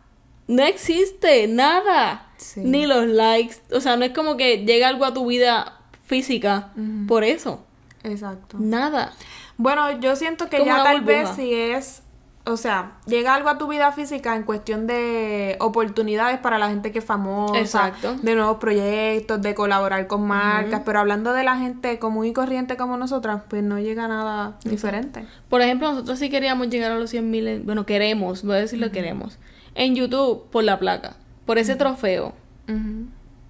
no 0.47 0.63
existe 0.63 1.49
nada. 1.49 2.29
Sí. 2.37 2.61
Ni 2.61 2.87
los 2.87 3.09
likes. 3.09 3.57
O 3.73 3.81
sea, 3.81 3.97
no 3.97 4.05
es 4.05 4.13
como 4.13 4.37
que 4.37 4.59
llega 4.65 4.87
algo 4.87 5.05
a 5.05 5.13
tu 5.13 5.27
vida 5.27 5.81
física 6.07 6.73
por 7.09 7.25
eso. 7.25 7.65
Exacto. 8.05 8.57
Nada. 8.61 9.13
Bueno, 9.57 10.01
yo 10.01 10.15
siento 10.15 10.49
que 10.49 10.59
Como 10.59 10.71
ya 10.71 10.85
tal 10.85 11.01
burbuja. 11.01 11.23
vez 11.23 11.31
si 11.37 11.53
es, 11.53 12.04
o 12.47 12.59
sea, 12.59 12.93
llega 13.07 13.35
algo 13.35 13.49
a 13.49 13.57
tu 13.57 13.69
vida 13.69 13.91
física 13.93 14.37
en 14.37 14.43
cuestión 14.43 14.87
de 14.87 15.57
oportunidades 15.61 16.39
para 16.39 16.59
la 16.59 16.69
gente 16.69 16.93
que 16.93 16.99
es 16.99 17.05
famosa, 17.05 17.59
Exacto. 17.59 18.17
de 18.21 18.35
nuevos 18.35 18.59
proyectos, 18.59 19.41
de 19.41 19.55
colaborar 19.55 20.07
con 20.07 20.27
marcas, 20.27 20.83
pero 20.85 20.99
hablando 20.99 21.33
de 21.33 21.43
la 21.43 21.57
gente 21.57 21.99
común 21.99 22.27
y 22.27 22.33
corriente 22.35 22.77
como 22.77 22.99
nosotras, 22.99 23.43
pues 23.49 23.63
no 23.63 23.79
llega 23.79 24.09
nada 24.09 24.59
diferente. 24.63 25.25
Por 25.49 25.63
ejemplo, 25.63 25.91
nosotros 25.93 26.19
sí 26.19 26.29
queríamos 26.29 26.69
llegar 26.69 26.93
a 26.93 26.99
los 26.99 27.09
100 27.11 27.31
mil. 27.31 27.63
Bueno, 27.65 27.87
queremos, 27.87 28.43
voy 28.45 28.57
a 28.57 28.61
decir 28.61 28.79
lo 28.79 28.91
queremos. 28.91 29.39
En 29.75 29.95
YouTube, 29.95 30.45
por 30.51 30.65
la 30.65 30.79
placa, 30.79 31.17
por 31.47 31.57
ese 31.57 31.77
trofeo. 31.77 32.35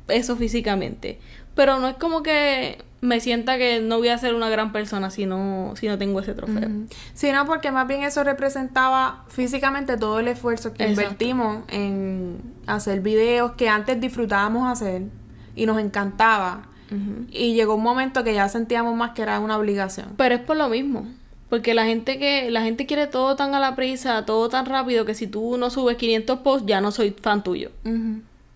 Eso 0.07 0.37
físicamente. 0.37 1.19
Pero 1.55 1.79
no 1.79 1.89
es 1.89 1.97
como 1.97 2.23
que 2.23 2.79
me 3.05 3.21
sienta 3.21 3.59
que 3.59 3.81
no 3.81 3.99
voy 3.99 4.09
a 4.09 4.19
ser 4.19 4.35
una 4.35 4.49
gran 4.49 4.73
persona 4.73 5.11
si 5.11 5.27
no, 5.27 5.75
si 5.77 5.89
no 5.89 5.99
tengo 5.99 6.21
ese 6.21 6.33
trofeo. 6.33 6.69
Sino 7.13 7.45
porque 7.45 7.71
más 7.71 7.87
bien 7.87 8.03
eso 8.03 8.25
representaba 8.25 9.25
físicamente 9.29 9.97
todo 9.97 10.21
el 10.21 10.29
esfuerzo 10.29 10.73
que 10.73 10.85
Exacto. 10.85 11.03
invertimos 11.03 11.65
en 11.69 12.41
hacer 12.67 13.01
videos 13.01 13.53
que 13.53 13.69
antes 13.69 14.01
disfrutábamos 14.01 14.67
hacer 14.71 15.03
y 15.55 15.67
nos 15.67 15.79
encantaba. 15.79 16.69
Y 17.31 17.55
llegó 17.55 17.75
un 17.75 17.83
momento 17.83 18.23
que 18.23 18.35
ya 18.35 18.49
sentíamos 18.49 18.95
más 18.95 19.11
que 19.11 19.23
era 19.23 19.41
una 19.41 19.59
obligación. 19.59 20.11
Pero 20.17 20.37
es 20.37 20.41
por 20.41 20.57
lo 20.57 20.69
mismo. 20.69 21.07
Porque 21.51 21.75
la 21.75 21.85
gente 21.85 22.19
que 22.19 22.51
la 22.51 22.63
gente 22.63 22.87
quiere 22.87 23.09
todo 23.09 23.37
tan 23.37 23.53
a 23.55 23.61
la 23.61 23.75
prisa, 23.75 24.25
todo 24.25 24.49
tan 24.49 24.65
rápido 24.65 25.05
que 25.05 25.15
si 25.15 25.27
tú 25.27 25.57
no 25.59 25.71
subes 25.71 25.97
500 25.97 26.39
posts 26.39 26.67
ya 26.67 26.81
no 26.81 26.93
soy 26.93 27.11
fan 27.21 27.43
tuyo. 27.43 27.71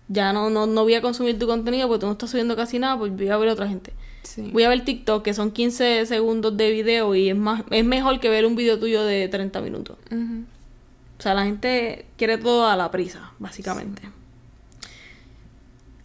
Ya 0.09 0.33
no, 0.33 0.49
no, 0.49 0.65
no 0.65 0.83
voy 0.83 0.95
a 0.95 1.01
consumir 1.01 1.39
tu 1.39 1.47
contenido 1.47 1.87
porque 1.87 2.01
tú 2.01 2.05
no 2.07 2.13
estás 2.13 2.31
subiendo 2.31 2.55
casi 2.55 2.79
nada, 2.79 2.97
pues 2.97 3.15
voy 3.15 3.29
a 3.29 3.37
ver 3.37 3.49
otra 3.49 3.67
gente. 3.67 3.93
Sí. 4.23 4.49
Voy 4.51 4.63
a 4.63 4.69
ver 4.69 4.83
TikTok 4.83 5.23
que 5.23 5.33
son 5.33 5.51
15 5.51 6.05
segundos 6.05 6.57
de 6.57 6.71
video 6.71 7.15
y 7.15 7.29
es 7.29 7.35
más 7.35 7.63
es 7.69 7.85
mejor 7.85 8.19
que 8.19 8.29
ver 8.29 8.45
un 8.45 8.55
video 8.55 8.79
tuyo 8.79 9.03
de 9.03 9.27
30 9.27 9.61
minutos. 9.61 9.97
O 10.11 11.21
sea, 11.21 11.33
la 11.33 11.45
gente 11.45 12.05
quiere 12.17 12.37
todo 12.37 12.67
a 12.67 12.75
la 12.75 12.91
prisa, 12.91 13.31
básicamente. 13.39 14.01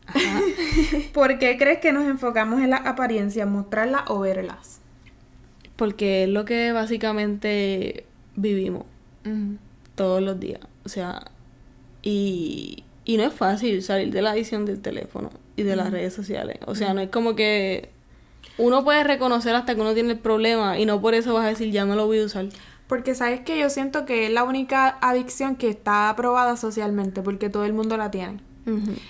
Ajá. 0.07 0.40
¿Por 1.12 1.38
qué 1.38 1.57
crees 1.57 1.79
que 1.79 1.93
nos 1.93 2.05
enfocamos 2.05 2.61
en 2.61 2.71
las 2.71 2.87
apariencias, 2.87 3.49
mostrarlas 3.49 4.03
o 4.09 4.21
verlas? 4.21 4.81
Porque 5.77 6.25
es 6.25 6.29
lo 6.29 6.45
que 6.45 6.73
básicamente 6.73 8.07
vivimos 8.37 8.85
todos 9.95 10.23
los 10.23 10.38
días. 10.38 10.61
O 10.85 10.88
sea, 10.88 11.23
y, 12.03 12.84
y 13.05 13.17
no 13.17 13.25
es 13.25 13.35
fácil 13.35 13.83
salir 13.83 14.12
de 14.12 14.23
la 14.23 14.31
adicción 14.31 14.64
del 14.64 14.81
teléfono 14.81 15.31
y 15.57 15.62
de 15.62 15.77
las 15.77 15.90
redes 15.90 16.14
sociales. 16.14 16.59
O 16.67 16.75
sea, 16.75 16.95
no 16.95 17.01
es 17.01 17.11
como 17.11 17.35
que 17.35 17.90
uno 18.59 18.85
puede 18.85 19.05
reconocer 19.05 19.55
hasta 19.55 19.75
que 19.75 19.81
uno 19.81 19.95
tiene 19.95 20.12
el 20.12 20.19
problema 20.19 20.79
y 20.79 20.87
no 20.87 21.01
por 21.01 21.14
eso 21.14 21.35
vas 21.35 21.45
a 21.45 21.49
decir 21.49 21.71
ya 21.71 21.85
no 21.85 21.97
lo 21.97 22.07
voy 22.07 22.21
a 22.21 22.25
usar. 22.25 22.47
Porque 22.87 23.14
sabes 23.14 23.40
que 23.40 23.59
yo 23.59 23.71
siento 23.71 24.05
que 24.05 24.27
es 24.27 24.33
la 24.33 24.45
única 24.45 24.99
adicción 25.01 25.57
que 25.57 25.69
está 25.69 26.11
aprobada 26.11 26.57
socialmente, 26.57 27.23
porque 27.23 27.49
todo 27.49 27.64
el 27.64 27.73
mundo 27.73 27.97
la 27.97 28.11
tiene. 28.11 28.40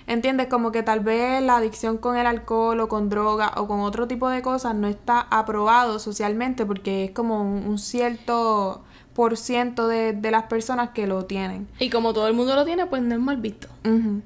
¿Entiendes? 0.09 0.48
Como 0.48 0.72
que 0.72 0.83
tal 0.83 0.98
vez 0.98 1.40
la 1.40 1.59
adicción 1.59 1.96
con 1.98 2.16
el 2.16 2.26
alcohol 2.26 2.80
o 2.80 2.88
con 2.88 3.09
droga 3.09 3.52
o 3.57 3.68
con 3.68 3.80
otro 3.80 4.09
tipo 4.09 4.28
de 4.28 4.42
cosas 4.42 4.74
no 4.74 4.88
está 4.88 5.20
aprobado 5.20 6.00
socialmente 6.00 6.66
porque 6.66 7.04
es 7.04 7.11
como 7.12 7.40
un, 7.40 7.64
un 7.64 7.78
cierto 7.78 8.83
por 9.14 9.37
ciento 9.37 9.88
de, 9.88 10.12
de 10.12 10.31
las 10.31 10.44
personas 10.44 10.90
que 10.90 11.07
lo 11.07 11.24
tienen. 11.24 11.68
Y 11.79 11.88
como 11.88 12.12
todo 12.12 12.27
el 12.27 12.35
mundo 12.35 12.55
lo 12.55 12.64
tiene, 12.64 12.87
pues 12.87 13.03
no 13.03 13.14
es 13.14 13.20
mal 13.20 13.37
visto. 13.37 13.68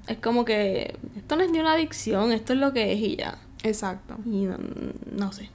Es 0.07 0.19
como 0.19 0.45
que 0.45 0.97
esto 1.17 1.37
no 1.37 1.43
es 1.43 1.51
ni 1.51 1.61
una 1.61 1.73
adicción, 1.73 2.33
esto 2.33 2.55
es 2.55 2.59
lo 2.59 2.73
que 2.73 2.93
es 2.93 3.01
y 3.01 3.17
ya. 3.17 3.39
Exacto. 3.63 4.17
Y 4.25 4.45
no, 4.45 4.57
no 5.13 5.33
sé. 5.33 5.51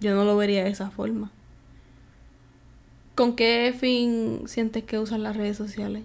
Yo 0.00 0.14
no 0.14 0.24
lo 0.24 0.36
vería 0.36 0.64
de 0.64 0.70
esa 0.70 0.90
forma. 0.90 1.30
¿Con 3.14 3.36
qué 3.36 3.74
fin 3.78 4.44
sientes 4.46 4.84
que 4.84 4.98
usan 4.98 5.22
las 5.22 5.36
redes 5.36 5.56
sociales? 5.56 6.02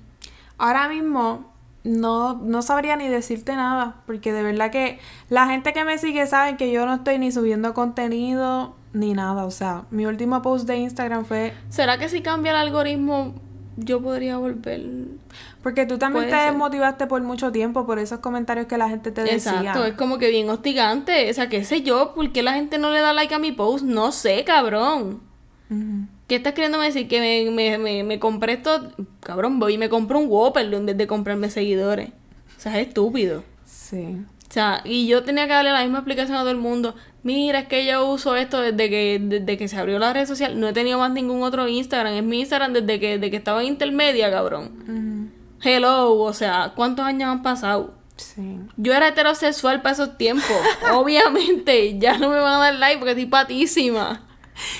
Ahora 0.57 0.89
mismo 0.89 1.51
no, 1.83 2.33
no 2.35 2.61
sabría 2.61 2.97
ni 2.97 3.07
decirte 3.07 3.55
nada, 3.55 4.01
porque 4.05 4.33
de 4.33 4.43
verdad 4.43 4.71
que 4.71 4.99
la 5.29 5.47
gente 5.47 5.71
que 5.71 5.85
me 5.85 5.97
sigue 5.97 6.27
sabe 6.27 6.57
que 6.57 6.71
yo 6.71 6.85
no 6.85 6.95
estoy 6.95 7.17
ni 7.17 7.31
subiendo 7.31 7.73
contenido 7.73 8.75
ni 8.97 9.13
nada. 9.13 9.45
O 9.45 9.51
sea, 9.51 9.85
mi 9.91 10.05
último 10.05 10.41
post 10.41 10.67
de 10.67 10.77
Instagram 10.77 11.25
fue 11.25 11.53
¿Será 11.69 11.97
que 11.97 12.09
si 12.09 12.21
cambia 12.21 12.51
el 12.51 12.57
algoritmo 12.57 13.35
yo 13.77 14.01
podría 14.01 14.37
volver? 14.37 14.81
porque 15.61 15.85
tú 15.85 15.97
también 15.97 16.25
te 16.25 16.31
ser. 16.31 16.51
desmotivaste 16.51 17.07
por 17.07 17.21
mucho 17.21 17.51
tiempo 17.51 17.85
por 17.85 17.99
esos 17.99 18.19
comentarios 18.19 18.67
que 18.67 18.77
la 18.77 18.89
gente 18.89 19.11
te 19.11 19.21
decía. 19.21 19.59
Exacto, 19.59 19.85
es 19.85 19.93
como 19.93 20.17
que 20.17 20.29
bien 20.29 20.49
hostigante. 20.49 21.29
O 21.29 21.33
sea, 21.33 21.49
qué 21.49 21.63
sé 21.63 21.81
yo, 21.81 22.13
¿por 22.15 22.31
qué 22.31 22.41
la 22.41 22.53
gente 22.53 22.77
no 22.77 22.91
le 22.91 23.01
da 23.01 23.13
like 23.13 23.35
a 23.35 23.39
mi 23.39 23.51
post? 23.51 23.83
No 23.83 24.11
sé, 24.11 24.43
cabrón. 24.45 25.21
¿Qué 26.27 26.35
estás 26.35 26.53
queriendo 26.53 26.79
decir? 26.79 27.07
Que 27.07 27.19
me, 27.19 27.51
me, 27.51 27.77
me, 27.77 28.03
me 28.03 28.19
compré 28.19 28.53
esto. 28.53 28.93
Cabrón, 29.19 29.59
voy 29.59 29.73
y 29.73 29.77
me 29.77 29.89
compro 29.89 30.19
un 30.19 30.27
Whopper 30.29 30.73
en 30.73 30.85
vez 30.85 30.97
de 30.97 31.05
comprarme 31.05 31.49
seguidores. 31.49 32.09
O 32.57 32.59
sea, 32.59 32.79
es 32.79 32.87
estúpido. 32.87 33.43
Sí. 33.65 34.17
O 34.49 34.53
sea, 34.53 34.81
y 34.85 35.07
yo 35.07 35.23
tenía 35.23 35.45
que 35.47 35.53
darle 35.53 35.71
la 35.71 35.83
misma 35.83 35.99
explicación 35.99 36.37
a 36.37 36.41
todo 36.41 36.51
el 36.51 36.57
mundo. 36.57 36.95
Mira, 37.23 37.59
es 37.59 37.67
que 37.67 37.85
yo 37.85 38.07
uso 38.09 38.35
esto 38.35 38.61
desde 38.61 38.89
que, 38.89 39.19
desde 39.21 39.57
que 39.57 39.67
se 39.67 39.77
abrió 39.77 39.99
la 39.99 40.13
red 40.13 40.25
social. 40.25 40.59
No 40.59 40.67
he 40.67 40.73
tenido 40.73 40.99
más 40.99 41.11
ningún 41.11 41.43
otro 41.43 41.67
Instagram. 41.67 42.13
Es 42.13 42.23
mi 42.23 42.39
Instagram 42.39 42.73
desde 42.73 42.99
que, 42.99 43.17
desde 43.17 43.31
que 43.31 43.37
estaba 43.37 43.61
en 43.61 43.69
intermedia, 43.69 44.31
cabrón. 44.31 45.31
Hello, 45.61 46.13
o 46.13 46.33
sea, 46.33 46.73
¿cuántos 46.75 47.05
años 47.05 47.29
han 47.29 47.41
pasado? 47.41 47.95
Sí. 48.15 48.59
Yo 48.77 48.93
era 48.93 49.09
heterosexual 49.09 49.81
para 49.81 49.93
esos 49.93 50.17
tiempos. 50.17 50.57
Obviamente, 50.93 51.97
ya 51.99 52.17
no 52.17 52.29
me 52.29 52.39
van 52.39 52.53
a 52.53 52.57
dar 52.59 52.75
like 52.75 52.97
porque 52.97 53.11
estoy 53.11 53.25
patísima. 53.25 54.23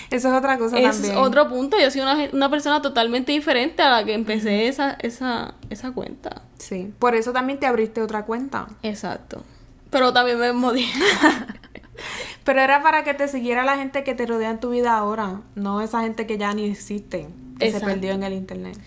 Eso 0.10 0.30
es 0.30 0.34
otra 0.34 0.58
cosa 0.58 0.76
también. 0.76 1.14
es 1.14 1.18
otro 1.18 1.48
punto. 1.48 1.78
Yo 1.80 1.92
soy 1.92 2.02
una, 2.02 2.30
una 2.34 2.50
persona 2.50 2.82
totalmente 2.82 3.32
diferente 3.32 3.84
a 3.84 3.90
la 3.90 4.04
que 4.04 4.14
empecé 4.14 4.68
esa, 4.68 4.98
esa, 5.00 5.54
esa 5.70 5.92
cuenta. 5.92 6.42
Sí. 6.58 6.94
Por 6.98 7.16
eso 7.16 7.32
también 7.34 7.60
te 7.60 7.68
abriste 7.68 8.02
otra 8.02 8.26
cuenta. 8.26 8.68
Exacto. 8.82 9.44
Pero 9.90 10.14
también 10.14 10.40
me 10.40 10.52
modifiqué. 10.54 11.06
Pero 12.44 12.62
era 12.62 12.82
para 12.84 13.04
que 13.04 13.14
te 13.14 13.28
siguiera 13.28 13.64
la 13.64 13.78
gente 13.78 14.04
que 14.04 14.16
te 14.16 14.26
rodea 14.26 14.50
en 14.50 14.60
tu 14.60 14.70
vida 14.70 14.98
ahora, 14.98 15.42
no 15.56 15.82
esa 15.82 16.02
gente 16.02 16.28
que 16.28 16.38
ya 16.38 16.54
ni 16.54 16.70
existe, 16.70 17.28
que 17.60 17.72
se 17.72 17.80
perdió 17.80 18.12
en 18.12 18.24
el 18.24 18.34
internet. 18.34 18.78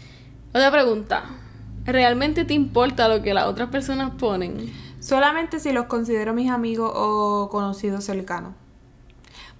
Otra 0.51 0.71
pregunta. 0.71 1.25
¿Realmente 1.85 2.45
te 2.45 2.55
importa 2.55 3.09
lo 3.09 3.23
que 3.23 3.35
las 3.35 3.47
otras 3.47 3.69
personas 3.71 4.13
ponen? 4.19 4.71
Solamente 5.01 5.61
si 5.61 5.73
los 5.73 5.87
considero 5.87 6.35
mis 6.35 6.51
amigos 6.51 6.93
o 6.95 7.49
conocidos 7.51 8.05
cercanos. 8.05 8.55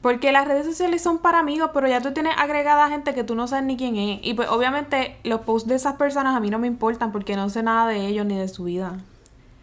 Porque 0.01 0.33
las 0.33 0.49
redes 0.49 0.65
sociales 0.65 1.03
son 1.03 1.19
para 1.19 1.41
amigos, 1.41 1.71
pero 1.75 1.87
ya 1.87 2.01
tú 2.01 2.13
tienes 2.13 2.33
agregada 2.39 2.89
gente 2.89 3.15
que 3.15 3.25
tú 3.25 3.35
no 3.35 3.47
sabes 3.47 3.65
ni 3.67 3.77
quién 3.77 3.97
es. 3.97 4.21
Y 4.23 4.35
pues 4.35 4.49
obviamente 4.49 5.17
los 5.25 5.41
posts 5.43 5.69
de 5.69 5.75
esas 5.75 5.97
personas 5.97 6.35
a 6.35 6.41
mí 6.41 6.51
no 6.51 6.59
me 6.59 6.67
importan 6.67 7.13
porque 7.13 7.37
no 7.37 7.51
sé 7.51 7.63
nada 7.63 7.87
de 7.87 8.07
ellos 8.07 8.25
ni 8.25 8.37
de 8.37 8.49
su 8.49 8.65
vida. 8.65 8.99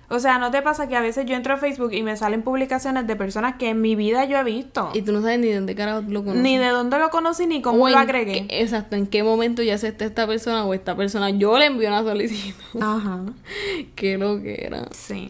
O 0.09 0.19
sea, 0.19 0.37
¿no 0.39 0.51
te 0.51 0.61
pasa 0.61 0.87
que 0.87 0.95
a 0.95 1.01
veces 1.01 1.25
yo 1.25 1.35
entro 1.35 1.53
a 1.53 1.57
Facebook 1.57 1.91
y 1.93 2.01
me 2.01 2.15
salen 2.15 2.41
publicaciones 2.41 3.05
de 3.07 3.15
personas 3.17 3.55
que 3.57 3.69
en 3.71 3.81
mi 3.81 3.95
vida 3.95 4.23
yo 4.23 4.37
he 4.37 4.43
visto? 4.45 4.89
Y 4.93 5.01
tú 5.01 5.11
no 5.11 5.21
sabes 5.21 5.39
ni 5.39 5.47
de 5.47 5.55
dónde 5.55 5.75
carajo 5.75 6.01
lo 6.07 6.21
conoces. 6.21 6.41
Ni 6.43 6.57
de 6.57 6.67
dónde 6.69 6.97
lo 6.97 7.09
conocí 7.09 7.45
ni 7.45 7.61
cómo 7.61 7.83
O 7.83 7.89
lo 7.89 7.97
agregué. 7.97 8.47
qué- 8.47 8.61
exacto, 8.61 8.95
en 8.95 9.05
qué 9.07 9.21
momento 9.23 9.63
ya 9.63 9.77
se 9.77 9.89
está 9.89 10.05
esta 10.05 10.25
persona 10.25 10.65
o 10.65 10.73
esta 10.73 10.95
persona. 10.95 11.29
Yo 11.31 11.57
le 11.59 11.65
envío 11.65 11.89
una 11.89 12.03
solicitud. 12.03 12.81
Ajá. 12.81 13.19
qué 13.95 14.17
lo 14.17 14.41
que 14.41 14.63
era. 14.65 14.87
Sí. 14.91 15.29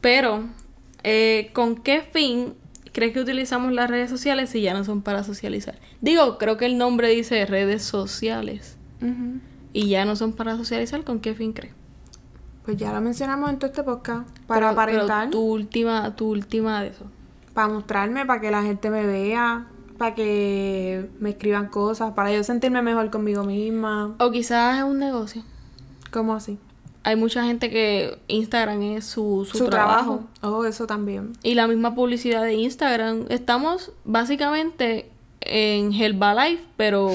Pero, 0.00 0.44
eh, 1.02 1.50
¿con 1.52 1.76
qué 1.76 2.00
fin 2.00 2.54
crees 2.92 3.12
que 3.12 3.20
utilizamos 3.20 3.72
las 3.72 3.90
redes 3.90 4.08
sociales 4.10 4.50
si 4.50 4.62
ya 4.62 4.72
no 4.74 4.84
son 4.84 5.02
para 5.02 5.22
socializar? 5.24 5.78
Digo, 6.00 6.38
creo 6.38 6.56
que 6.56 6.66
el 6.66 6.78
nombre 6.78 7.08
dice 7.10 7.44
redes 7.46 7.82
sociales. 7.82 8.76
Y 9.72 9.88
ya 9.88 10.04
no 10.04 10.16
son 10.16 10.32
para 10.32 10.56
socializar, 10.56 11.04
¿con 11.04 11.20
qué 11.20 11.34
fin 11.34 11.52
crees? 11.52 11.74
Pues 12.68 12.76
ya 12.76 12.92
lo 12.92 13.00
mencionamos 13.00 13.48
en 13.48 13.58
todo 13.58 13.70
este 13.70 13.82
podcast. 13.82 14.28
Para 14.28 14.36
Pero- 14.36 14.46
pero 14.46 14.68
aparentar. 14.68 15.30
tu 15.30 15.40
última, 15.40 16.14
tu 16.14 16.28
última 16.28 16.82
de 16.82 16.88
eso. 16.88 17.06
para 17.54 17.68
mostrarme, 17.68 18.26
para 18.26 18.42
que 18.42 18.50
la 18.50 18.62
gente 18.62 18.90
me 18.90 19.06
vea, 19.06 19.66
para 19.96 20.14
que 20.14 21.08
me 21.18 21.30
escriban 21.30 21.68
cosas, 21.68 22.12
para 22.12 22.30
yo 22.30 22.44
sentirme 22.44 22.82
mejor 22.82 23.08
conmigo 23.08 23.42
misma. 23.42 24.14
O 24.18 24.30
quizás 24.30 24.76
es 24.76 24.84
un 24.84 24.98
negocio. 24.98 25.42
¿Cómo 26.10 26.34
así? 26.34 26.58
Hay 27.04 27.16
mucha 27.16 27.42
gente 27.42 27.70
que 27.70 28.18
Instagram 28.28 28.82
es 28.82 29.06
su, 29.06 29.48
su, 29.50 29.64
trabajo. 29.64 30.24
Oh, 30.42 30.66
eso 30.66 30.86
también. 30.86 31.32
Y 31.42 31.54
la 31.54 31.66
misma 31.68 31.94
publicidad 31.94 32.42
de 32.42 32.52
Instagram. 32.52 33.24
Estamos 33.30 33.92
básicamente 34.04 35.10
en 35.40 35.94
Herbalife, 35.94 36.64
pero 36.76 37.10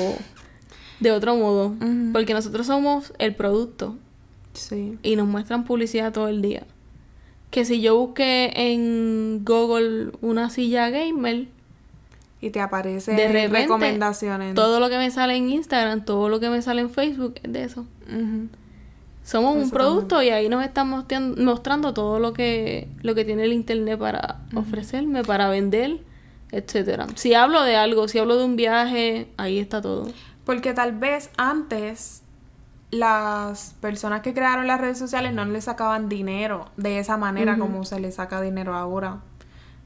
de 0.99 1.11
otro 1.11 1.35
modo. 1.35 1.75
Porque 2.11 2.33
nosotros 2.33 2.65
somos 2.65 3.13
el 3.19 3.35
producto 3.35 3.97
Sí. 4.53 4.97
y 5.03 5.15
nos 5.15 5.27
muestran 5.27 5.63
publicidad 5.65 6.11
todo 6.13 6.27
el 6.27 6.41
día. 6.41 6.63
Que 7.51 7.65
si 7.65 7.81
yo 7.81 7.95
busqué 7.97 8.51
en 8.55 9.43
Google 9.45 10.11
una 10.21 10.49
silla 10.49 10.89
gamer, 10.89 11.47
Y 12.41 12.49
te 12.49 12.59
aparece 12.59 13.13
de 13.13 13.27
repente 13.27 13.59
recomendaciones. 13.59 14.55
todo 14.55 14.79
lo 14.79 14.89
que 14.89 14.97
me 14.97 15.11
sale 15.11 15.35
en 15.35 15.49
Instagram, 15.49 16.03
todo 16.03 16.29
lo 16.29 16.39
que 16.39 16.49
me 16.49 16.61
sale 16.61 16.81
en 16.81 16.89
Facebook 16.89 17.35
es 17.43 17.53
de 17.53 17.63
eso. 17.63 17.85
Somos 19.23 19.55
un 19.55 19.69
producto 19.69 20.21
y 20.21 20.29
ahí 20.29 20.49
nos 20.49 20.63
están 20.65 20.89
mostrando, 20.89 21.41
mostrando 21.41 21.93
todo 21.93 22.19
lo 22.19 22.33
que, 22.33 22.89
lo 23.03 23.15
que 23.15 23.23
tiene 23.23 23.43
el 23.45 23.53
internet 23.53 23.97
para 23.97 24.41
ofrecerme, 24.53 25.23
para 25.23 25.47
vender, 25.47 25.99
etcétera. 26.51 27.07
Si 27.15 27.33
hablo 27.33 27.63
de 27.63 27.77
algo, 27.77 28.07
si 28.09 28.19
hablo 28.19 28.35
de 28.35 28.43
un 28.43 28.57
viaje, 28.57 29.27
ahí 29.37 29.59
está 29.59 29.81
todo. 29.81 30.11
Porque 30.43 30.73
tal 30.73 30.91
vez 30.91 31.29
antes 31.37 32.22
las 32.93 33.75
personas 33.81 34.21
que 34.21 34.33
crearon 34.33 34.67
las 34.67 34.79
redes 34.79 34.99
sociales 34.99 35.33
no 35.33 35.43
le 35.45 35.61
sacaban 35.61 36.09
dinero 36.09 36.69
de 36.77 36.99
esa 36.99 37.17
manera 37.17 37.57
como 37.57 37.85
se 37.85 37.99
le 37.99 38.11
saca 38.11 38.39
dinero 38.39 38.75
ahora. 38.75 39.21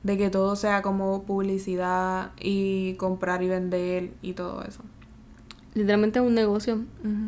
De 0.03 0.17
que 0.17 0.29
todo 0.29 0.55
sea 0.55 0.81
como 0.81 1.23
publicidad 1.23 2.31
y 2.39 2.93
comprar 2.95 3.43
y 3.43 3.47
vender 3.47 4.11
y 4.21 4.33
todo 4.33 4.61
eso. 4.63 4.81
Literalmente 5.73 6.19
es 6.19 6.25
un 6.25 6.33
negocio 6.33 6.83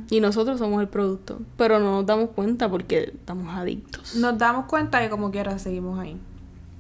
y 0.10 0.20
nosotros 0.20 0.60
somos 0.60 0.82
el 0.82 0.88
producto, 0.88 1.40
pero 1.56 1.80
no 1.80 1.92
nos 1.92 2.06
damos 2.06 2.32
cuenta 2.32 2.70
porque 2.70 3.14
estamos 3.16 3.56
adictos. 3.56 4.16
Nos 4.16 4.38
damos 4.38 4.66
cuenta 4.66 5.00
de 5.00 5.10
como 5.10 5.32
quiera 5.32 5.58
seguimos 5.60 6.00
ahí. 6.00 6.18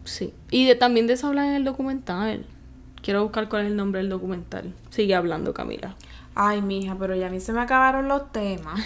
Sí. 0.03 0.33
Y 0.51 0.65
de, 0.65 0.75
también 0.75 1.07
de 1.07 1.13
eso 1.13 1.27
hablan 1.27 1.47
en 1.47 1.55
el 1.55 1.63
documental. 1.63 2.45
Quiero 3.01 3.23
buscar 3.23 3.47
cuál 3.47 3.63
es 3.63 3.71
el 3.71 3.77
nombre 3.77 4.01
del 4.01 4.09
documental. 4.09 4.73
Sigue 4.89 5.15
hablando, 5.15 5.53
Camila. 5.53 5.95
Ay, 6.41 6.61
mija, 6.61 6.95
pero 6.97 7.15
ya 7.15 7.27
a 7.27 7.29
mí 7.29 7.41
se 7.41 7.51
me 7.51 7.59
acabaron 7.59 8.07
los 8.07 8.31
temas. 8.31 8.79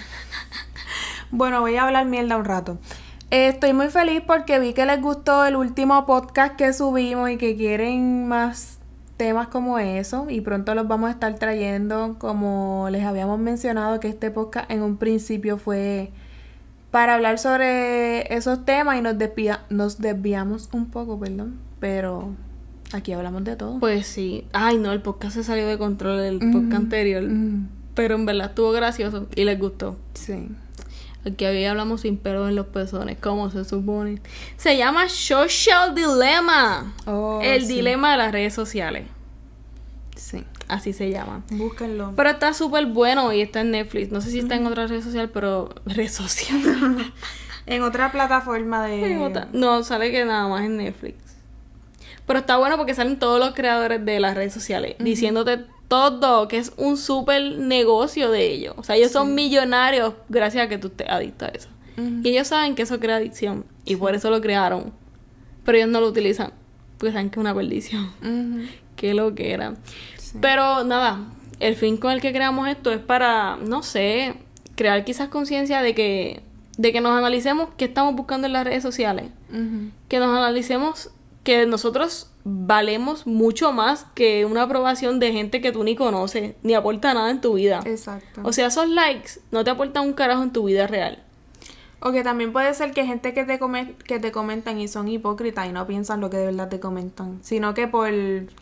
bueno, 1.31 1.61
voy 1.61 1.75
a 1.75 1.83
hablar 1.83 2.05
mierda 2.07 2.35
un 2.35 2.45
rato. 2.45 2.79
Eh, 3.29 3.49
estoy 3.49 3.73
muy 3.73 3.89
feliz 3.89 4.21
porque 4.25 4.57
vi 4.57 4.73
que 4.73 4.87
les 4.87 4.99
gustó 4.99 5.45
el 5.45 5.55
último 5.55 6.05
podcast 6.07 6.55
que 6.55 6.73
subimos 6.73 7.29
y 7.29 7.37
que 7.37 7.55
quieren 7.55 8.27
más 8.27 8.79
temas 9.17 9.49
como 9.49 9.77
eso 9.77 10.25
y 10.29 10.41
pronto 10.41 10.73
los 10.73 10.87
vamos 10.87 11.09
a 11.09 11.11
estar 11.11 11.35
trayendo 11.35 12.15
como 12.17 12.87
les 12.89 13.05
habíamos 13.05 13.37
mencionado 13.37 13.99
que 13.99 14.07
este 14.07 14.31
podcast 14.31 14.71
en 14.71 14.81
un 14.81 14.97
principio 14.97 15.59
fue 15.59 16.11
para 16.89 17.13
hablar 17.13 17.37
sobre 17.37 18.33
esos 18.35 18.65
temas 18.65 18.97
y 18.97 19.01
nos, 19.03 19.15
desvia- 19.19 19.61
nos 19.69 19.99
desviamos 19.99 20.69
un 20.73 20.87
poco, 20.89 21.19
perdón, 21.19 21.59
pero 21.79 22.31
aquí 22.95 23.13
hablamos 23.13 23.43
de 23.43 23.55
todo. 23.55 23.79
Pues 23.79 24.07
sí. 24.07 24.45
Ay, 24.53 24.77
no, 24.77 24.91
el 24.91 25.01
podcast 25.01 25.35
se 25.35 25.43
salió 25.43 25.67
de 25.67 25.77
control 25.77 26.17
del 26.19 26.39
podcast 26.39 26.73
anterior. 26.73 27.23
Mm, 27.23 27.67
Pero 27.95 28.15
en 28.15 28.25
verdad 28.25 28.49
estuvo 28.49 28.71
gracioso 28.71 29.27
y 29.35 29.43
les 29.45 29.59
gustó. 29.59 29.97
sí. 30.13 30.47
Aquí 31.25 31.45
había 31.45 31.71
hablamos 31.71 32.01
sin 32.01 32.17
pelos 32.17 32.49
en 32.49 32.55
los 32.57 32.65
pezones, 32.65 33.17
como 33.17 33.49
se 33.49 33.63
supone. 33.63 34.21
Se 34.57 34.75
llama 34.75 35.07
Social 35.07 35.95
Dilemma. 35.95 36.93
Oh, 37.05 37.39
el 37.41 37.61
sí. 37.65 37.75
dilema 37.75 38.11
de 38.11 38.17
las 38.17 38.31
redes 38.33 38.53
sociales. 38.53 39.05
Sí. 40.17 40.43
Así 40.67 40.91
se 40.91 41.09
llama. 41.11 41.43
Búsquenlo. 41.51 42.11
Pero 42.17 42.29
está 42.29 42.53
súper 42.53 42.87
bueno 42.87 43.31
y 43.31 43.39
está 43.39 43.61
en 43.61 43.71
Netflix. 43.71 44.11
No 44.11 44.19
sé 44.19 44.31
si 44.31 44.39
está 44.39 44.55
en 44.55 44.65
otra 44.67 44.85
red 44.87 45.01
social, 45.01 45.29
pero 45.29 45.69
red 45.85 46.09
social. 46.09 46.59
En 47.65 47.81
otra 47.83 48.11
plataforma 48.11 48.85
de... 48.85 49.13
En 49.13 49.21
otra- 49.21 49.47
No, 49.53 49.83
sale 49.83 50.11
que 50.11 50.25
nada 50.25 50.49
más 50.49 50.63
en 50.65 50.75
Netflix. 50.75 51.15
Pero 52.25 52.39
está 52.39 52.57
bueno 52.57 52.77
porque 52.77 52.93
salen 52.93 53.19
todos 53.19 53.39
los 53.39 53.53
creadores 53.53 54.03
de 54.05 54.19
las 54.19 54.35
redes 54.35 54.53
sociales 54.53 54.95
diciéndote 54.99 55.59
todo, 55.87 56.47
que 56.47 56.57
es 56.57 56.73
un 56.77 56.97
súper 56.97 57.57
negocio 57.57 58.31
de 58.31 58.51
ellos. 58.51 58.73
O 58.77 58.83
sea, 58.83 58.95
ellos 58.95 59.11
son 59.11 59.35
millonarios 59.35 60.13
gracias 60.29 60.65
a 60.65 60.69
que 60.69 60.77
tú 60.77 60.87
estés 60.87 61.09
adicto 61.09 61.45
a 61.45 61.49
eso. 61.49 61.69
Y 61.95 62.29
ellos 62.29 62.47
saben 62.47 62.73
que 62.73 62.81
eso 62.81 62.99
crea 62.99 63.17
adicción 63.17 63.65
y 63.85 63.95
por 63.95 64.15
eso 64.15 64.31
lo 64.31 64.41
crearon. 64.41 64.91
Pero 65.63 65.77
ellos 65.77 65.89
no 65.89 66.01
lo 66.01 66.07
utilizan 66.07 66.51
porque 66.97 67.11
saben 67.11 67.29
que 67.29 67.39
es 67.39 67.41
una 67.41 67.53
perdición. 67.53 68.11
Ujú. 68.21 68.65
Qué 68.95 69.13
lo 69.13 69.35
que 69.35 69.51
era. 69.51 69.75
Sí. 70.17 70.37
Pero 70.41 70.83
nada, 70.83 71.19
el 71.59 71.75
fin 71.75 71.97
con 71.97 72.11
el 72.11 72.21
que 72.21 72.31
creamos 72.31 72.67
esto 72.69 72.91
es 72.91 72.99
para, 72.99 73.57
no 73.57 73.83
sé, 73.83 74.35
crear 74.75 75.03
quizás 75.03 75.29
conciencia 75.29 75.81
de 75.81 75.93
que, 75.93 76.41
de 76.77 76.91
que 76.91 77.01
nos 77.01 77.11
analicemos 77.11 77.69
qué 77.77 77.85
estamos 77.85 78.15
buscando 78.15 78.47
en 78.47 78.53
las 78.53 78.63
redes 78.63 78.83
sociales. 78.83 79.25
Que 80.07 80.19
nos 80.19 80.29
analicemos 80.29 81.11
que 81.43 81.65
nosotros 81.65 82.29
valemos 82.45 83.27
mucho 83.27 83.71
más 83.71 84.05
que 84.15 84.45
una 84.45 84.63
aprobación 84.63 85.19
de 85.19 85.31
gente 85.33 85.61
que 85.61 85.71
tú 85.71 85.83
ni 85.83 85.95
conoces, 85.95 86.55
ni 86.63 86.73
aporta 86.73 87.13
nada 87.13 87.29
en 87.31 87.41
tu 87.41 87.53
vida. 87.53 87.81
Exacto. 87.85 88.41
O 88.43 88.53
sea, 88.53 88.67
esos 88.67 88.87
likes 88.89 89.39
no 89.51 89.63
te 89.63 89.69
aportan 89.71 90.03
un 90.03 90.13
carajo 90.13 90.43
en 90.43 90.51
tu 90.51 90.63
vida 90.65 90.87
real. 90.87 91.19
O 92.05 92.11
que 92.11 92.21
también 92.21 92.51
puede 92.51 92.73
ser 92.73 92.91
que 92.91 93.05
gente 93.05 93.33
que 93.33 93.45
te, 93.45 93.59
come- 93.59 93.95
que 94.05 94.19
te 94.19 94.31
comentan 94.33 94.77
y 94.79 94.89
son 94.89 95.07
hipócritas 95.07 95.67
y 95.69 95.71
no 95.71 95.87
piensan 95.87 96.19
lo 96.19 96.29
que 96.29 96.35
de 96.35 96.47
verdad 96.47 96.67
te 96.67 96.81
comentan. 96.81 97.39
Sino 97.41 97.73
que 97.73 97.87
por 97.87 98.09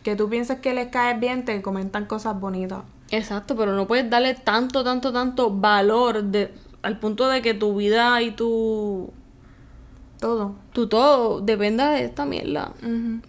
que 0.04 0.14
tú 0.16 0.28
pienses 0.28 0.60
que 0.60 0.74
les 0.74 0.88
caes 0.88 1.18
bien, 1.18 1.44
te 1.44 1.60
comentan 1.60 2.06
cosas 2.06 2.38
bonitas. 2.38 2.82
Exacto, 3.10 3.56
pero 3.56 3.74
no 3.74 3.88
puedes 3.88 4.08
darle 4.08 4.34
tanto, 4.34 4.84
tanto, 4.84 5.12
tanto 5.12 5.50
valor 5.50 6.22
de, 6.22 6.52
al 6.82 7.00
punto 7.00 7.28
de 7.28 7.42
que 7.42 7.52
tu 7.52 7.74
vida 7.74 8.22
y 8.22 8.30
tu, 8.30 9.10
Todo. 10.22 10.54
tu 10.72 10.86
todo 10.86 11.40
dependa 11.40 11.90
de 11.90 12.04
esta 12.04 12.24
mierda. 12.24 12.72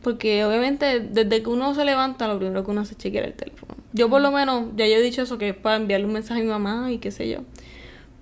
Porque 0.03 0.45
obviamente 0.45 0.99
desde 0.99 1.41
que 1.41 1.49
uno 1.49 1.73
se 1.73 1.83
levanta, 1.85 2.27
lo 2.27 2.37
primero 2.37 2.63
que 2.63 2.69
uno 2.69 2.81
hace 2.81 2.93
es 2.93 2.99
chequear 2.99 3.25
el 3.25 3.33
teléfono. 3.33 3.73
Yo 3.93 4.11
por 4.11 4.21
lo 4.21 4.31
menos, 4.31 4.65
ya 4.77 4.85
yo 4.85 4.93
he 4.97 5.01
dicho 5.01 5.23
eso, 5.23 5.39
que 5.39 5.49
es 5.49 5.55
para 5.55 5.77
enviarle 5.77 6.05
un 6.05 6.13
mensaje 6.13 6.41
a 6.41 6.43
mi 6.43 6.49
mamá 6.51 6.91
y 6.91 6.99
qué 6.99 7.09
sé 7.09 7.27
yo. 7.27 7.39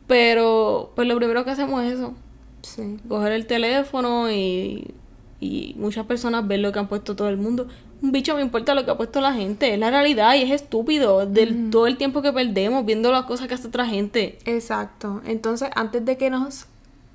Pero 0.08 0.94
pues 0.96 1.06
lo 1.06 1.18
primero 1.18 1.44
que 1.44 1.52
hacemos 1.52 1.84
es 1.84 1.96
eso. 1.96 2.14
Sí. 2.62 2.98
Coger 3.10 3.34
el 3.34 3.46
teléfono 3.46 4.32
y, 4.32 4.94
y 5.42 5.76
muchas 5.78 6.06
personas 6.06 6.48
ven 6.48 6.62
lo 6.62 6.72
que 6.72 6.80
han 6.80 6.88
puesto 6.88 7.14
todo 7.14 7.28
el 7.28 7.38
mundo. 7.38 7.68
Un 8.02 8.14
bicho 8.14 8.36
me 8.36 8.42
importa 8.42 8.74
lo 8.74 8.86
que 8.86 8.92
ha 8.92 8.98
puesto 8.98 9.20
la 9.20 9.34
gente. 9.34 9.74
Es 9.74 9.80
la 9.80 9.92
realidad 9.92 10.34
y 10.36 10.44
es 10.44 10.52
estúpido. 10.52 11.26
Del 11.26 11.70
todo 11.72 11.88
el 11.88 11.98
tiempo 11.98 12.22
que 12.22 12.32
perdemos 12.32 12.86
viendo 12.86 13.12
las 13.12 13.26
cosas 13.26 13.48
que 13.50 13.54
hace 13.54 13.68
otra 13.68 13.86
gente. 13.86 14.40
Exacto. 14.46 15.22
Entonces, 15.26 15.70
antes 15.76 16.06
de 16.06 16.16
que 16.18 16.30
nos... 16.30 16.68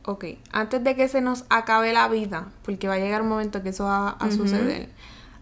Ok. 0.07 0.25
Antes 0.53 0.83
de 0.85 0.95
que 0.95 1.09
se 1.09 1.21
nos 1.21 1.45
acabe 1.51 1.93
la 1.93 2.09
vida, 2.09 2.47
porque 2.65 2.89
va 2.89 2.95
a 2.95 2.99
llegar 2.99 3.23
un 3.23 3.29
momento 3.29 3.63
que 3.63 3.71
eso 3.71 3.85
va 3.85 4.11
a 4.11 4.31
suceder. 4.31 4.89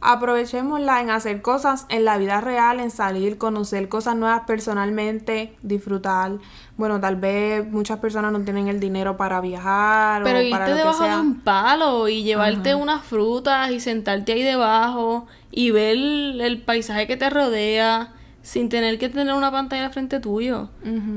Aprovechémosla 0.00 1.00
en 1.00 1.10
hacer 1.10 1.40
cosas 1.40 1.86
en 1.88 2.04
la 2.04 2.18
vida 2.18 2.40
real, 2.42 2.78
en 2.80 2.90
salir, 2.90 3.38
conocer 3.38 3.88
cosas 3.88 4.16
nuevas 4.16 4.42
personalmente, 4.46 5.56
disfrutar. 5.62 6.32
Bueno, 6.76 7.00
tal 7.00 7.16
vez 7.16 7.66
muchas 7.66 8.00
personas 8.00 8.30
no 8.32 8.40
tienen 8.40 8.68
el 8.68 8.80
dinero 8.80 9.16
para 9.16 9.40
viajar 9.40 10.22
Pero 10.22 10.40
o 10.40 10.50
para 10.50 10.64
irte 10.64 10.72
que 10.72 10.78
debajo 10.78 11.02
de 11.02 11.08
sea. 11.08 11.20
un 11.20 11.40
palo 11.40 12.08
y 12.08 12.22
llevarte 12.22 12.74
unas 12.74 13.02
frutas 13.02 13.70
y 13.70 13.80
sentarte 13.80 14.32
ahí 14.32 14.42
debajo 14.42 15.26
y 15.50 15.70
ver 15.70 15.96
el 15.96 16.62
paisaje 16.62 17.06
que 17.06 17.16
te 17.16 17.30
rodea 17.30 18.12
sin 18.44 18.68
tener 18.68 18.98
que 18.98 19.08
tener 19.08 19.32
una 19.32 19.50
pantalla 19.50 19.86
al 19.86 19.92
frente 19.92 20.20
tuyo. 20.20 20.68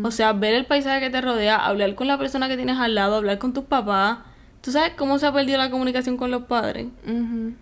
O 0.02 0.12
sea, 0.12 0.32
ver 0.32 0.54
el 0.54 0.66
paisaje 0.66 1.02
que 1.02 1.10
te 1.10 1.20
rodea, 1.20 1.58
hablar 1.58 1.94
con 1.94 2.08
la 2.08 2.18
persona 2.18 2.48
que 2.48 2.56
tienes 2.56 2.78
al 2.78 2.96
lado, 2.96 3.18
hablar 3.18 3.38
con 3.38 3.52
tus 3.52 3.66
papás. 3.66 4.20
¿Tú 4.62 4.72
sabes 4.72 4.94
cómo 4.98 5.20
se 5.20 5.26
ha 5.26 5.34
perdido 5.34 5.58
la 5.58 5.70
comunicación 5.70 6.16
con 6.16 6.32
los 6.32 6.44
padres? 6.44 6.88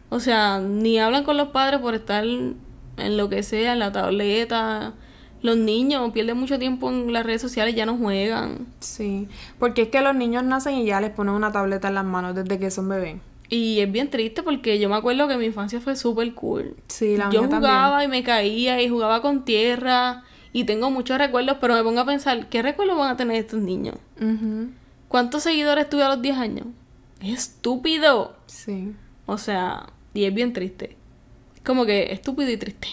O 0.10 0.20
sea, 0.20 0.60
ni 0.60 1.00
hablan 1.00 1.24
con 1.24 1.36
los 1.36 1.48
padres 1.48 1.80
por 1.80 1.96
estar 1.96 2.24
en 2.24 3.18
lo 3.18 3.28
que 3.28 3.42
sea, 3.42 3.74
en 3.74 3.80
la 3.80 3.92
tableta. 3.92 4.94
Los 5.42 5.58
niños 5.58 6.12
pierden 6.12 6.38
mucho 6.38 6.60
tiempo 6.60 6.92
en 6.92 7.12
las 7.12 7.26
redes 7.26 7.42
sociales, 7.42 7.74
ya 7.74 7.88
no 7.88 7.98
juegan. 7.98 8.68
Sí, 8.82 9.28
porque 9.58 9.84
es 9.84 9.88
que 9.88 10.00
los 10.02 10.16
niños 10.16 10.44
nacen 10.44 10.76
y 10.76 10.86
ya 10.86 11.02
les 11.02 11.10
ponen 11.10 11.34
una 11.34 11.52
tableta 11.52 11.88
en 11.88 11.96
las 11.96 12.06
manos 12.06 12.36
desde 12.36 12.60
que 12.60 12.70
son 12.70 12.88
bebés. 12.88 13.16
Y 13.50 13.80
es 13.80 13.92
bien 13.92 14.10
triste 14.10 14.44
porque 14.44 14.80
yo 14.80 14.90
me 14.90 14.96
acuerdo 14.96 15.28
que 15.28 15.38
mi 15.38 15.46
infancia 15.46 15.80
fue 15.80 15.96
súper 15.96 16.34
cool. 16.34 16.76
Sí, 16.88 17.18
la 17.18 17.30
yo 17.30 17.44
mía 17.44 17.58
jugaba 17.58 18.04
y 18.04 18.08
me 18.08 18.24
caía 18.24 18.82
y 18.82 18.90
jugaba 18.90 19.22
con 19.22 19.46
tierra 19.46 20.24
y 20.52 20.64
tengo 20.64 20.90
muchos 20.90 21.18
recuerdos, 21.18 21.58
pero 21.60 21.76
me 21.76 21.84
pongo 21.84 22.00
a 22.00 22.06
pensar, 22.06 22.48
¿qué 22.50 22.62
recuerdos 22.62 22.98
van 22.98 23.12
a 23.12 23.18
tener 23.18 23.36
estos 23.36 23.60
niños? 23.60 23.96
¿Cuántos 25.08 25.44
seguidores 25.44 25.90
tuve 25.90 26.04
a 26.04 26.10
los 26.10 26.22
10 26.22 26.38
años? 26.38 26.68
Es 27.22 27.40
estúpido. 27.40 28.36
Sí. 28.48 28.94
O 29.26 29.38
sea, 29.38 29.88
y 30.14 30.24
es 30.24 30.34
bien 30.34 30.54
triste. 30.54 30.96
Como 31.64 31.86
que 31.86 32.14
estúpido 32.14 32.50
y 32.52 32.58
triste. 32.58 32.88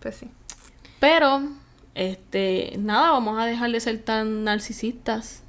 Pues 0.00 0.16
sí. 0.16 0.28
Pero, 1.00 1.42
este, 1.94 2.74
nada, 2.78 3.12
vamos 3.12 3.38
a 3.40 3.46
dejar 3.46 3.70
de 3.72 3.80
ser 3.80 3.98
tan 3.98 4.44
narcisistas 4.44 5.42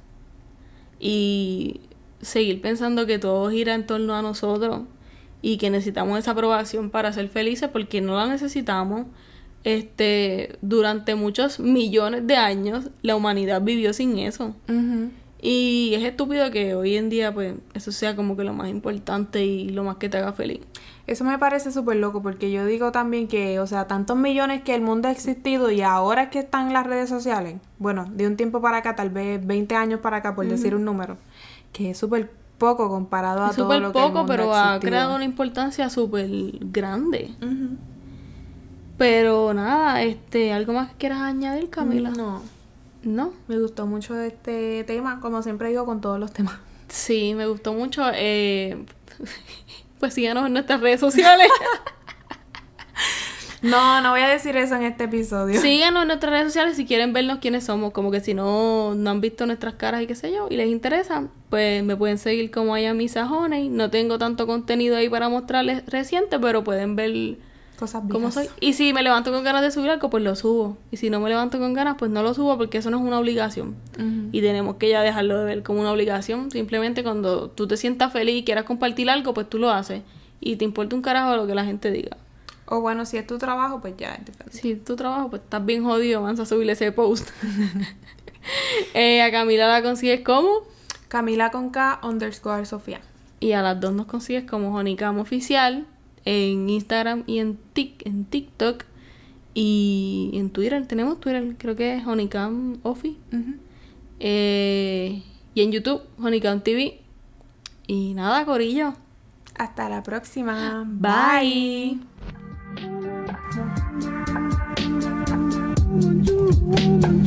y 0.98 1.80
seguir 2.24 2.60
pensando 2.60 3.06
que 3.06 3.18
todo 3.18 3.50
gira 3.50 3.74
en 3.74 3.86
torno 3.86 4.14
a 4.14 4.22
nosotros 4.22 4.82
y 5.42 5.58
que 5.58 5.70
necesitamos 5.70 6.18
esa 6.18 6.30
aprobación 6.30 6.90
para 6.90 7.12
ser 7.12 7.28
felices 7.28 7.68
porque 7.70 8.00
no 8.00 8.16
la 8.16 8.26
necesitamos. 8.26 9.06
Este, 9.62 10.58
durante 10.60 11.14
muchos 11.14 11.58
millones 11.58 12.26
de 12.26 12.36
años 12.36 12.90
la 13.00 13.16
humanidad 13.16 13.62
vivió 13.62 13.92
sin 13.92 14.18
eso. 14.18 14.54
Y 15.46 15.92
es 15.94 16.02
estúpido 16.02 16.50
que 16.50 16.74
hoy 16.74 16.96
en 16.96 17.10
día 17.10 17.34
pues 17.34 17.54
eso 17.74 17.92
sea 17.92 18.16
como 18.16 18.34
que 18.34 18.44
lo 18.44 18.54
más 18.54 18.70
importante 18.70 19.44
y 19.44 19.68
lo 19.68 19.84
más 19.84 19.96
que 19.96 20.08
te 20.08 20.16
haga 20.16 20.32
feliz. 20.32 20.60
Eso 21.06 21.22
me 21.24 21.38
parece 21.38 21.70
súper 21.70 21.98
loco 21.98 22.22
porque 22.22 22.50
yo 22.50 22.64
digo 22.64 22.92
también 22.92 23.28
que, 23.28 23.60
o 23.60 23.66
sea, 23.66 23.86
tantos 23.86 24.16
millones 24.16 24.62
que 24.62 24.74
el 24.74 24.80
mundo 24.80 25.08
ha 25.08 25.10
existido 25.10 25.70
y 25.70 25.82
ahora 25.82 26.22
es 26.22 26.28
que 26.30 26.38
están 26.38 26.72
las 26.72 26.86
redes 26.86 27.10
sociales, 27.10 27.56
bueno, 27.78 28.06
de 28.10 28.26
un 28.26 28.36
tiempo 28.36 28.62
para 28.62 28.78
acá, 28.78 28.96
tal 28.96 29.10
vez 29.10 29.46
20 29.46 29.74
años 29.74 30.00
para 30.00 30.16
acá, 30.16 30.34
por 30.34 30.46
decir 30.46 30.74
un 30.74 30.86
número, 30.86 31.18
que 31.74 31.90
es 31.90 31.98
súper 31.98 32.30
poco 32.56 32.88
comparado 32.88 33.44
a 33.44 33.50
Es 33.50 33.56
todo 33.56 33.66
súper 33.66 33.82
lo 33.82 33.92
que 33.92 33.98
el 33.98 34.04
poco, 34.04 34.18
mundo 34.20 34.32
pero 34.32 34.54
ha 34.54 34.78
creado 34.80 35.14
una 35.14 35.24
importancia 35.24 35.90
súper 35.90 36.28
grande. 36.60 37.34
Pero 38.96 39.52
nada, 39.52 40.00
este, 40.02 40.52
¿algo 40.52 40.72
más 40.72 40.90
que 40.90 40.96
quieras 40.96 41.20
añadir, 41.20 41.68
Camila? 41.68 42.10
No, 42.10 42.40
¿No? 43.02 43.32
me 43.48 43.58
gustó 43.58 43.86
mucho 43.86 44.18
este 44.18 44.84
tema, 44.84 45.20
como 45.20 45.42
siempre 45.42 45.68
digo 45.68 45.84
con 45.84 46.00
todos 46.00 46.18
los 46.18 46.32
temas. 46.32 46.54
Sí, 46.88 47.34
me 47.34 47.46
gustó 47.46 47.72
mucho. 47.74 48.04
Eh, 48.14 48.84
pues 49.98 50.14
síganos 50.14 50.46
en 50.46 50.52
nuestras 50.52 50.80
redes 50.80 51.00
sociales. 51.00 51.48
No, 53.64 54.00
no 54.02 54.10
voy 54.10 54.20
a 54.20 54.28
decir 54.28 54.56
eso 54.56 54.76
en 54.76 54.82
este 54.82 55.04
episodio. 55.04 55.60
síganos 55.60 56.02
en 56.02 56.08
nuestras 56.08 56.32
redes 56.32 56.46
sociales 56.46 56.76
si 56.76 56.84
quieren 56.84 57.12
vernos 57.12 57.38
quiénes 57.38 57.64
somos. 57.64 57.92
Como 57.92 58.10
que 58.10 58.20
si 58.20 58.34
no, 58.34 58.94
no 58.94 59.10
han 59.10 59.20
visto 59.20 59.46
nuestras 59.46 59.74
caras 59.74 60.02
y 60.02 60.06
qué 60.06 60.14
sé 60.14 60.30
yo, 60.32 60.48
y 60.50 60.56
les 60.56 60.68
interesa, 60.68 61.24
pues 61.48 61.82
me 61.82 61.96
pueden 61.96 62.18
seguir 62.18 62.50
como 62.50 62.74
Ayami 62.74 63.08
Honey. 63.14 63.68
No 63.70 63.90
tengo 63.90 64.18
tanto 64.18 64.46
contenido 64.46 64.96
ahí 64.96 65.08
para 65.08 65.28
mostrarles 65.28 65.84
reciente, 65.86 66.38
pero 66.38 66.62
pueden 66.62 66.94
ver 66.94 67.38
Cosas 67.78 68.04
cómo 68.08 68.30
soy. 68.30 68.48
Y 68.60 68.74
si 68.74 68.92
me 68.92 69.02
levanto 69.02 69.32
con 69.32 69.42
ganas 69.42 69.62
de 69.62 69.70
subir 69.70 69.90
algo, 69.90 70.08
pues 70.08 70.22
lo 70.22 70.36
subo. 70.36 70.76
Y 70.92 70.96
si 70.96 71.10
no 71.10 71.18
me 71.18 71.28
levanto 71.28 71.58
con 71.58 71.74
ganas, 71.74 71.96
pues 71.98 72.10
no 72.10 72.22
lo 72.22 72.32
subo 72.32 72.56
porque 72.56 72.78
eso 72.78 72.90
no 72.90 72.98
es 72.98 73.02
una 73.02 73.18
obligación. 73.18 73.74
Y 74.30 74.40
tenemos 74.42 74.76
que 74.76 74.88
ya 74.90 75.02
dejarlo 75.02 75.38
de 75.38 75.44
ver 75.44 75.62
como 75.62 75.80
una 75.80 75.90
obligación. 75.90 76.50
Simplemente 76.50 77.02
cuando 77.02 77.50
tú 77.50 77.66
te 77.66 77.76
sientas 77.76 78.12
feliz 78.12 78.36
y 78.36 78.44
quieras 78.44 78.64
compartir 78.64 79.10
algo, 79.10 79.34
pues 79.34 79.48
tú 79.48 79.58
lo 79.58 79.70
haces. 79.70 80.02
Y 80.40 80.56
te 80.56 80.64
importa 80.64 80.94
un 80.94 81.02
carajo 81.02 81.36
lo 81.36 81.46
que 81.46 81.54
la 81.54 81.64
gente 81.64 81.90
diga. 81.90 82.16
O 82.66 82.80
bueno, 82.80 83.04
si 83.04 83.16
es 83.18 83.26
tu 83.26 83.38
trabajo, 83.38 83.80
pues 83.80 83.94
ya 83.98 84.14
es 84.14 84.24
diferente. 84.24 84.58
Si 84.58 84.74
tu 84.76 84.96
trabajo, 84.96 85.28
pues 85.30 85.42
estás 85.42 85.64
bien 85.64 85.84
jodido, 85.84 86.22
vamos 86.22 86.40
a 86.40 86.46
subirle 86.46 86.72
ese 86.72 86.92
post. 86.92 87.28
Eh, 88.92 89.22
a 89.22 89.30
Camila 89.30 89.66
la 89.68 89.82
consigues 89.82 90.20
como. 90.20 90.50
Camila 91.08 91.50
con 91.50 91.70
K 91.70 92.00
underscore 92.02 92.66
Sofía. 92.66 93.00
Y 93.40 93.52
a 93.52 93.62
las 93.62 93.80
dos 93.80 93.94
nos 93.94 94.04
consigues 94.06 94.44
como 94.44 94.74
Honicam 94.76 95.18
Oficial 95.18 95.86
en 96.26 96.68
Instagram 96.68 97.24
y 97.26 97.38
en, 97.38 97.58
Tik- 97.74 98.02
en 98.04 98.26
TikTok. 98.26 98.84
Y 99.54 100.30
en 100.34 100.50
Twitter, 100.50 100.86
tenemos 100.86 101.20
Twitter, 101.20 101.54
creo 101.58 101.74
que 101.76 101.94
es 101.96 102.06
Honicam 102.06 102.78
Ofi. 102.82 103.16
Ujú. 103.32 103.54
Eh, 104.20 105.22
y 105.54 105.62
en 105.62 105.72
YouTube, 105.72 106.02
Honicam 106.22 106.60
TV. 106.60 107.00
Y 107.86 108.12
nada, 108.14 108.44
Corillo. 108.44 108.92
Hasta 109.56 109.88
la 109.88 110.02
próxima. 110.02 110.84
Bye. 110.86 111.10
Bye. 111.94 112.00
Thank 112.76 112.98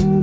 you. 0.01 0.16